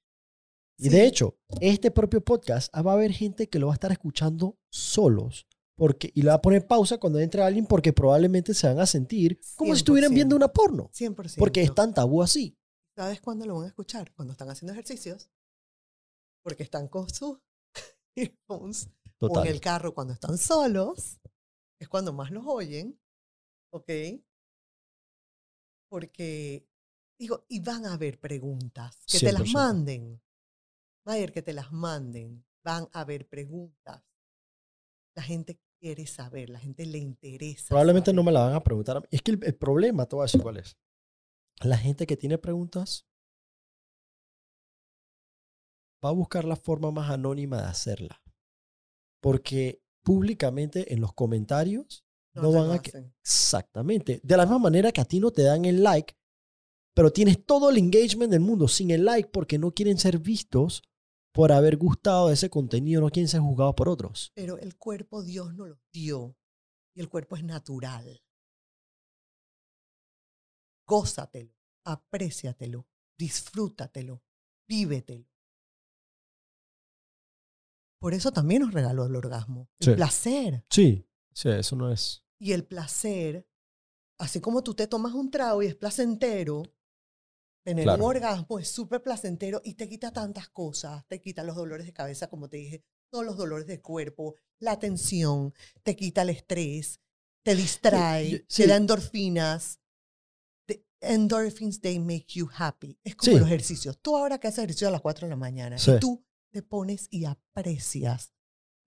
[0.77, 0.89] y Sí.
[0.89, 3.91] de hecho, este propio podcast ah, va a haber gente que lo va a estar
[3.91, 5.45] escuchando solos
[5.75, 8.87] porque, y le va a poner pausa cuando entre alguien porque probablemente se van a
[8.87, 10.15] sentir como si estuvieran 100%.
[10.15, 10.89] viendo una porno.
[10.91, 11.35] 100%.
[11.37, 12.57] Porque es tan tabú así.
[12.97, 14.11] ¿Sabes cuándo lo van a escuchar?
[14.15, 15.29] Cuando están haciendo ejercicios.
[16.41, 17.37] porque están con sus
[18.15, 21.19] earphones o en el carro cuando están solos,
[21.79, 22.99] es cuando más los oyen,
[23.71, 23.91] ¿ok?
[25.91, 26.67] Porque,
[27.19, 29.53] digo, y van a haber preguntas, que te las 100%.
[29.53, 30.21] manden.
[31.05, 32.43] Mayer, que te las manden.
[32.63, 34.01] Van a haber preguntas.
[35.15, 37.67] La gente quiere saber, la gente le interesa.
[37.69, 39.07] Probablemente no me la van a preguntar.
[39.11, 40.75] Es que el, el problema, a decir cuál es.
[41.61, 43.07] La gente que tiene preguntas
[46.03, 48.21] va a buscar la forma más anónima de hacerla.
[49.21, 52.75] Porque públicamente en los comentarios no, van a...
[52.75, 53.13] hacen.
[53.21, 54.21] Exactamente.
[54.23, 56.15] De la misma manera que a ti no te dan el like,
[56.93, 60.83] pero tienes todo el engagement del mundo sin el like porque no quieren ser vistos
[61.33, 64.31] por haber gustado de ese contenido, no quieren ser juzgados por otros.
[64.33, 66.35] Pero el cuerpo Dios nos lo dio
[66.95, 68.23] y el cuerpo es natural.
[70.87, 71.53] Gózatelo,
[71.83, 72.87] apréciatelo,
[73.17, 74.23] disfrútatelo,
[74.67, 75.27] vívetelo.
[77.99, 79.93] Por eso también nos regaló el orgasmo, el Sí.
[79.95, 80.65] placer.
[80.69, 82.23] Sí, sí, eso no es...
[82.39, 83.47] Y el placer,
[84.19, 86.63] así como tú te tomas un trago y es placentero,
[87.65, 88.03] tener Claro.
[88.03, 91.05] un orgasmo es súper placentero y te quita tantas cosas.
[91.07, 94.77] Te quita los dolores de cabeza, como te dije, todos los dolores del cuerpo, la
[94.79, 95.53] tensión,
[95.83, 97.01] te quita el estrés,
[97.43, 99.81] te distrae, te da endorfinas.
[101.01, 102.99] Endorphins, they make you happy.
[103.03, 103.39] Es como Sí.
[103.39, 103.99] los ejercicios.
[104.01, 105.91] Tú ahora que haces ejercicio a las 4 de la mañana Sí.
[105.99, 108.33] tú te pones y aprecias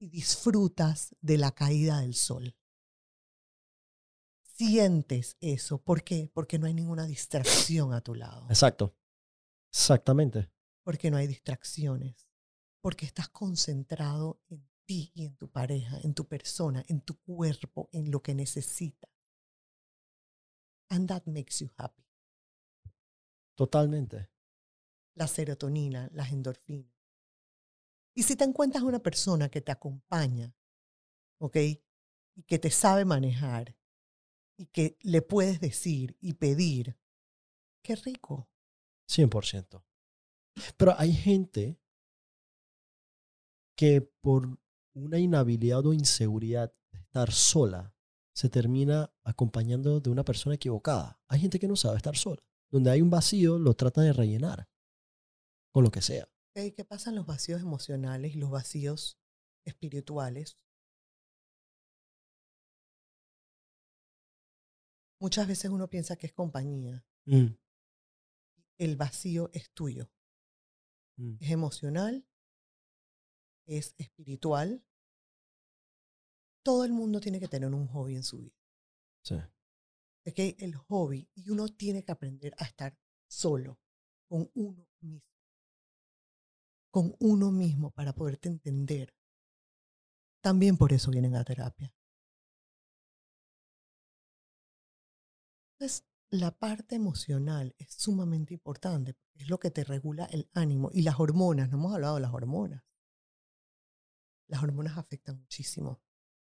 [0.00, 2.56] y disfrutas de la caída del sol.
[4.42, 5.78] Sientes eso.
[5.82, 6.30] ¿Por qué?
[6.34, 8.46] Porque no hay ninguna distracción a tu lado.
[8.48, 8.94] Exacto.
[9.72, 10.50] Exactamente.
[10.82, 12.28] Porque no hay distracciones.
[12.82, 17.88] Porque estás concentrado en ti y en tu pareja, en tu persona, en tu cuerpo,
[17.92, 19.09] en lo que necesitas.
[20.90, 22.04] And that makes you happy.
[23.54, 24.28] Totalmente.
[25.14, 26.92] La serotonina, las endorfinas.
[28.14, 30.54] Y si te encuentras una persona que te acompaña,
[31.38, 31.56] ¿ok?
[31.56, 33.76] Y que te sabe manejar
[34.56, 36.98] y que le puedes decir y pedir,
[37.82, 38.48] qué rico.
[39.08, 39.82] 100%.
[40.76, 41.80] Pero hay gente
[43.76, 44.58] que por
[44.94, 47.94] una inhabilidad o inseguridad de estar sola,
[48.40, 51.20] se termina acompañando de una persona equivocada.
[51.28, 52.42] Hay gente que no sabe estar sola.
[52.70, 54.66] Donde hay un vacío, lo trata de rellenar
[55.70, 56.24] con lo que sea.
[56.24, 56.74] ¿ok?
[56.74, 59.18] ¿Qué pasan los vacíos emocionales y los vacíos
[59.66, 60.58] espirituales?
[65.20, 67.04] Muchas veces uno piensa que es compañía.
[67.26, 67.48] Mm,
[68.78, 70.10] El vacío es tuyo.
[71.18, 71.36] mm.
[71.40, 72.26] Es emocional,
[73.66, 74.82] es espiritual.
[76.62, 78.56] Todo el mundo tiene que tener un hobby en su vida.
[79.22, 79.36] Sí.
[80.26, 80.38] ¿ok?
[80.58, 81.28] El hobby.
[81.34, 82.96] Y uno tiene que aprender a estar
[83.28, 83.78] solo,
[84.28, 85.22] con uno mismo.
[86.90, 89.14] Con uno mismo para poderte entender.
[90.42, 91.94] También por eso vienen a terapia.
[95.78, 99.16] Entonces, la parte emocional es sumamente importante.
[99.34, 100.90] Es lo que te regula el ánimo.
[100.92, 102.84] Y las hormonas, no hemos hablado de las hormonas.
[104.48, 106.00] Las hormonas afectan muchísimo.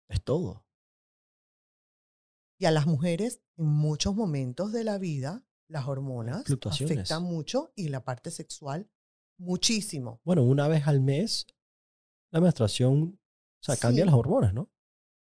[0.09, 0.65] Es todo.
[2.61, 7.89] Y a las mujeres, en muchos momentos de la vida, las hormonas afectan mucho y
[7.89, 8.91] la parte sexual
[9.39, 10.21] muchísimo.
[10.25, 11.47] Bueno, una vez al mes,
[12.33, 14.71] la menstruación, o sea, cambia las hormonas, ¿no?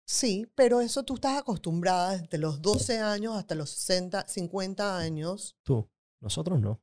[0.05, 5.57] Sí, pero eso tú estás acostumbrada desde los 12 años hasta los 60, 50 años.
[5.63, 5.89] Tú.
[6.21, 6.81] Nosotros no.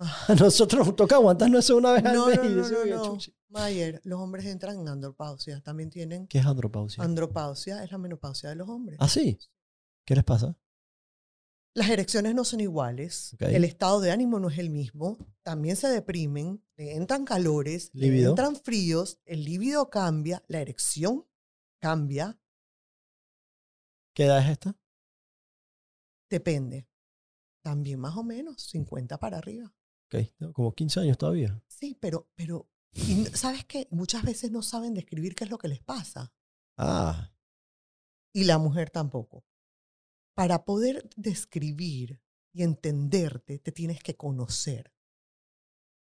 [0.28, 2.72] A nosotros nos toca aguantarnos eso una vez al No, mes no, y no, decir,
[2.76, 3.02] no, "Oye, no.
[3.04, 3.34] chuchi".
[3.48, 5.60] Mayer, los hombres entran en andropausia.
[5.60, 7.04] También tienen ¿Qué es andropausia?
[7.04, 8.98] andropausia, es la menopausia de los hombres.
[9.00, 9.38] ¿Ah, sí?
[10.04, 10.56] ¿Qué les pasa?
[11.76, 15.88] Las erecciones no son iguales, el estado de ánimo no es el mismo, también se
[15.88, 18.30] deprimen, le entran calores, le ¿Líbido?
[18.30, 21.26] entran fríos, el líbido cambia, la erección
[21.80, 22.38] cambia,
[24.14, 24.76] ¿Qué edad es esta?
[26.30, 26.86] depende.
[27.62, 29.74] También más o menos, 50 para arriba.
[30.06, 31.62] Ok, tengo como 15 años todavía.
[31.68, 33.88] Sí, pero, pero, y ¿sabes qué?
[33.90, 36.32] Muchas veces no saben describir qué es lo que les pasa.
[36.76, 37.30] Ah,
[38.34, 39.44] Y la mujer tampoco.
[40.36, 42.20] Para poder describir
[42.52, 44.92] y entenderte, te tienes que conocer.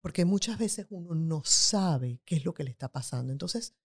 [0.01, 3.31] Porque muchas veces uno no sabe qué es lo que le está pasando.
[3.33, 3.75] Entonces,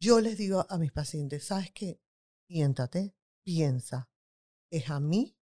[0.00, 2.00] yo les digo a mis pacientes, ¿sabes qué?
[2.48, 3.14] Siéntate,
[3.44, 4.10] piensa.
[4.70, 5.36] ¿Es a mí?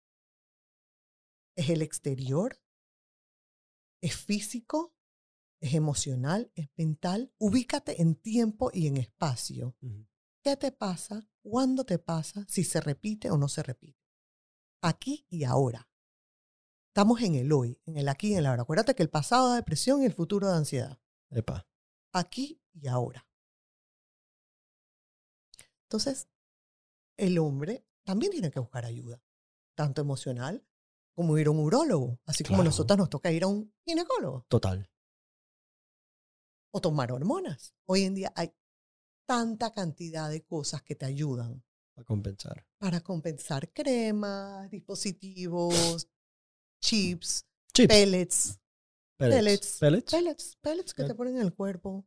[1.57, 2.62] ¿Es el exterior?
[4.03, 4.95] ¿Es físico?
[5.61, 6.51] ¿Es emocional?
[6.57, 7.33] ¿Es mental?
[7.39, 9.77] Ubícate en tiempo y en espacio.
[9.81, 10.07] ujú.
[10.43, 11.31] ¿Qué te pasa?
[11.41, 12.45] ¿Cuándo te pasa?
[12.49, 14.01] Si se repite o no se repite.
[14.83, 15.89] Aquí y ahora.
[16.89, 18.63] Estamos en el hoy, en el aquí y en el ahora.
[18.63, 21.01] Acuérdate que el pasado da depresión y el futuro da ansiedad.
[21.31, 21.69] epa.
[22.13, 23.27] aquí y ahora.
[25.85, 26.29] Entonces,
[27.17, 29.23] el hombre también tiene que buscar ayuda,
[29.77, 30.67] tanto emocional
[31.15, 32.71] como ir a un urólogo, así como a Claro.
[32.71, 34.89] nosotros nos toca ir a un ginecólogo Total.
[36.75, 37.75] o tomar hormonas.
[37.87, 38.53] Hoy en día hay
[39.27, 41.63] tanta cantidad de cosas que te ayudan
[41.97, 42.67] A compensar.
[42.79, 46.09] para compensar cremas, dispositivos,
[46.81, 47.89] chips, Chips.
[47.89, 48.59] pellets,
[49.19, 49.79] Pellets.
[49.79, 49.79] pellets.
[49.79, 50.11] Pellets.
[50.11, 52.07] pellets, pellets que te ponen en el cuerpo,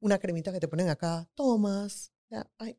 [0.00, 2.78] una cremita que te ponen acá, tomas, ya, hay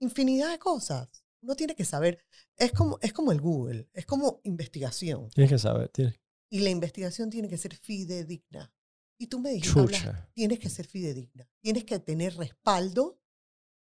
[0.00, 1.21] infinidad de cosas.
[1.42, 2.24] Uno tiene que saber,
[2.56, 5.28] es como, es como el Google, es como investigación.
[5.30, 5.88] Tienes que saber.
[5.88, 6.14] Tienes...
[6.50, 8.72] Y la investigación tiene que ser fidedigna.
[9.18, 11.48] Y tú me dijiste, hablas- tienes que ser fidedigna.
[11.60, 13.20] Tienes que tener respaldo,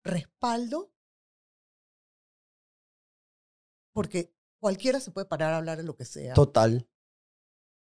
[0.03, 0.91] respaldo,
[3.93, 6.33] porque cualquiera se puede parar a hablar de lo que sea.
[6.33, 6.89] Total.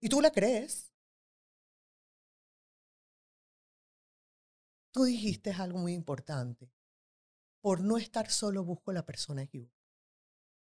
[0.02, 0.92] Y tú la crees.
[4.92, 6.72] Tú dijiste algo muy importante.
[7.60, 9.78] Por no estar solo busco la persona equivocada.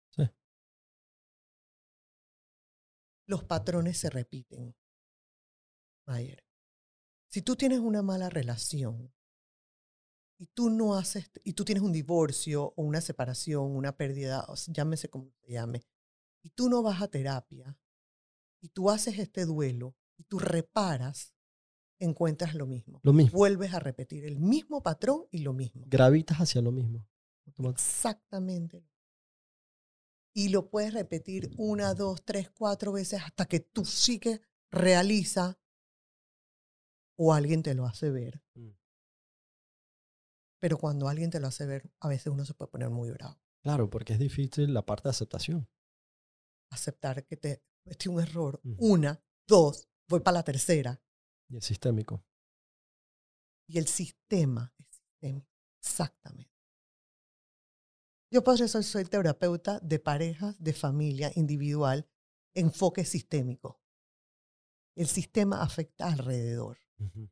[0.10, 0.24] Sí.
[3.26, 4.76] Los patrones se repiten.
[6.08, 6.44] Mayer.
[7.30, 9.14] Si tú tienes una mala relación
[10.40, 14.56] y tú no haces, y tú tienes un divorcio o una separación, una pérdida, o
[14.56, 15.86] sea, llámese como se llame,
[16.42, 17.78] y tú no vas a terapia,
[18.62, 21.34] y tú haces este duelo y tú reparas,
[22.00, 23.00] encuentras lo mismo.
[23.04, 23.38] Lo mismo.
[23.38, 25.84] Vuelves a repetir el mismo patrón y lo mismo.
[25.88, 27.08] Gravitas hacia lo mismo.
[27.70, 28.86] Exactamente.
[30.34, 35.60] Y lo puedes repetir una, dos, tres, cuatro veces hasta que tu psique realiza
[37.18, 38.42] o alguien te lo hace ver.
[38.54, 38.70] Mm.
[40.60, 43.42] Pero cuando alguien te lo hace ver, a veces uno se puede poner muy bravo.
[43.62, 45.68] Claro, porque es difícil la parte de aceptación.
[46.70, 48.62] Aceptar que te cometí un error.
[48.78, 51.02] Una, dos, voy para la tercera.
[51.50, 52.24] Y es sistémico.
[53.68, 55.50] Y el sistema es sistémico.
[55.80, 56.54] Exactamente.
[58.32, 62.08] Yo por eso soy terapeuta de parejas, de familia, individual,
[62.54, 63.82] enfoque sistémico.
[64.96, 66.78] El sistema afecta alrededor.
[67.00, 67.30] Ujú.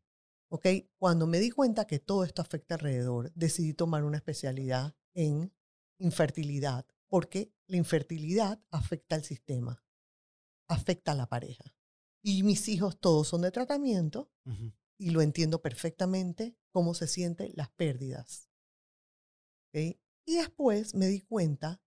[0.50, 0.66] ¿ok?
[0.98, 5.54] Cuando me di cuenta que todo esto afecta alrededor, decidí tomar una especialidad en
[6.00, 9.84] infertilidad, porque la infertilidad afecta al sistema,
[10.68, 11.76] afecta a la pareja.
[12.24, 14.32] Y mis hijos todos son de tratamiento
[14.98, 18.50] y lo entiendo perfectamente cómo se sienten las pérdidas.
[19.74, 21.82] Y después me di cuenta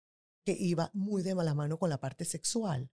[0.44, 2.90] que iba muy de mala mano con la parte sexual,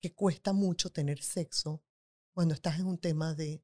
[0.00, 1.84] que cuesta mucho tener sexo
[2.32, 3.62] cuando estás en un tema de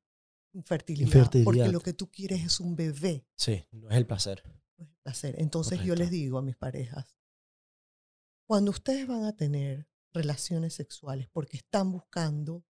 [0.52, 4.42] infertilidad, porque lo que tú quieres es un bebé, Sí, no es el placer.
[4.76, 5.34] no es placer.
[5.38, 7.16] Entonces yo les digo a mis parejas,
[8.46, 12.64] cuando ustedes van a tener relaciones sexuales porque están buscando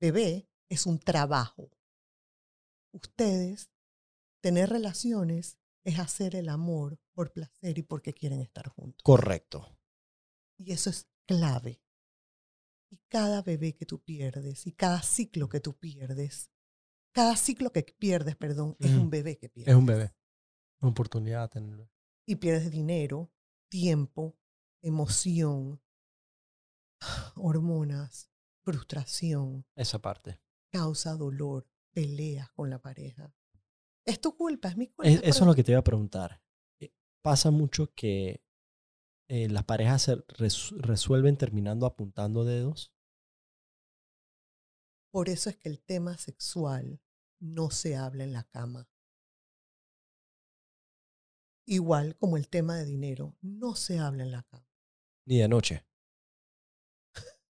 [0.00, 1.70] bebé, es un trabajo.
[2.92, 3.70] Ustedes,
[4.40, 9.02] tener relaciones es hacer el amor por placer y porque quieren estar juntos.
[9.02, 9.76] Correcto.
[10.58, 11.82] Y eso es clave.
[12.90, 16.50] Y cada bebé que tú pierdes y cada ciclo que tú pierdes,
[17.12, 19.72] cada ciclo que pierdes, perdón, es un bebé que pierdes.
[19.72, 20.12] Es un bebé.
[20.80, 21.90] Una oportunidad de tenerlo.
[22.26, 23.32] Y pierdes dinero,
[23.68, 24.39] tiempo,
[24.82, 25.80] emoción,
[27.36, 28.30] hormonas,
[28.62, 30.40] frustración, Esa parte.
[30.72, 33.34] causa dolor, peleas con la pareja.
[34.06, 35.08] Es tu culpa, es mi culpa.
[35.10, 36.42] Es- eso es lo que te iba a preguntar.
[36.80, 36.92] Eh,
[37.22, 38.42] Pasa mucho que
[39.28, 42.92] eh, las parejas se res- resuelven terminando apuntando dedos.
[45.12, 47.00] Por eso es que el tema sexual
[47.40, 48.88] no se habla en la cama.
[51.66, 54.66] Igual como el tema de dinero, no se habla en la cama.
[55.30, 55.86] Ni de noche.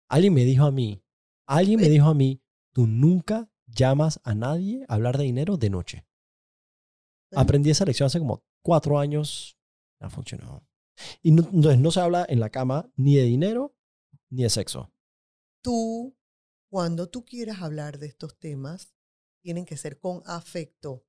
[0.10, 1.04] Alguien me dijo a mí,
[1.46, 2.42] alguien me dijo a mí,
[2.74, 6.08] tú nunca llamas a nadie a hablar de dinero de noche.
[7.36, 9.60] Aprendí esa lección hace como cuatro años.
[10.00, 10.68] No ha funcionado.
[11.22, 13.76] Y no, entonces no se habla en la cama ni de dinero
[14.32, 14.92] ni de sexo.
[15.62, 16.18] Tú,
[16.72, 18.96] cuando tú quieras hablar de estos temas,
[19.44, 21.06] tienen que ser con afecto.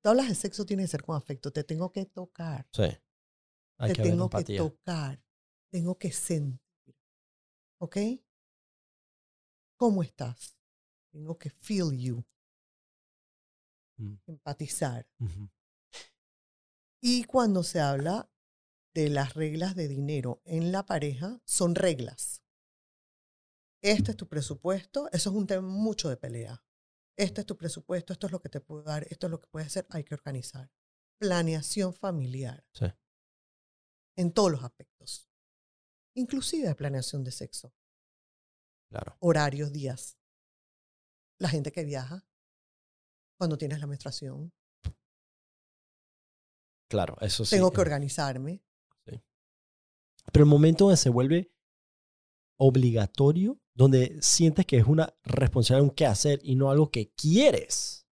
[0.00, 1.52] Tú hablas de sexo, tiene que ser con afecto.
[1.52, 2.68] Te tengo que tocar.
[2.72, 2.84] Sí.
[3.78, 5.20] Hay te que tengo que tocar,
[5.72, 6.60] tengo que sentir.
[7.80, 7.96] ¿Ok?
[9.76, 10.56] ¿Cómo estás?
[11.10, 12.24] Tengo que feel you,
[13.98, 15.06] Mm, empatizar.
[17.00, 18.30] Y cuando se habla
[18.94, 22.42] de las reglas de dinero en la pareja, son reglas.
[23.82, 26.64] Este es tu presupuesto, eso es un tema mucho de pelea.
[27.16, 29.48] Este es tu presupuesto, esto es lo que te puedo dar, esto es lo que
[29.48, 30.70] puedes hacer, hay que organizar.
[31.18, 32.64] Planeación familiar.
[32.72, 32.86] Sí.
[34.16, 35.28] En todos los aspectos.
[36.14, 37.72] Inclusive planeación de sexo.
[38.90, 39.16] Claro.
[39.20, 40.18] horarios, días.
[41.38, 42.26] La gente que viaja,
[43.38, 44.52] Cuando tienes la menstruación.
[46.88, 47.56] Claro, eso sí.
[47.56, 48.62] Tengo que organizarme.
[49.04, 51.52] Pero el momento donde se vuelve
[52.58, 58.06] obligatorio, donde sientes que es una responsabilidad, un quehacer y no algo que quieres.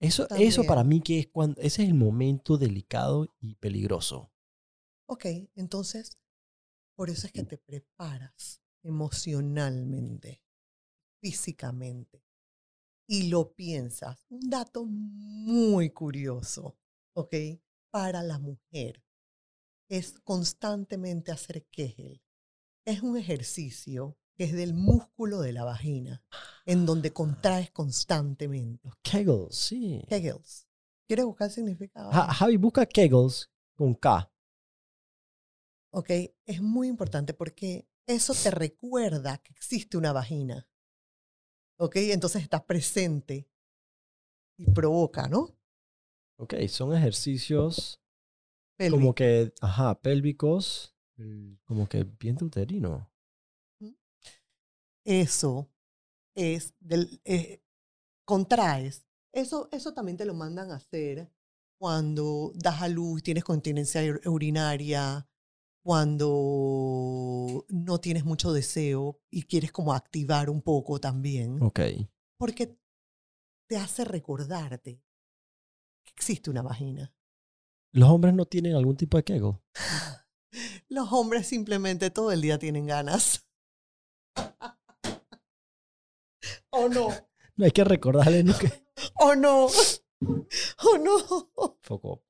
[0.00, 4.32] Eso, eso para mí que es cuando, ese es el momento delicado y peligroso.
[5.06, 6.18] Ok, entonces,
[7.02, 10.40] por eso es que te preparas emocionalmente,
[11.20, 12.24] físicamente,
[13.08, 14.24] y lo piensas.
[14.28, 16.78] Un dato muy curioso,
[17.16, 17.34] ¿ok?
[17.90, 19.02] Para la mujer
[19.90, 22.22] es constantemente hacer Kegel.
[22.86, 26.22] Es un ejercicio que es del músculo de la vagina,
[26.66, 28.88] en donde contraes constantemente.
[29.02, 30.04] Kegels, sí.
[30.08, 30.68] Kegels.
[31.08, 32.12] ¿Quieres buscar el significado?
[32.12, 34.31] Ja- Javi, busca Kegels con K.
[35.92, 36.10] ¿ok?
[36.46, 40.66] Es muy importante porque eso te recuerda que existe una vagina,
[41.78, 41.96] ¿ok?
[41.96, 43.46] Entonces estás presente
[44.56, 45.54] y provoca, ¿no?
[46.36, 48.00] Ok, son ejercicios
[48.76, 49.00] Pélvico.
[49.00, 53.10] como que, ajá, pélvicos, mm, como que vientre uterino.
[55.04, 55.70] Eso
[56.36, 57.62] es del eh,
[58.26, 59.06] contraes.
[59.32, 61.30] Eso, eso también te lo mandan a hacer
[61.78, 65.28] cuando das a luz, tienes continencia ur- urinaria,
[65.82, 71.62] cuando no tienes mucho deseo y quieres como activar un poco también.
[71.62, 71.80] Ok.
[72.38, 72.76] porque
[73.68, 75.02] te hace recordarte
[76.04, 77.14] que existe una vagina.
[77.92, 79.54] ¿Los hombres no tienen algún tipo de Kegel?
[80.88, 83.46] Los hombres simplemente todo el día tienen ganas.
[86.70, 87.08] ¿O no?
[87.54, 88.72] No hay que recordarle nunca.
[89.20, 89.66] ¿O no?
[89.66, 91.18] ¿O no?
[91.82, 92.24] Foco.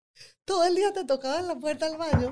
[0.44, 2.28] Todo el día te tocaban la puerta del baño.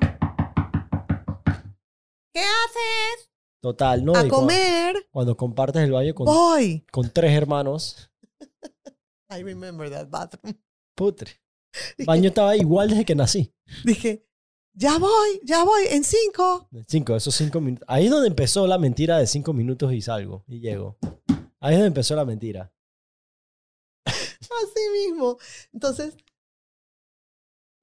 [2.33, 3.29] ¿Qué haces?
[3.61, 4.15] Total, ¿no?
[4.15, 5.07] A Y comer.
[5.11, 6.85] Cuando compartes el baño con, Voy.
[6.91, 8.09] con tres hermanos,
[9.29, 10.55] I remember that bathroom.
[10.95, 11.39] putre.
[11.97, 13.53] Dije, baño estaba igual desde que nací.
[13.85, 14.25] dije,
[14.73, 16.67] ya voy, ya voy, en cinco.
[16.87, 17.85] Cinco, esos cinco minutos.
[17.89, 20.97] Ahí es donde empezó la mentira de cinco minutos y salgo y llego.
[21.59, 22.73] Ahí es donde empezó la mentira.
[24.05, 25.37] Así mismo.
[25.71, 26.15] Entonces,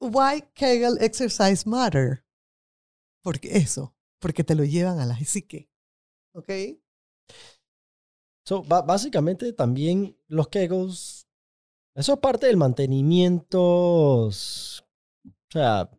[0.00, 2.24] why Kegel exercise matter?
[3.22, 5.70] Porque eso, porque te lo llevan a la psique.
[6.34, 6.50] ¿Ok?
[8.46, 11.28] So, básicamente también los Kegels,
[11.94, 13.60] eso es parte del mantenimiento.
[13.62, 15.98] O sea, o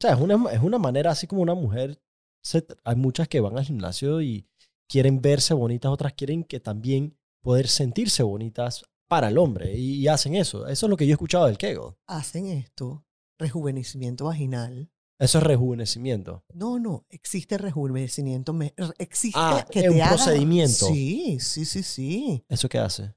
[0.00, 2.00] sea es, una, es una manera así como una mujer.
[2.42, 4.48] se hay muchas que van al gimnasio y
[4.88, 10.08] quieren verse bonitas, otras quieren que también poder sentirse bonitas para el hombre y, y
[10.08, 10.66] hacen eso.
[10.66, 11.94] Eso es lo que yo he escuchado del Kegel.
[12.06, 13.04] Hacen esto,
[13.38, 14.90] rejuvenecimiento vaginal.
[15.18, 16.44] Eso es rejuvenecimiento.
[16.52, 18.52] No, no, existe rejuvenecimiento.
[18.52, 20.86] me- Existe Ah, que es te un haga- procedimiento.
[20.88, 22.44] Sí, sí, sí, sí.
[22.48, 23.14] ¿Eso qué hace?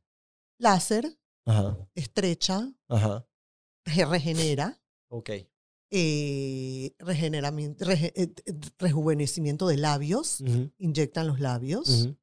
[0.59, 3.27] Láser, Ajá, estrecha, ajá.
[3.85, 4.81] re- regenera.
[5.11, 5.29] Ok.
[5.91, 8.33] eh, eh, eh,
[8.77, 11.89] rejuvenecimiento de labios, Ujú, inyectan los labios.
[12.05, 12.15] ujú.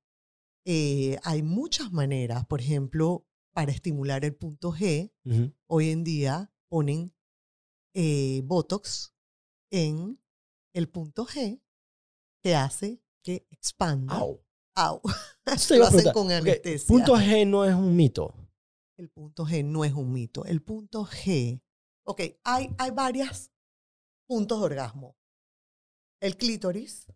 [0.65, 5.53] Eh, hay muchas maneras, por ejemplo, para estimular el punto G, Ujú.
[5.66, 7.12] hoy en día ponen
[7.94, 9.15] eh, Botox
[9.71, 10.21] en
[10.75, 11.61] el punto G
[12.43, 14.15] que hace que expanda.
[14.15, 14.45] Au.
[14.75, 15.01] Au.
[15.71, 16.87] Lo hacen con anestesia.
[16.87, 18.35] Punto G no es un mito.
[18.97, 20.45] El punto G no es un mito.
[20.45, 21.61] El punto G.
[22.05, 23.51] Ok, hay, hay varios
[24.27, 25.17] puntos de orgasmo.
[26.21, 27.07] El clítoris,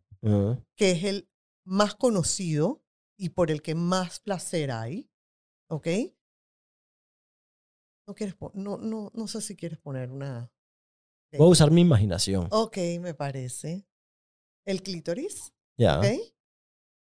[0.76, 1.30] que es el
[1.64, 2.84] más conocido
[3.16, 5.10] y por el que más placer hay.
[5.68, 5.86] ¿Ok?
[8.06, 10.50] No, quieres no, no, no sé si quieres poner una.
[11.38, 12.48] Voy a usar mi imaginación.
[12.50, 13.86] Ok, me parece.
[14.66, 16.06] El clítoris, Ya, ¿ok?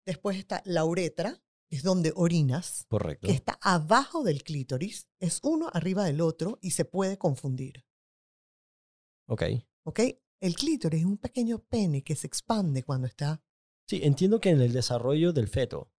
[0.06, 3.26] Después está la uretra, que es donde orinas, correcto.
[3.28, 5.08] que está abajo del clítoris.
[5.20, 7.84] Es uno arriba del otro y se puede confundir.
[9.28, 9.42] Ok.
[9.84, 10.00] ¿Ok?
[10.40, 13.42] El clítoris es un pequeño pene que se expande cuando está.
[13.88, 15.90] Sí, entiendo que en el desarrollo del feto.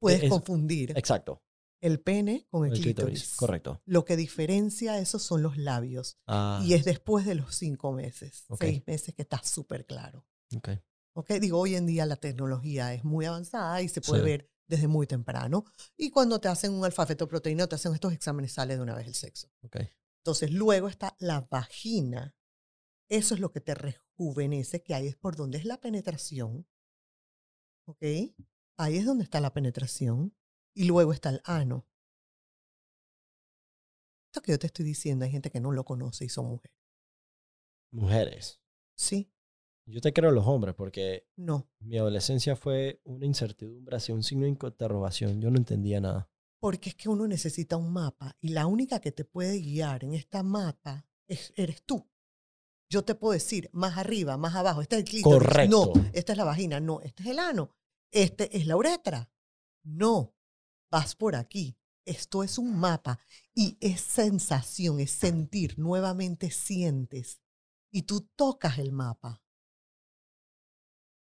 [0.00, 1.42] Puedes es- confundir Exacto.
[1.80, 3.12] El pene con el, El clítoris.
[3.20, 3.36] clítoris.
[3.36, 3.82] Correcto.
[3.84, 6.18] Lo que diferencia eso son los labios.
[6.26, 8.60] Ah, Y es después de los cinco meses, Ok.
[8.62, 10.26] seis meses que está súper claro.
[10.56, 10.68] ok.
[11.14, 11.30] ¿Ok?
[11.40, 14.26] Digo, hoy en día la tecnología es muy avanzada y se puede Sí.
[14.28, 15.64] ver desde muy temprano.
[15.96, 19.14] Y cuando te hacen un alfa-fetoproteína, te hacen estos exámenes, sale de una vez el
[19.14, 19.50] sexo.
[19.62, 19.76] ok.
[20.24, 22.36] Entonces, luego está la vagina.
[23.08, 26.66] Eso es lo que te rejuvenece, que ahí es por donde es la penetración.
[27.86, 28.02] ¿Ok?
[28.76, 30.34] Ahí es donde está la penetración.
[30.78, 31.84] Y luego está el ano.
[34.30, 36.76] Esto que yo te estoy diciendo, hay gente que no lo conoce y son mujeres.
[37.90, 38.60] Mujeres.
[38.94, 39.28] Sí,
[39.86, 41.68] Yo te creo los hombres porque no.
[41.80, 45.40] mi adolescencia fue una incertidumbre hacia un signo de interrogación.
[45.40, 46.30] Yo no entendía nada.
[46.60, 50.14] Porque es que uno necesita un mapa y la única que te puede guiar en
[50.14, 52.08] esta mapa es, eres tú.
[52.88, 55.38] Yo te puedo decir más arriba, más abajo, este es el clítoris.
[55.38, 55.92] Correcto.
[55.96, 56.78] No, esta es la vagina.
[56.78, 57.74] No, este es el ano.
[58.12, 59.28] Este es la uretra.
[59.82, 60.34] No,
[60.90, 61.76] vas por aquí.
[62.04, 63.18] Esto es un mapa
[63.54, 65.78] y es sensación, es sentir.
[65.78, 67.40] Nuevamente sientes
[67.90, 69.42] y tú tocas el mapa.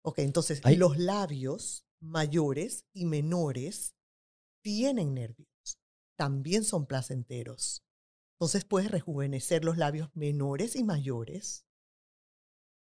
[0.03, 3.95] Ok, entonces los labios mayores y menores
[4.61, 5.79] tienen nervios.
[6.15, 7.83] También son placenteros.
[8.35, 11.65] Entonces puedes rejuvenecer los labios menores y mayores.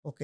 [0.04, 0.22] Ok.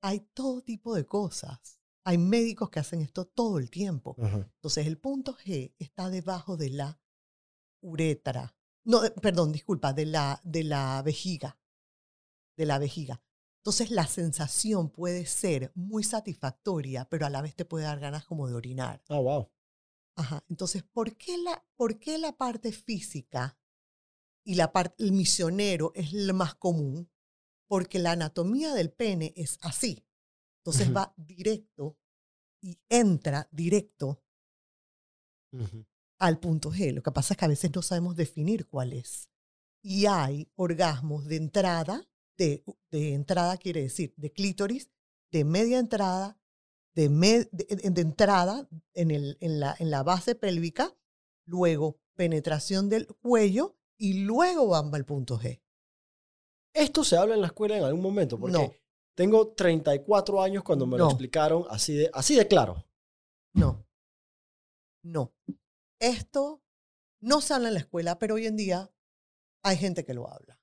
[0.00, 1.80] Hay todo tipo de cosas.
[2.06, 4.14] Hay médicos que hacen esto todo el tiempo.
[4.22, 4.48] Ajá.
[4.54, 7.00] Entonces el punto G está debajo de la
[7.82, 8.56] uretra.
[8.84, 11.58] No, de- perdón, disculpa, de la, de la vejiga.
[12.56, 13.20] De la vejiga.
[13.58, 18.24] Entonces la sensación puede ser muy satisfactoria, pero a la vez te puede dar ganas
[18.24, 19.02] como de orinar.
[19.08, 19.50] Ah, wow.
[20.16, 20.44] Ajá.
[20.48, 23.58] Entonces, ¿por qué la, por qué la parte física
[24.44, 27.10] y la parte, el misionero es lo más común?
[27.68, 30.05] Porque la anatomía del pene es así.
[30.66, 31.96] Entonces va directo
[32.60, 34.20] y entra directo
[36.18, 36.92] al punto G.
[36.92, 39.30] Lo que pasa es que a veces no sabemos definir cuál es.
[39.80, 44.90] Y hay orgasmos de entrada, de, de entrada quiere decir de clítoris,
[45.30, 46.36] de media entrada,
[46.96, 47.08] de,
[47.52, 50.96] de entrada en, el, en, la, en la base pélvica,
[51.44, 55.62] luego penetración del cuello y luego van al punto G.
[56.74, 58.74] Esto se habla en la escuela en algún momento, porque No.
[59.16, 62.84] Tengo 34 años cuando me lo explicaron así de, así de claro.
[63.54, 63.84] No.
[65.02, 65.32] No.
[65.98, 66.62] Esto
[67.20, 68.92] no se habla en la escuela, pero hoy en día
[69.64, 70.60] hay gente que lo habla.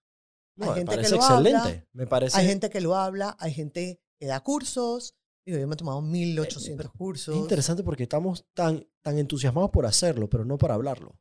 [0.55, 1.57] No, Hay me gente que parece lo excelente.
[1.57, 5.17] habla, me parece Hay gente que lo habla, hay gente que da cursos.
[5.45, 7.35] Digo, yo me he tomado 1800 es cursos.
[7.35, 11.19] interesante porque estamos tan, tan entusiasmados por hacerlo, pero no para hablarlo.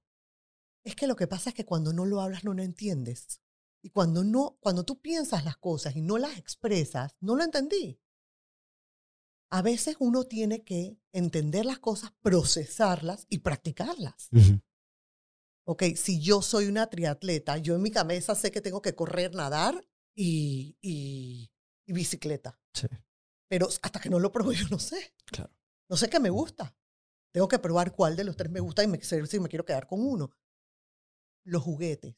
[0.84, 3.40] Es que lo que pasa es que cuando no lo hablas no lo entiendes.
[3.82, 8.00] Y cuando no, cuando tú piensas las cosas y no las expresas, no lo entendí.
[9.50, 14.30] A veces uno tiene que entender las cosas, procesarlas y practicarlas.
[15.64, 19.34] Ok, si yo soy una triatleta, yo en mi cabeza sé que tengo que correr,
[19.34, 21.52] nadar y, y,
[21.86, 22.58] y bicicleta.
[22.72, 22.86] Sí.
[23.48, 25.14] Pero hasta que no lo pruebo, yo no sé.
[25.26, 25.52] Claro.
[25.90, 26.74] No sé qué me gusta.
[27.32, 29.86] Tengo que probar cuál de los tres me gusta y me, si me quiero quedar
[29.86, 30.30] con uno.
[31.44, 32.16] Los juguetes.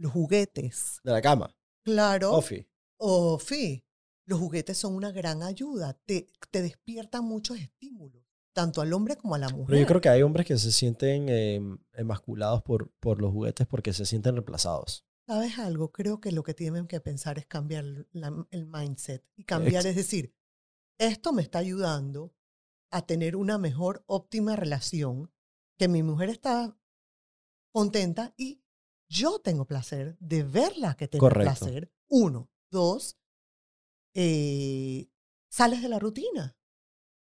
[0.00, 1.00] Los juguetes.
[1.04, 1.54] De la cama.
[1.84, 2.32] Claro.
[2.32, 2.66] Ofi.
[2.98, 3.84] O fi.
[4.24, 5.92] Los juguetes son una gran ayuda.
[6.06, 8.24] Te, te despiertan muchos estímulos,
[8.54, 9.66] tanto al hombre como a la mujer.
[9.68, 11.60] Pero yo creo que hay hombres que se sienten eh,
[11.94, 15.04] emasculados por, por los juguetes porque se sienten reemplazados.
[15.26, 15.92] ¿Sabes algo?
[15.92, 19.24] Creo que lo que tienen que pensar es cambiar la- el mindset.
[19.36, 20.34] Y cambiar, es decir,
[20.98, 22.34] esto me está ayudando
[22.90, 25.30] a tener una mejor, óptima relación,
[25.78, 26.76] que mi mujer está
[27.72, 28.62] contenta y
[29.10, 31.42] yo tengo placer de verla que tengo Correcto.
[31.66, 31.92] placer.
[32.08, 32.48] Uno.
[32.70, 33.18] Dos,
[34.14, 35.08] eh,
[35.50, 36.56] sales de la rutina.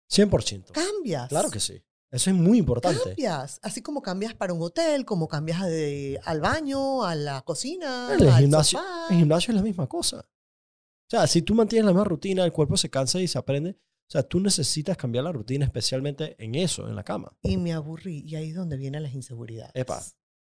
[0.10, 0.72] 100%.
[0.72, 1.30] Cambias.
[1.30, 1.84] Claro que sí.
[2.12, 3.00] Eso es muy importante.
[3.04, 3.60] Cambias.
[3.62, 8.28] Así como cambias para un hotel, como cambias de, al baño, a la cocina, El
[8.30, 9.08] al gimnasio, sofá.
[9.12, 10.20] el gimnasio es la misma cosa.
[10.22, 13.72] O sea, si tú mantienes la misma rutina, el cuerpo se cansa y se aprende.
[13.72, 17.36] O sea, tú necesitas cambiar la rutina, especialmente en eso, en la cama.
[17.44, 18.24] y me aburrí.
[18.26, 19.72] Y ahí es donde vienen las inseguridades.
[19.76, 20.04] Epa.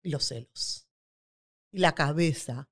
[0.03, 0.87] Los celos.
[1.71, 2.69] Y la cabeza.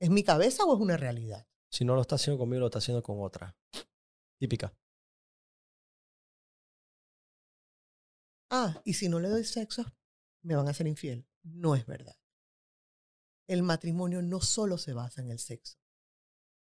[0.00, 1.46] ¿Es mi cabeza o es una realidad?
[1.70, 3.56] Si no lo está haciendo conmigo, lo está haciendo con otra.
[4.38, 4.74] Típica.
[8.50, 9.84] Ah, y si no le doy sexo,
[10.42, 11.26] me van a ser infiel.
[11.42, 12.16] No es verdad.
[13.48, 15.78] El matrimonio no solo se basa en el sexo.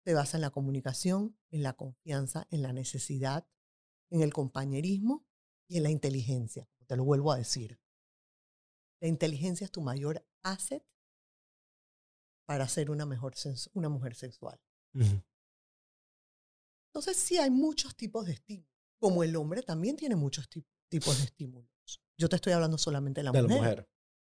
[0.04, 3.46] Se basa en la comunicación, en la confianza, en la necesidad,
[4.10, 5.26] en el compañerismo
[5.68, 6.68] y en la inteligencia.
[6.86, 7.80] Te lo vuelvo a decir.
[9.00, 10.84] La inteligencia es tu mayor asset
[12.52, 13.32] para ser una, mejor
[13.72, 14.60] una mujer sexual.
[16.90, 18.70] Entonces sí hay muchos tipos de estímulos.
[19.00, 21.70] Como el hombre también tiene muchos ti- tipos de estímulos.
[22.18, 23.90] Yo te estoy hablando solamente de la, De la mujer, mujer.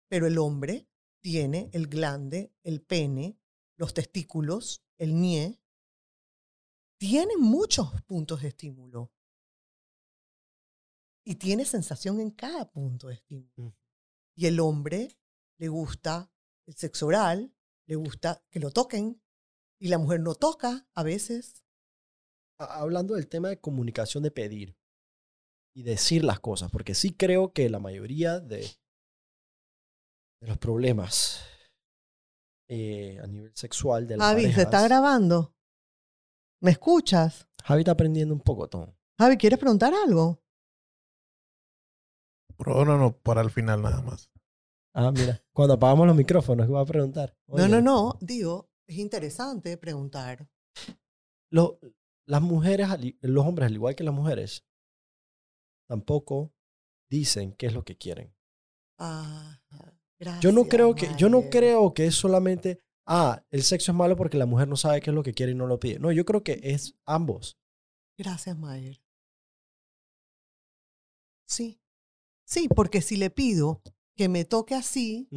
[0.09, 0.89] Pero el hombre
[1.21, 3.37] tiene el glande, el pene,
[3.77, 5.61] los testículos, el nie.
[6.97, 9.13] Tiene muchos puntos de estímulo.
[11.25, 13.71] Y tiene sensación en cada punto de estímulo.
[13.71, 13.75] Mm.
[14.37, 15.09] Y el hombre
[15.59, 16.31] le gusta
[16.67, 17.53] el sexo oral,
[17.87, 19.21] le gusta que lo toquen.
[19.81, 21.65] Y la mujer no toca a veces.
[22.59, 24.77] Hablando del tema de comunicación, de pedir
[25.75, 28.61] y decir las cosas, porque sí creo que la mayoría de,
[30.41, 31.45] de los problemas
[32.69, 35.55] eh, a nivel sexual de las Javi, ¿se está grabando?
[36.63, 37.49] ¿Me escuchas?
[37.63, 38.95] Javi está aprendiendo un poco, Tom.
[39.19, 40.43] Javi, ¿quieres preguntar algo?
[42.57, 44.31] Pero no, no, para el final nada más.
[44.95, 45.43] Ah, mira.
[45.53, 47.37] Cuando apagamos los micrófonos, ¿qué va a preguntar?
[47.49, 48.19] No, Oye, no, no.
[48.21, 50.49] Digo, es interesante preguntar.
[51.51, 51.79] lo-
[52.27, 52.89] las mujeres,
[53.21, 54.65] los hombres, al igual que las mujeres,
[55.89, 56.53] tampoco
[57.11, 58.35] dicen qué es lo que quieren.
[58.99, 59.61] Ah,
[60.19, 60.43] gracias.
[60.43, 64.17] Yo no creo que, yo no creo que es solamente, ah, el sexo es malo
[64.17, 65.99] porque la mujer no sabe qué es lo que quiere y no lo pide.
[65.99, 67.59] No, yo creo que es ambos.
[68.19, 69.01] Gracias, Mayer.
[71.47, 71.81] Sí.
[72.47, 73.83] Sí, porque si le pido
[74.17, 75.29] que me toque así.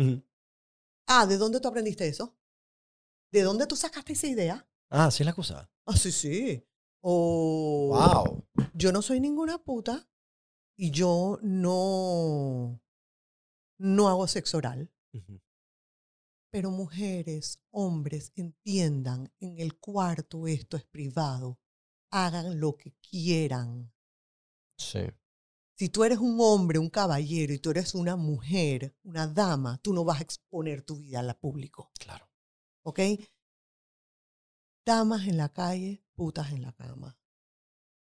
[1.08, 2.38] Ah, ¿de dónde tú aprendiste eso?
[3.32, 4.70] ¿De dónde tú sacaste esa idea?
[4.90, 5.70] Ah, es la cosa.
[5.86, 6.64] Ah, sí, sí.
[7.02, 8.44] O Wow.
[8.74, 10.10] yo no soy ninguna puta
[10.78, 12.82] y yo no,
[13.78, 14.92] no hago sexo oral.
[16.50, 21.60] Pero mujeres, hombres, entiendan, en el cuarto esto es privado.
[22.12, 23.92] Hagan lo que quieran.
[24.78, 25.00] Sí.
[25.78, 29.94] Si tú eres un hombre, un caballero y tú eres una mujer, una dama, tú
[29.94, 31.92] no vas a exponer tu vida al público.
[32.00, 32.28] Claro.
[32.84, 33.00] ¿Ok?
[34.84, 37.16] Damas en la calle, putas en la cama.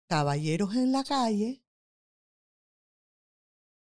[0.07, 1.61] Caballeros en la calle,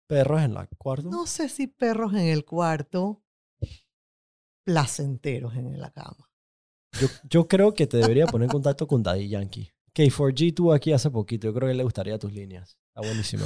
[0.07, 1.09] Perros en la cuarto.
[1.09, 3.23] no sé si perros en el cuarto,
[4.63, 6.31] placenteros en la cama.
[7.01, 9.71] Yo, yo creo que te debería poner en contacto con Daddy Yankee.
[9.93, 11.47] K4G tuvo aquí hace poquito.
[11.47, 12.77] Yo creo que le gustaría tus líneas.
[12.95, 13.45] Está buenísima.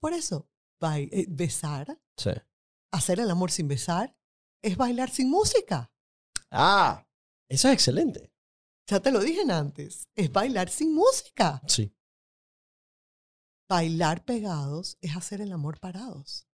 [0.00, 0.48] Por eso,
[0.80, 2.30] bai- eh, besar, Sí.
[2.92, 4.16] hacer el amor sin besar,
[4.62, 5.92] es bailar sin música.
[6.50, 7.06] Ah,
[7.48, 8.32] eso es excelente.
[8.88, 11.62] Ya te lo dije antes, es bailar sin música.
[11.68, 11.94] Sí.
[13.68, 16.48] Bailar pegados es hacer el amor parados.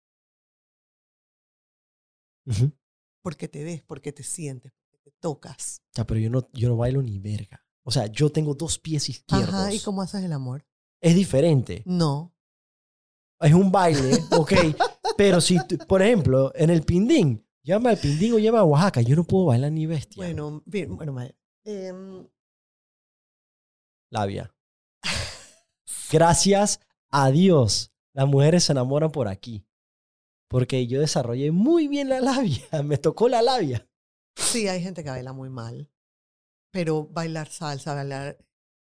[3.22, 5.80] Porque te ves, porque te sientes, porque te tocas.
[5.92, 7.64] O sea, pero yo no, yo no bailo ni verga.
[7.86, 9.54] O sea, yo tengo dos pies izquierdos.
[9.54, 10.66] Ajá, ¿y cómo haces el amor?
[11.04, 11.82] Es diferente.
[11.84, 12.34] No.
[13.40, 14.52] Es un baile, ok.
[15.18, 19.02] pero si, tú- por ejemplo, en el pindín, llama al pindín o llama a Oaxaca,
[19.02, 20.16] yo no puedo bailar ni bestia.
[20.24, 21.36] Bueno, bien, bueno, madre.
[21.64, 22.26] Em,
[24.10, 24.54] Labia.
[26.10, 29.66] Gracias a Dios, las mujeres se enamoran por aquí.
[30.48, 32.62] Porque yo desarrollé muy bien la labia.
[32.84, 33.86] Me tocó la labia.
[34.36, 35.90] sí, hay gente que baila muy mal.
[36.72, 38.38] Pero bailar salsa, bailar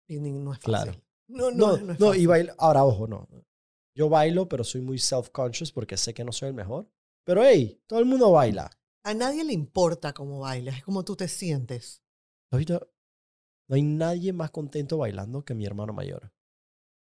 [0.08, 0.64] no es fácil.
[0.64, 0.92] Claro.
[1.28, 2.54] No, No, no, no, y bailo.
[2.58, 3.28] Ahora, ojo, no.
[3.94, 6.90] Yo bailo, pero soy muy self-conscious porque sé que no soy el mejor.
[7.24, 8.70] Pero hey, todo el mundo baila.
[9.04, 12.02] A nadie le importa cómo bailas, es como tú te sientes.
[12.50, 16.32] No hay nadie más contento bailando que mi hermano mayor.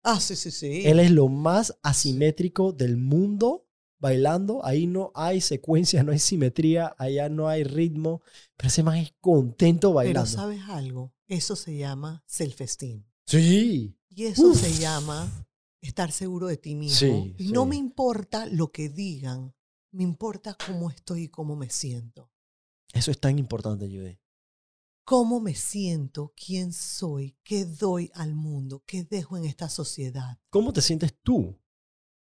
[0.03, 0.83] Ah, sí, sí, sí.
[0.85, 3.65] Él es lo más asimétrico del mundo
[3.99, 4.63] bailando.
[4.65, 8.21] Ahí no hay secuencia, no hay simetría, allá no hay ritmo.
[8.57, 10.29] Pero ese man es contento Pero bailando.
[10.29, 13.03] sabes algo, eso se llama self-esteem.
[13.25, 13.95] Sí.
[14.15, 14.59] Y eso Uf.
[14.59, 15.47] se llama
[15.81, 16.97] estar seguro de ti mismo.
[16.97, 17.69] Sí, y no sí.
[17.69, 19.53] me importa lo que digan,
[19.91, 22.31] me importa cómo estoy y cómo me siento.
[22.93, 24.19] Eso es tan importante, Judy.
[25.05, 30.39] Cómo me siento, quién soy, qué doy al mundo, qué dejo en esta sociedad.
[30.49, 31.59] ¿Cómo te sientes tú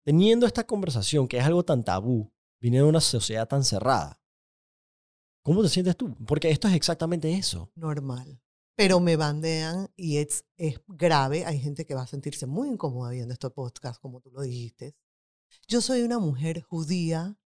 [0.03, 4.19] teniendo esta conversación que es algo tan tabú, viniendo de una sociedad tan cerrada?
[5.43, 6.15] ¿Cómo te sientes tú?
[6.25, 7.69] Porque esto es exactamente eso.
[7.75, 8.41] Normal.
[8.75, 11.45] Pero me bandean y es, es grave.
[11.45, 14.95] Hay gente que va a sentirse muy incómoda viendo este podcast, como tú lo dijiste.
[15.67, 17.37] Yo soy una mujer judía,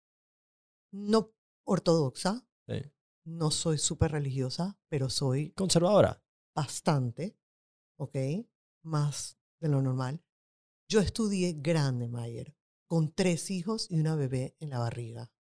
[0.92, 1.32] no
[1.64, 2.82] ortodoxa, Sí.
[3.24, 6.22] no soy súper religiosa, pero soy Conservadora.
[6.54, 7.36] bastante,
[7.96, 8.16] ¿ok?
[8.82, 10.22] Más de lo normal.
[10.88, 15.32] Yo estudié grande, Mayer, con tres hijos y una bebé en la barriga.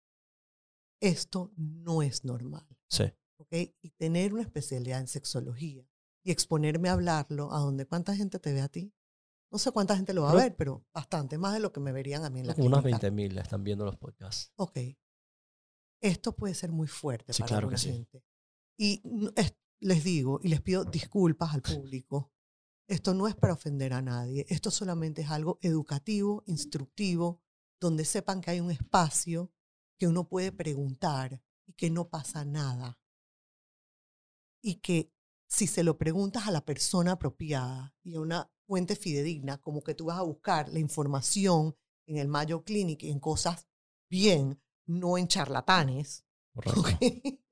[1.01, 3.05] Esto no es normal, Sí.
[3.36, 3.52] ¿Ok?
[3.82, 5.86] Y tener una especialidad en sexología
[6.23, 8.93] y exponerme a hablarlo, a donde cuánta gente te ve a ti.
[9.51, 11.93] No sé cuánta gente lo va a ver, pero bastante, más de lo que me
[11.93, 12.98] verían a mí en la unas clínica.
[12.98, 14.52] 20 mil están viendo los podcasts.
[14.56, 14.78] Ok.
[16.01, 17.93] Esto puede ser muy fuerte Sí, para claro sí.
[17.93, 18.24] gente.
[18.78, 19.02] Y
[19.36, 22.32] es- les digo y les pido disculpas al público.
[22.89, 24.44] Esto no es para ofender a nadie.
[24.48, 27.40] Esto solamente es algo educativo, instructivo,
[27.81, 29.52] donde sepan que hay un espacio
[29.98, 32.98] que uno puede preguntar y que no pasa nada.
[34.66, 35.12] Y que
[35.46, 39.94] si se lo preguntas a la persona apropiada y a una fuente fidedigna, como que
[39.94, 41.76] tú vas a buscar la información
[42.06, 43.68] en el Mayo Clinic, en cosas
[44.10, 46.24] bien, no en charlatanes,
[46.54, 46.80] Correcto.
[46.80, 46.86] ¿ok?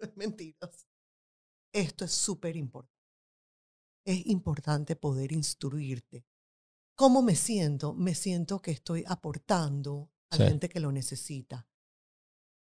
[0.01, 0.87] No es mentiras.
[1.75, 2.93] Esto es súper importante.
[4.07, 6.25] Es importante poder instruirte.
[6.97, 7.93] ¿Cómo me siento?
[7.95, 10.51] Me siento que estoy aportando a la Sí.
[10.51, 11.69] gente que lo necesita.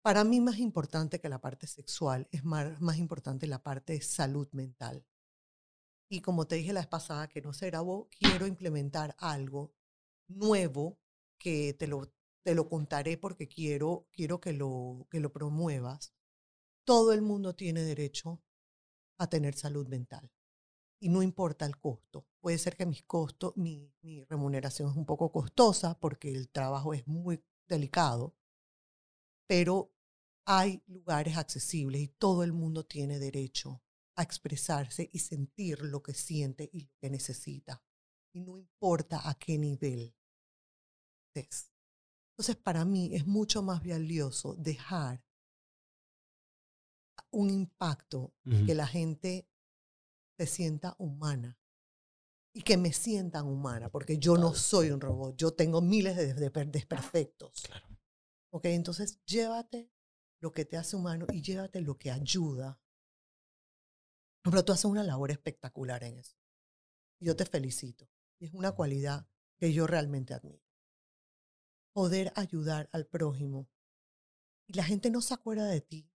[0.07, 4.01] Para mí más importante que la parte sexual es más, más importante la parte de
[4.01, 5.05] salud mental.
[6.09, 9.75] Y como te dije la vez pasada que no se grabó, quiero implementar algo
[10.29, 11.01] nuevo
[11.39, 12.09] que te lo
[12.45, 16.15] te lo contaré porque quiero, quiero que, lo, que lo promuevas.
[16.85, 18.41] Todo el mundo tiene derecho
[19.19, 20.31] a tener salud mental.
[21.01, 22.29] Y no importa el costo.
[22.41, 26.95] Puede ser que mis costos, mi, mi remuneración es un poco costosa porque el trabajo
[26.95, 28.37] es muy delicado,
[29.49, 29.96] pero
[30.47, 33.83] hay lugares accesibles y todo el mundo tiene derecho
[34.17, 37.83] a expresarse y sentir lo que siente y lo que necesita.
[38.33, 40.15] Y no importa a qué nivel
[41.35, 41.73] estés.
[42.33, 45.25] Entonces, para mí es mucho más valioso dejar
[47.31, 48.35] un impacto
[48.67, 49.49] que la gente
[50.39, 51.59] se sienta humana
[52.55, 56.35] y que me sientan humana, porque yo no soy un robot, yo tengo miles de,
[56.35, 57.63] de per- desperfectos.
[57.63, 57.87] Claro.
[58.51, 58.67] ¿Ok?
[58.67, 59.91] Entonces, llévate
[60.41, 62.81] lo que te hace humano y llévate lo que ayuda.
[64.43, 66.37] Pero tú haces una labor espectacular en eso.
[67.21, 68.09] Yo te felicito.
[68.39, 69.27] Y es una cualidad
[69.59, 70.65] que yo realmente admiro.
[71.93, 73.69] Poder ayudar al prójimo.
[74.67, 76.11] Y la gente no se acuerda de ti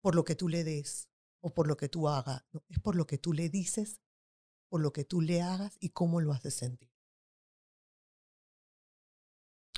[0.00, 1.08] por lo que tú le des
[1.40, 2.44] o por lo que tú hagas.
[2.52, 4.00] no, es por lo que tú le dices,
[4.68, 6.90] por lo que tú le hagas y cómo lo haces sentir.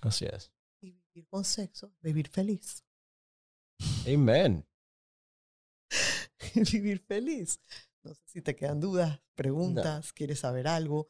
[0.03, 0.53] Así es.
[0.81, 2.85] Y vivir con sexo, vivir feliz.
[4.07, 4.67] Amen.
[6.73, 7.61] vivir feliz.
[8.03, 11.09] No sé si te quedan dudas, preguntas, quieres saber algo.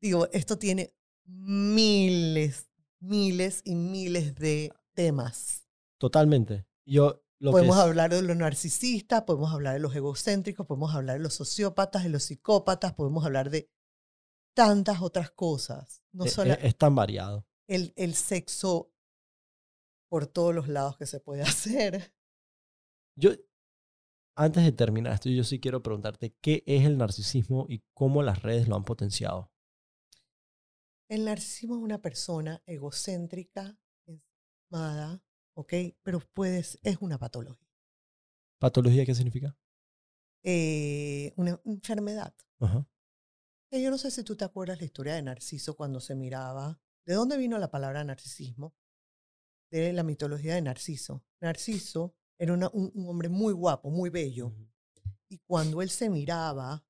[0.00, 0.94] Digo, esto tiene
[1.26, 2.68] miles,
[3.00, 5.66] miles y miles de temas.
[5.98, 6.66] Totalmente.
[6.86, 10.94] Yo lo podemos que es- hablar de los narcisistas, podemos hablar de los egocéntricos, podemos
[10.94, 13.68] hablar de los sociópatas, de los psicópatas, podemos hablar de
[14.54, 16.02] tantas otras cosas.
[16.12, 17.46] No e- solo es tan variado.
[17.66, 18.92] el, el sexo
[20.08, 22.12] por todos los lados que se puede hacer.
[23.16, 23.30] Yo,
[24.36, 28.42] antes de terminar esto, yo sí quiero preguntarte qué es el narcisismo y cómo las
[28.42, 29.50] redes lo han potenciado.
[31.08, 35.22] El narcisismo es una persona egocéntrica, ensimismada,
[35.54, 35.72] ¿ok?
[36.02, 37.66] Pero puedes, es una patología,
[38.60, 39.56] ¿Patología qué significa?
[40.44, 42.34] eh, una enfermedad.
[42.60, 42.86] Ajá.
[43.72, 46.80] Yo no sé si tú te acuerdas la historia de Narciso cuando se miraba.
[47.06, 48.74] ¿De dónde vino la palabra narcisismo?
[49.70, 51.24] De la mitología de Narciso.
[51.40, 54.52] Narciso era una- un, un hombre muy guapo, muy bello.
[55.28, 56.84] Y cuando él se miraba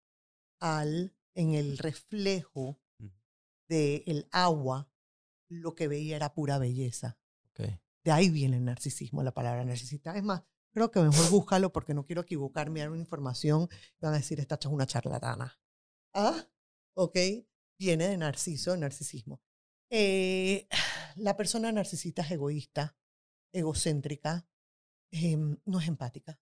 [0.60, 3.10] al, en el reflejo Ujú.
[3.68, 4.88] del agua,
[5.48, 7.18] lo que veía era pura belleza.
[8.05, 10.16] De ahí viene el narcisismo, la palabra narcisista.
[10.16, 10.42] Es más,
[10.72, 14.40] creo que mejor búscalo porque no quiero equivocarme, dar una información y van a decir,
[14.40, 15.60] esta es una charlatana.
[16.14, 16.46] ¿Ah?
[16.94, 17.16] ¿Ok?
[17.78, 19.42] Viene de narciso, narcisismo.
[19.90, 20.66] Eh,
[21.16, 22.97] la persona narcisista es egoísta,
[23.52, 24.48] egocéntrica,
[25.10, 26.40] em, no es empática,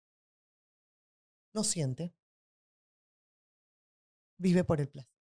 [1.55, 2.15] no siente,
[4.39, 5.13] vive por el placer.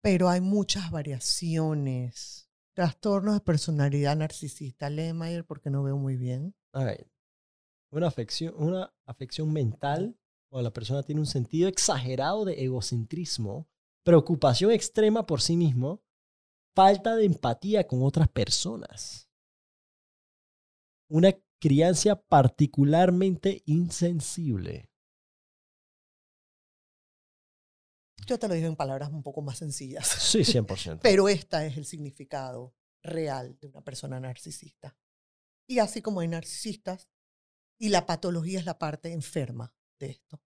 [0.00, 2.48] Pero hay muchas variaciones.
[2.74, 4.88] Trastornos de personalidad narcisista.
[4.88, 5.12] Lee
[5.46, 6.54] porque no veo muy bien.
[6.72, 7.10] Ver,
[7.90, 8.94] Una afección, una
[9.46, 10.16] mental
[10.48, 13.68] cuando la persona tiene un sentido exagerado de egocentrismo,
[14.02, 16.02] preocupación extrema por sí mismo,
[16.78, 19.28] falta de empatía con otras personas.
[21.10, 24.88] Una crianza particularmente insensible.
[28.28, 30.06] Yo te lo digo en palabras un poco más sencillas.
[30.06, 31.00] Sí, 100%.
[31.02, 34.96] Pero este es el significado real de una persona narcisista.
[35.66, 37.08] Y así como hay narcisistas,
[37.76, 40.40] y la patología es la parte enferma de esto.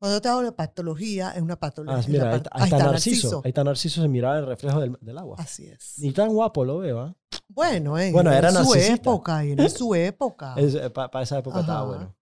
[0.00, 2.02] Cuando te hablo de patología, es una patología.
[2.02, 3.42] Ah, mira, ahí, ahí está Narciso.
[3.44, 5.36] Ahí está Narciso se miraba el reflejo del, del agua.
[5.38, 5.98] Así es.
[5.98, 7.16] Ni tan guapo lo veo, ¿ah?
[7.48, 8.94] Bueno, en, Bueno, en era su narcisista.
[8.94, 10.54] época, en su época.
[10.94, 12.16] Para esa época estaba bueno.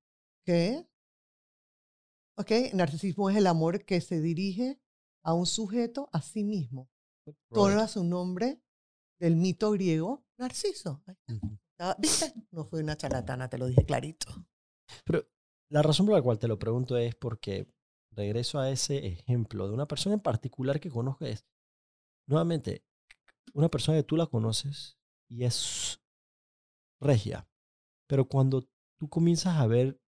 [0.44, 0.88] ¿Qué?
[2.36, 2.50] ¿Ok?
[2.74, 4.80] Narcisismo es el amor que se dirige
[5.24, 6.88] a un sujeto a sí mismo.
[7.52, 8.60] Toma su nombre
[9.20, 11.02] del mito griego Narciso.
[11.72, 12.32] Estaba- ¿Viste?
[12.50, 14.26] No fue una charlatana, te lo dije clarito.
[15.04, 15.24] Pero
[15.70, 17.72] la razón por la cual te lo pregunto es porque
[18.12, 21.24] regreso a ese ejemplo de una persona en particular que conozco
[22.26, 22.84] nuevamente,
[23.54, 26.00] una persona que tú la conoces y es
[27.00, 27.48] regia,
[28.08, 28.68] pero cuando
[28.98, 30.00] tú comienzas a ver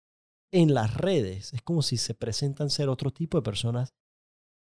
[0.52, 3.94] en las redes, es como si se presentan ser otro tipo de personas,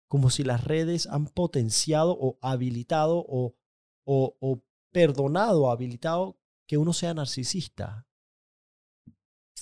[0.08, 3.56] como si las redes han potenciado o habilitado o,
[4.04, 8.07] o, perdonado habilitado que uno sea narcisista.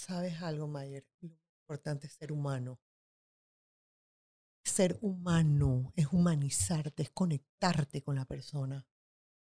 [0.07, 1.05] ¿Sabes algo, Mayer?
[1.21, 1.31] Lo
[1.65, 2.79] importante es ser humano.
[4.65, 8.87] Ser humano es humanizarte, es conectarte con la persona.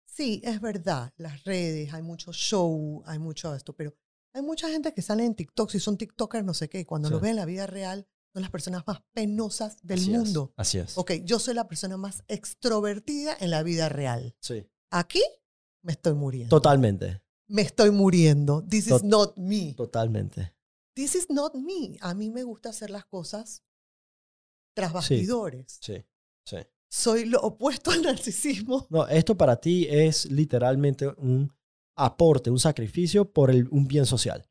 [0.06, 3.94] Sí, es verdad, las redes, hay mucho show, hay mucho esto, pero
[4.32, 7.12] hay mucha gente que sale en TikTok, si son TikTokers, no sé qué, cuando Sí.
[7.12, 10.54] los ven en la vida real, son las personas más penosas del Así es, mundo.
[10.56, 10.96] así es.
[10.96, 14.34] Ok, yo soy la persona más extrovertida en la vida real.
[14.40, 14.66] Sí.
[14.90, 15.22] Aquí
[15.82, 16.54] me estoy muriendo.
[16.54, 18.62] Totalmente, Me estoy muriendo.
[18.68, 19.74] This is not me.
[19.74, 20.52] totalmente.
[20.94, 21.97] This is not me.
[22.01, 23.62] A mí me gusta hacer las cosas
[24.74, 24.94] tras Sí.
[24.94, 25.78] bastidores.
[25.81, 26.05] Sí,
[26.44, 26.56] sí.
[26.89, 28.86] Soy lo opuesto al narcisismo.
[28.90, 31.52] No, esto para ti es literalmente un
[31.97, 34.48] aporte, un sacrificio por el, un bien social.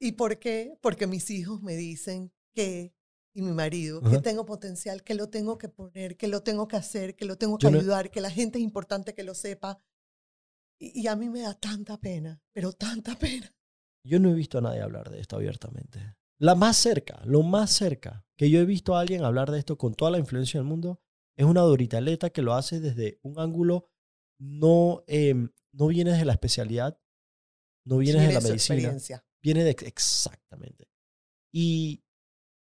[0.00, 0.76] ¿Y por qué?
[0.80, 2.94] Porque mis hijos me dicen que,
[3.34, 4.22] y mi marido, que Ajá.
[4.22, 7.56] tengo potencial, que lo tengo que poner, que lo tengo que hacer, que lo tengo
[7.58, 9.78] que Yo no- ayudar, que la gente es importante que lo sepa.
[10.82, 13.54] Y, y a mí me da tanta pena, pero tanta pena.
[14.04, 16.16] Yo no he visto a nadie hablar de esto abiertamente.
[16.38, 19.78] La más cerca, lo más cerca que yo he visto a alguien hablar de esto
[19.78, 21.00] con toda la influencia del mundo
[21.36, 23.92] es una Doritaleta que lo hace desde un ángulo
[24.40, 27.00] no, em, no viene desde la especialidad,
[27.86, 30.88] no viene la de su medicina, viene de exactamente.
[31.52, 32.04] Y,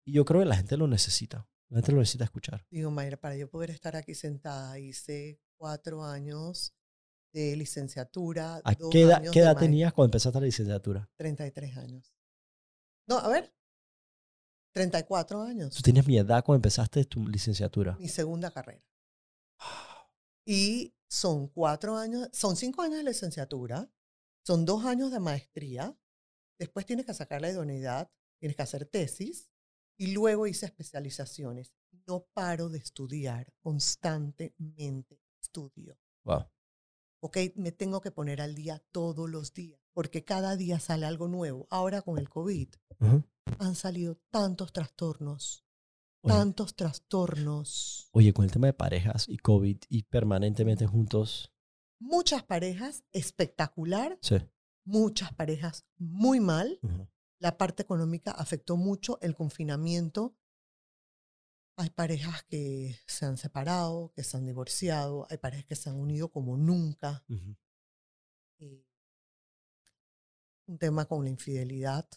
[0.07, 1.49] y yo creo que la gente lo necesita.
[1.69, 2.65] La gente lo necesita escuchar.
[2.71, 6.77] Digo, Mayra, para yo poder estar aquí sentada, hice cuatro años
[7.35, 8.63] de licenciatura.
[8.65, 11.11] ¿A dos qué edad, años qué edad tenías cuando empezaste la licenciatura?
[11.17, 12.15] 33 años.
[13.07, 13.53] No, a ver.
[14.73, 15.75] 34 años.
[15.75, 17.97] Tú tenías mi edad cuando empezaste tu licenciatura.
[17.99, 18.83] Mi segunda carrera.
[20.47, 23.91] Y son cuatro años, son cinco años de licenciatura,
[24.45, 25.97] son dos años de maestría,
[26.59, 29.51] después tienes que sacar la idoneidad, tienes que hacer tesis
[29.97, 31.73] y luego hice especializaciones.
[32.07, 35.99] No paro de estudiar, constantemente estudio.
[36.25, 36.45] Wow.
[37.25, 37.39] ¿Ok?
[37.57, 41.67] Me tengo que poner al día todos los días, porque cada día sale algo nuevo.
[41.71, 42.69] Ahora con el COVID
[43.59, 45.65] han salido tantos trastornos,
[46.21, 48.09] Oye, tantos trastornos.
[48.13, 51.51] Oye, con el tema de parejas y COVID y permanentemente juntos.
[51.99, 54.37] Muchas parejas espectacular, Sí.
[54.85, 56.79] muchas parejas muy mal.
[57.39, 60.35] La parte económica afectó mucho el confinamiento.
[61.77, 65.97] Hay parejas que se han separado, que se han divorciado, hay parejas que se han
[65.97, 67.25] unido como nunca.
[67.29, 67.57] Ujú.
[68.61, 68.85] eh,
[70.67, 72.09] un tema con la infidelidad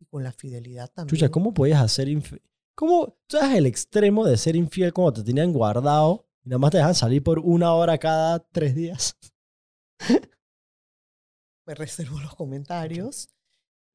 [0.00, 1.14] y con la fidelidad también.
[1.14, 2.42] Chucha, ¿cómo podías hacer infiel?
[2.74, 3.18] ¿Cómo?
[3.26, 6.78] Tú eras el extremo de ser infiel cuando te tenían guardado y nada más te
[6.78, 9.16] dejan salir por una hora cada tres días.
[11.66, 13.28] Me reservo los comentarios.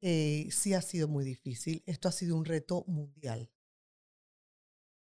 [0.00, 1.82] Eh, sí ha sido muy difícil.
[1.86, 3.50] Esto ha sido un reto mundial.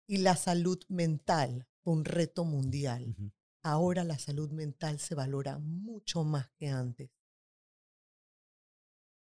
[0.07, 3.17] Y la salud mental fue un reto mundial.
[3.63, 7.11] Ahora la salud mental se valora mucho más que antes.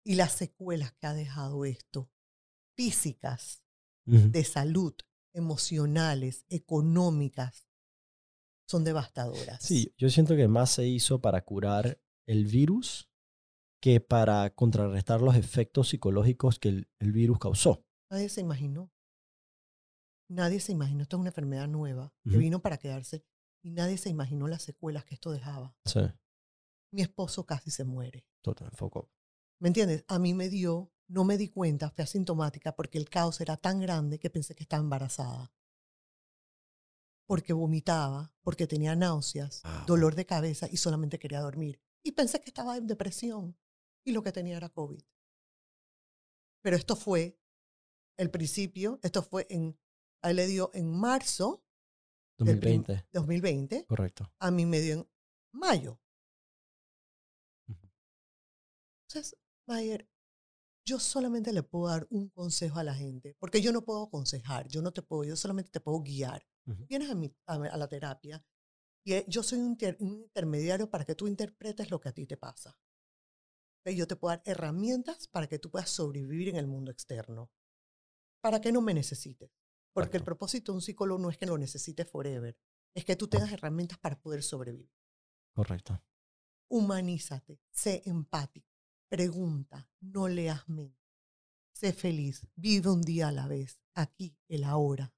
[0.04, 2.10] Y las secuelas que ha dejado esto,
[2.76, 3.64] físicas,
[4.04, 4.94] de salud,
[5.32, 7.66] emocionales, económicas,
[8.68, 9.62] son devastadoras.
[9.62, 13.08] Sí, yo siento que más se hizo para curar el virus
[13.80, 17.84] que para contrarrestar los efectos psicológicos que el, el virus causó.
[18.10, 18.92] Nadie se imaginó.
[20.28, 21.02] Nadie se imaginó.
[21.02, 23.24] Esto es una enfermedad nueva que vino para quedarse
[23.62, 25.76] y nadie se imaginó las secuelas que esto dejaba.
[25.84, 26.00] Sí,
[26.92, 28.26] Mi esposo casi se muere.
[28.42, 29.10] total, foco.
[29.60, 30.04] ¿Me entiendes?
[30.08, 33.80] A mí me dio, no me di cuenta, fui asintomática porque el caos era tan
[33.80, 35.52] grande que pensé que estaba embarazada.
[37.26, 39.86] Porque vomitaba, porque tenía náuseas, Wow.
[39.86, 41.80] dolor de cabeza y solamente quería dormir.
[42.04, 43.56] Y pensé que estaba en depresión
[44.04, 45.02] y lo que tenía era COVID.
[46.62, 47.40] Pero esto fue
[48.16, 49.76] el principio, esto fue en,
[50.22, 51.62] a él le dio en marzo
[52.38, 54.32] del prim- 2020, 2020, correcto.
[54.40, 55.08] a mí me dio en
[55.52, 56.00] mayo.
[59.08, 59.38] Entonces,
[59.68, 60.08] Mayer,
[60.86, 64.68] yo solamente le puedo dar un consejo a la gente, porque yo no puedo aconsejar,
[64.68, 66.46] yo no te puedo, yo solamente te puedo guiar.
[66.66, 66.86] Ujú.
[66.88, 68.44] Vienes a, mi- a, a la terapia
[69.04, 72.12] y eh, yo soy un, inter- un intermediario para que tú interpretes lo que a
[72.12, 72.78] ti te pasa.
[73.84, 73.92] ¿Ok?
[73.94, 77.50] Yo te puedo dar herramientas para que tú puedas sobrevivir en el mundo externo,
[78.42, 79.50] para que no me necesites.
[79.96, 82.54] Porque el propósito de un psicólogo no es que lo necesites forever,
[82.94, 84.92] es que tú tengas herramientas para poder sobrevivir.
[85.54, 85.98] Correcto.
[86.68, 88.70] Humanízate, sé empático,
[89.08, 91.00] pregunta, no leas mente.
[91.72, 95.14] Sé feliz, vive un día a la vez, aquí, el ahora.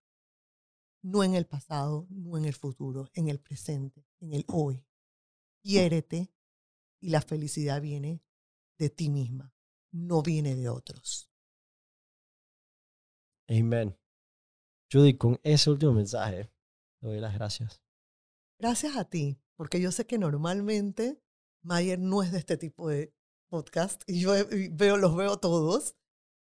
[1.03, 4.87] No en el pasado, no en el futuro, en el presente, en el hoy.
[5.61, 6.33] Quiérete
[7.01, 8.23] y la felicidad viene
[8.79, 9.53] de ti misma,
[9.91, 11.33] no viene de otros.
[13.49, 13.99] Amen.
[14.91, 16.51] Judy, con ese último mensaje,
[17.01, 17.83] te doy las gracias.
[18.59, 21.23] Gracias a ti, porque yo sé que normalmente
[21.63, 23.15] Mayer no es de este tipo de
[23.51, 24.33] podcast y yo
[24.73, 25.97] veo, los veo todos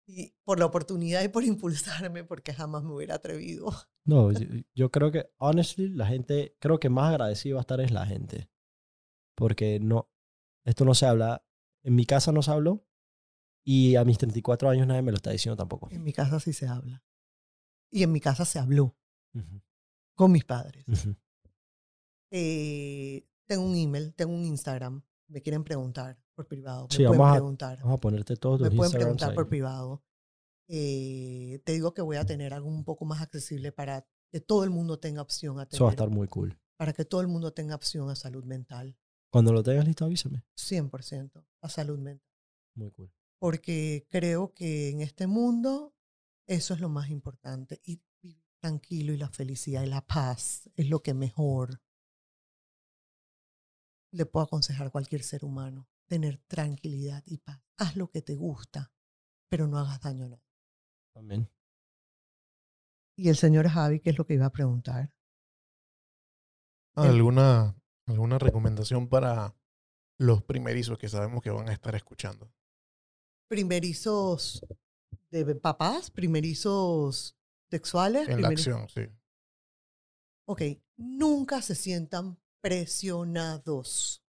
[0.07, 3.71] y por la oportunidad y por impulsarme porque jamás me hubiera atrevido.
[4.07, 7.81] No, yo, yo creo que, honestly, la gente, creo que más agradecido va a estar
[7.81, 8.51] es la gente.
[9.35, 10.11] Porque no,
[10.63, 11.43] esto no se habla,
[11.83, 12.85] en mi casa no se habló
[13.65, 15.87] y a mis 34 años nadie me lo está diciendo tampoco.
[15.89, 17.03] En mi casa sí se habla.
[17.91, 18.95] Y en mi casa se habló
[19.33, 19.61] Ujú,
[20.15, 20.85] con mis padres.
[20.87, 21.15] ujú.
[22.31, 25.03] Eh, tengo un email, tengo un Instagram.
[25.27, 26.87] Me quieren preguntar por privado.
[26.89, 27.79] Me Sí, pueden vamos a- preguntar.
[27.79, 29.35] Vamos a ponerte todos Me pueden Instagrams preguntar ahí.
[29.35, 30.03] por privado.
[30.67, 34.63] Eh, te digo que voy a tener algo un poco más accesible para que todo
[34.63, 36.59] el mundo tenga opción a Eso va a tener, estar muy cool.
[36.77, 38.97] para que todo el mundo tenga opción a salud mental.
[39.31, 40.43] Cuando lo tengas listo, avísame.
[40.57, 42.25] 100% a salud mental.
[42.75, 43.11] Muy cool.
[43.39, 45.94] Porque creo que en este mundo
[46.47, 47.81] eso es lo más importante.
[47.83, 51.81] Y vivir tranquilo y la felicidad y la paz es lo que mejor
[54.11, 55.87] le puedo aconsejar a cualquier ser humano.
[56.07, 57.61] Tener tranquilidad y paz.
[57.77, 58.91] Haz lo que te gusta,
[59.49, 60.43] pero no hagas daño a nadie.
[61.15, 61.49] Amén.
[63.17, 65.11] Y el señor Javi, ¿qué es lo que iba a preguntar?
[66.95, 67.75] ¿Alguna,
[68.07, 69.55] ¿Alguna recomendación para
[70.17, 72.51] los primerizos que sabemos que van a estar escuchando?
[73.49, 74.65] Primerizos
[75.43, 77.37] de papás, primerizos
[77.69, 78.29] sexuales.
[78.29, 79.01] En la acción, sí.
[80.47, 80.61] Ok,
[80.95, 84.23] nunca se sientan presionados.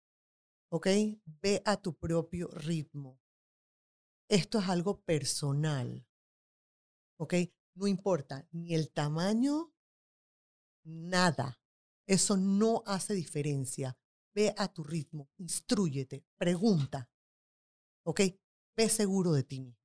[0.71, 0.87] Ok,
[1.43, 3.21] ve a tu propio ritmo.
[4.29, 6.07] Esto es algo personal.
[7.19, 7.35] Ok,
[7.75, 9.75] no importa ni el tamaño,
[10.85, 11.61] nada.
[12.07, 13.97] Eso no hace diferencia.
[14.35, 17.09] Ve a tu ritmo, instruyete, pregunta.
[18.05, 18.21] Ok,
[18.77, 19.84] ve seguro de ti mismo.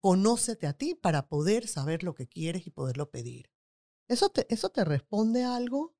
[0.00, 3.50] Conócete a ti para poder saber lo que quieres y poderlo pedir.
[4.08, 5.96] ¿Eso te, ¿Eso te responde a algo?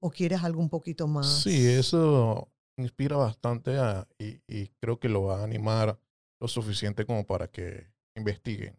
[0.00, 1.44] ¿O quieres algo un poquito más?
[1.44, 5.98] Sí, eso inspira bastante a- y, y creo que lo va a animar
[6.40, 8.78] lo suficiente como para que investiguen.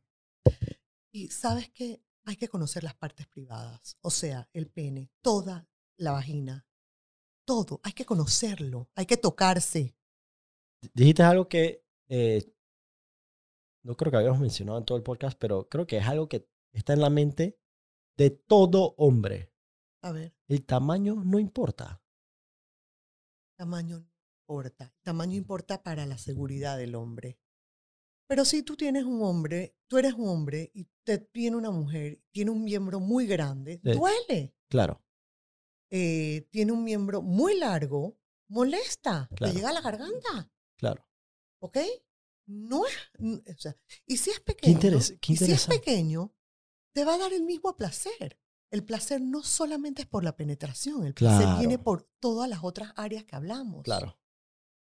[1.12, 5.68] Y sabes que hay que conocer las partes privadas, o sea, el pene, toda
[5.98, 6.66] la vagina,
[7.46, 9.96] todo, hay que conocerlo, hay que tocarse.
[10.94, 12.44] Dijiste algo que eh,
[13.84, 16.48] no creo que habíamos mencionado en todo el podcast, pero creo que es algo que
[16.74, 17.58] está en la mente
[18.18, 19.52] de todo hombre.
[20.02, 22.02] A ver, El tamaño no importa.
[23.58, 24.06] tamaño no
[24.42, 27.40] importa, tamaño importa para la seguridad del hombre.
[28.28, 32.22] Pero si tú tienes un hombre, tú eres un hombre y te viene una mujer,
[32.32, 33.92] tiene un miembro muy grande, Sí.
[33.94, 34.54] duele.
[34.70, 35.02] Claro,
[35.92, 38.16] Eh, tiene un miembro muy largo,
[38.48, 39.52] molesta, Claro.
[39.52, 40.52] te llega a la garganta.
[40.78, 41.04] claro.
[41.62, 41.78] ¿Ok?
[42.52, 42.94] No es.
[43.56, 43.76] o sea,
[44.08, 44.80] y si es pequeño.
[45.22, 46.34] qué y si es pequeño,
[46.94, 48.40] te va a dar el mismo placer.
[48.72, 51.60] El placer no solamente es por la penetración, el placer Claro.
[51.60, 53.84] viene por todas las otras áreas que hablamos.
[53.84, 54.20] Claro.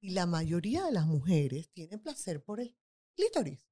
[0.01, 2.77] Y la mayoría de las mujeres tienen placer por el
[3.17, 3.67] clítoris,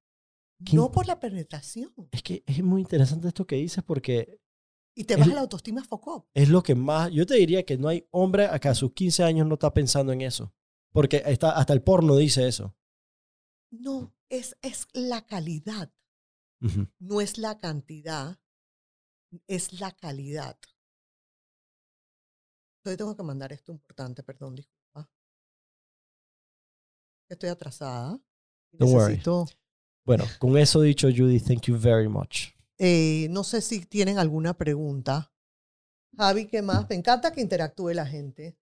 [0.65, 1.93] Qué no por la penetración.
[2.11, 4.39] Es que es muy interesante esto que dices porque
[4.95, 6.27] Y te baja la autoestima foco.
[6.33, 7.11] es lo que más...
[7.11, 9.73] Yo te diría que no hay hombre a que a sus 15 años no está
[9.73, 10.53] pensando en eso.
[10.91, 12.75] Porque está, hasta el porno dice eso.
[13.73, 15.91] No, es, es la calidad,
[16.99, 18.39] no es la cantidad,
[19.47, 20.57] es la calidad.
[22.85, 25.09] Yo tengo que mandar esto importante, perdón, disculpa.
[27.29, 28.19] Estoy atrasada.
[28.73, 29.13] Don't worry.
[29.13, 29.45] Necesito,
[30.05, 32.49] Bueno, con eso dicho, Judy, thank you very much.
[32.77, 35.33] eh, no sé si tienen alguna pregunta.
[36.15, 36.87] Javi, ¿qué más?
[36.89, 38.55] Me encanta que interactúe la gente.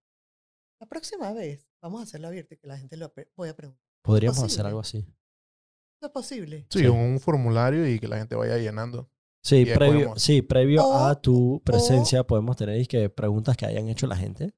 [0.80, 3.91] La próxima vez vamos a hacerlo abierto y que la gente lo pueda preguntar.
[4.04, 4.68] Podríamos hacer posible.
[4.68, 4.98] algo así.
[5.00, 6.68] ¿Eso es posible?
[6.70, 6.88] Sí, Sí.
[6.88, 9.10] un formulario y que la gente vaya llenando.
[9.44, 13.66] Sí, previo, podemos- sí, previo O- a tu presencia podemos tener y que preguntas que
[13.66, 14.54] hayan hecho la gente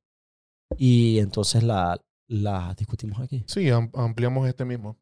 [0.78, 2.00] y entonces las
[2.30, 3.44] la discutimos aquí.
[3.48, 4.98] Sí, am- ampliamos este mismo.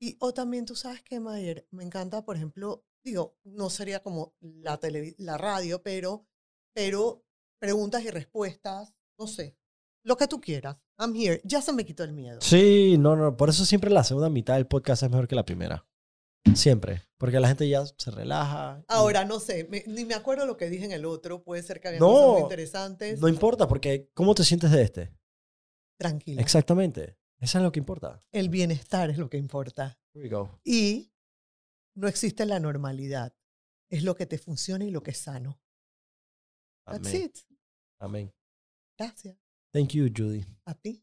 [0.00, 4.34] Y o también tú sabes que, Mayer, me encanta, por ejemplo, digo, no sería como
[4.40, 6.26] la, televi- la radio, pero,
[6.74, 7.24] pero
[7.60, 9.56] preguntas y respuestas, no sé,
[10.06, 10.76] lo que tú quieras.
[10.98, 11.40] I'm here.
[11.44, 12.40] Ya se me quitó el miedo.
[12.40, 15.44] Sí, no, no, por eso siempre la segunda mitad del podcast es mejor que la
[15.44, 15.86] primera.
[16.54, 18.78] Siempre, porque la gente ya se relaja.
[18.80, 21.62] y- Ahora, no sé, me- ni me acuerdo lo que dije en el otro, puede
[21.62, 23.20] ser que había No, cosas muy interesantes.
[23.20, 25.12] No importa, porque ¿cómo te sientes de este?
[25.98, 26.40] Tranquila.
[26.40, 27.18] Exactamente.
[27.38, 28.24] Eso es lo que importa.
[28.32, 29.98] El bienestar es lo que importa.
[30.14, 30.60] Here we go.
[30.64, 31.12] Y
[31.96, 33.34] no existe la normalidad.
[33.90, 35.60] Es lo que te funciona y lo que es sano.
[36.86, 37.36] That's it.
[37.98, 38.32] Amén.
[38.96, 39.36] Gracias.
[39.76, 40.46] Thank you, Julie.
[40.66, 41.02] A ti.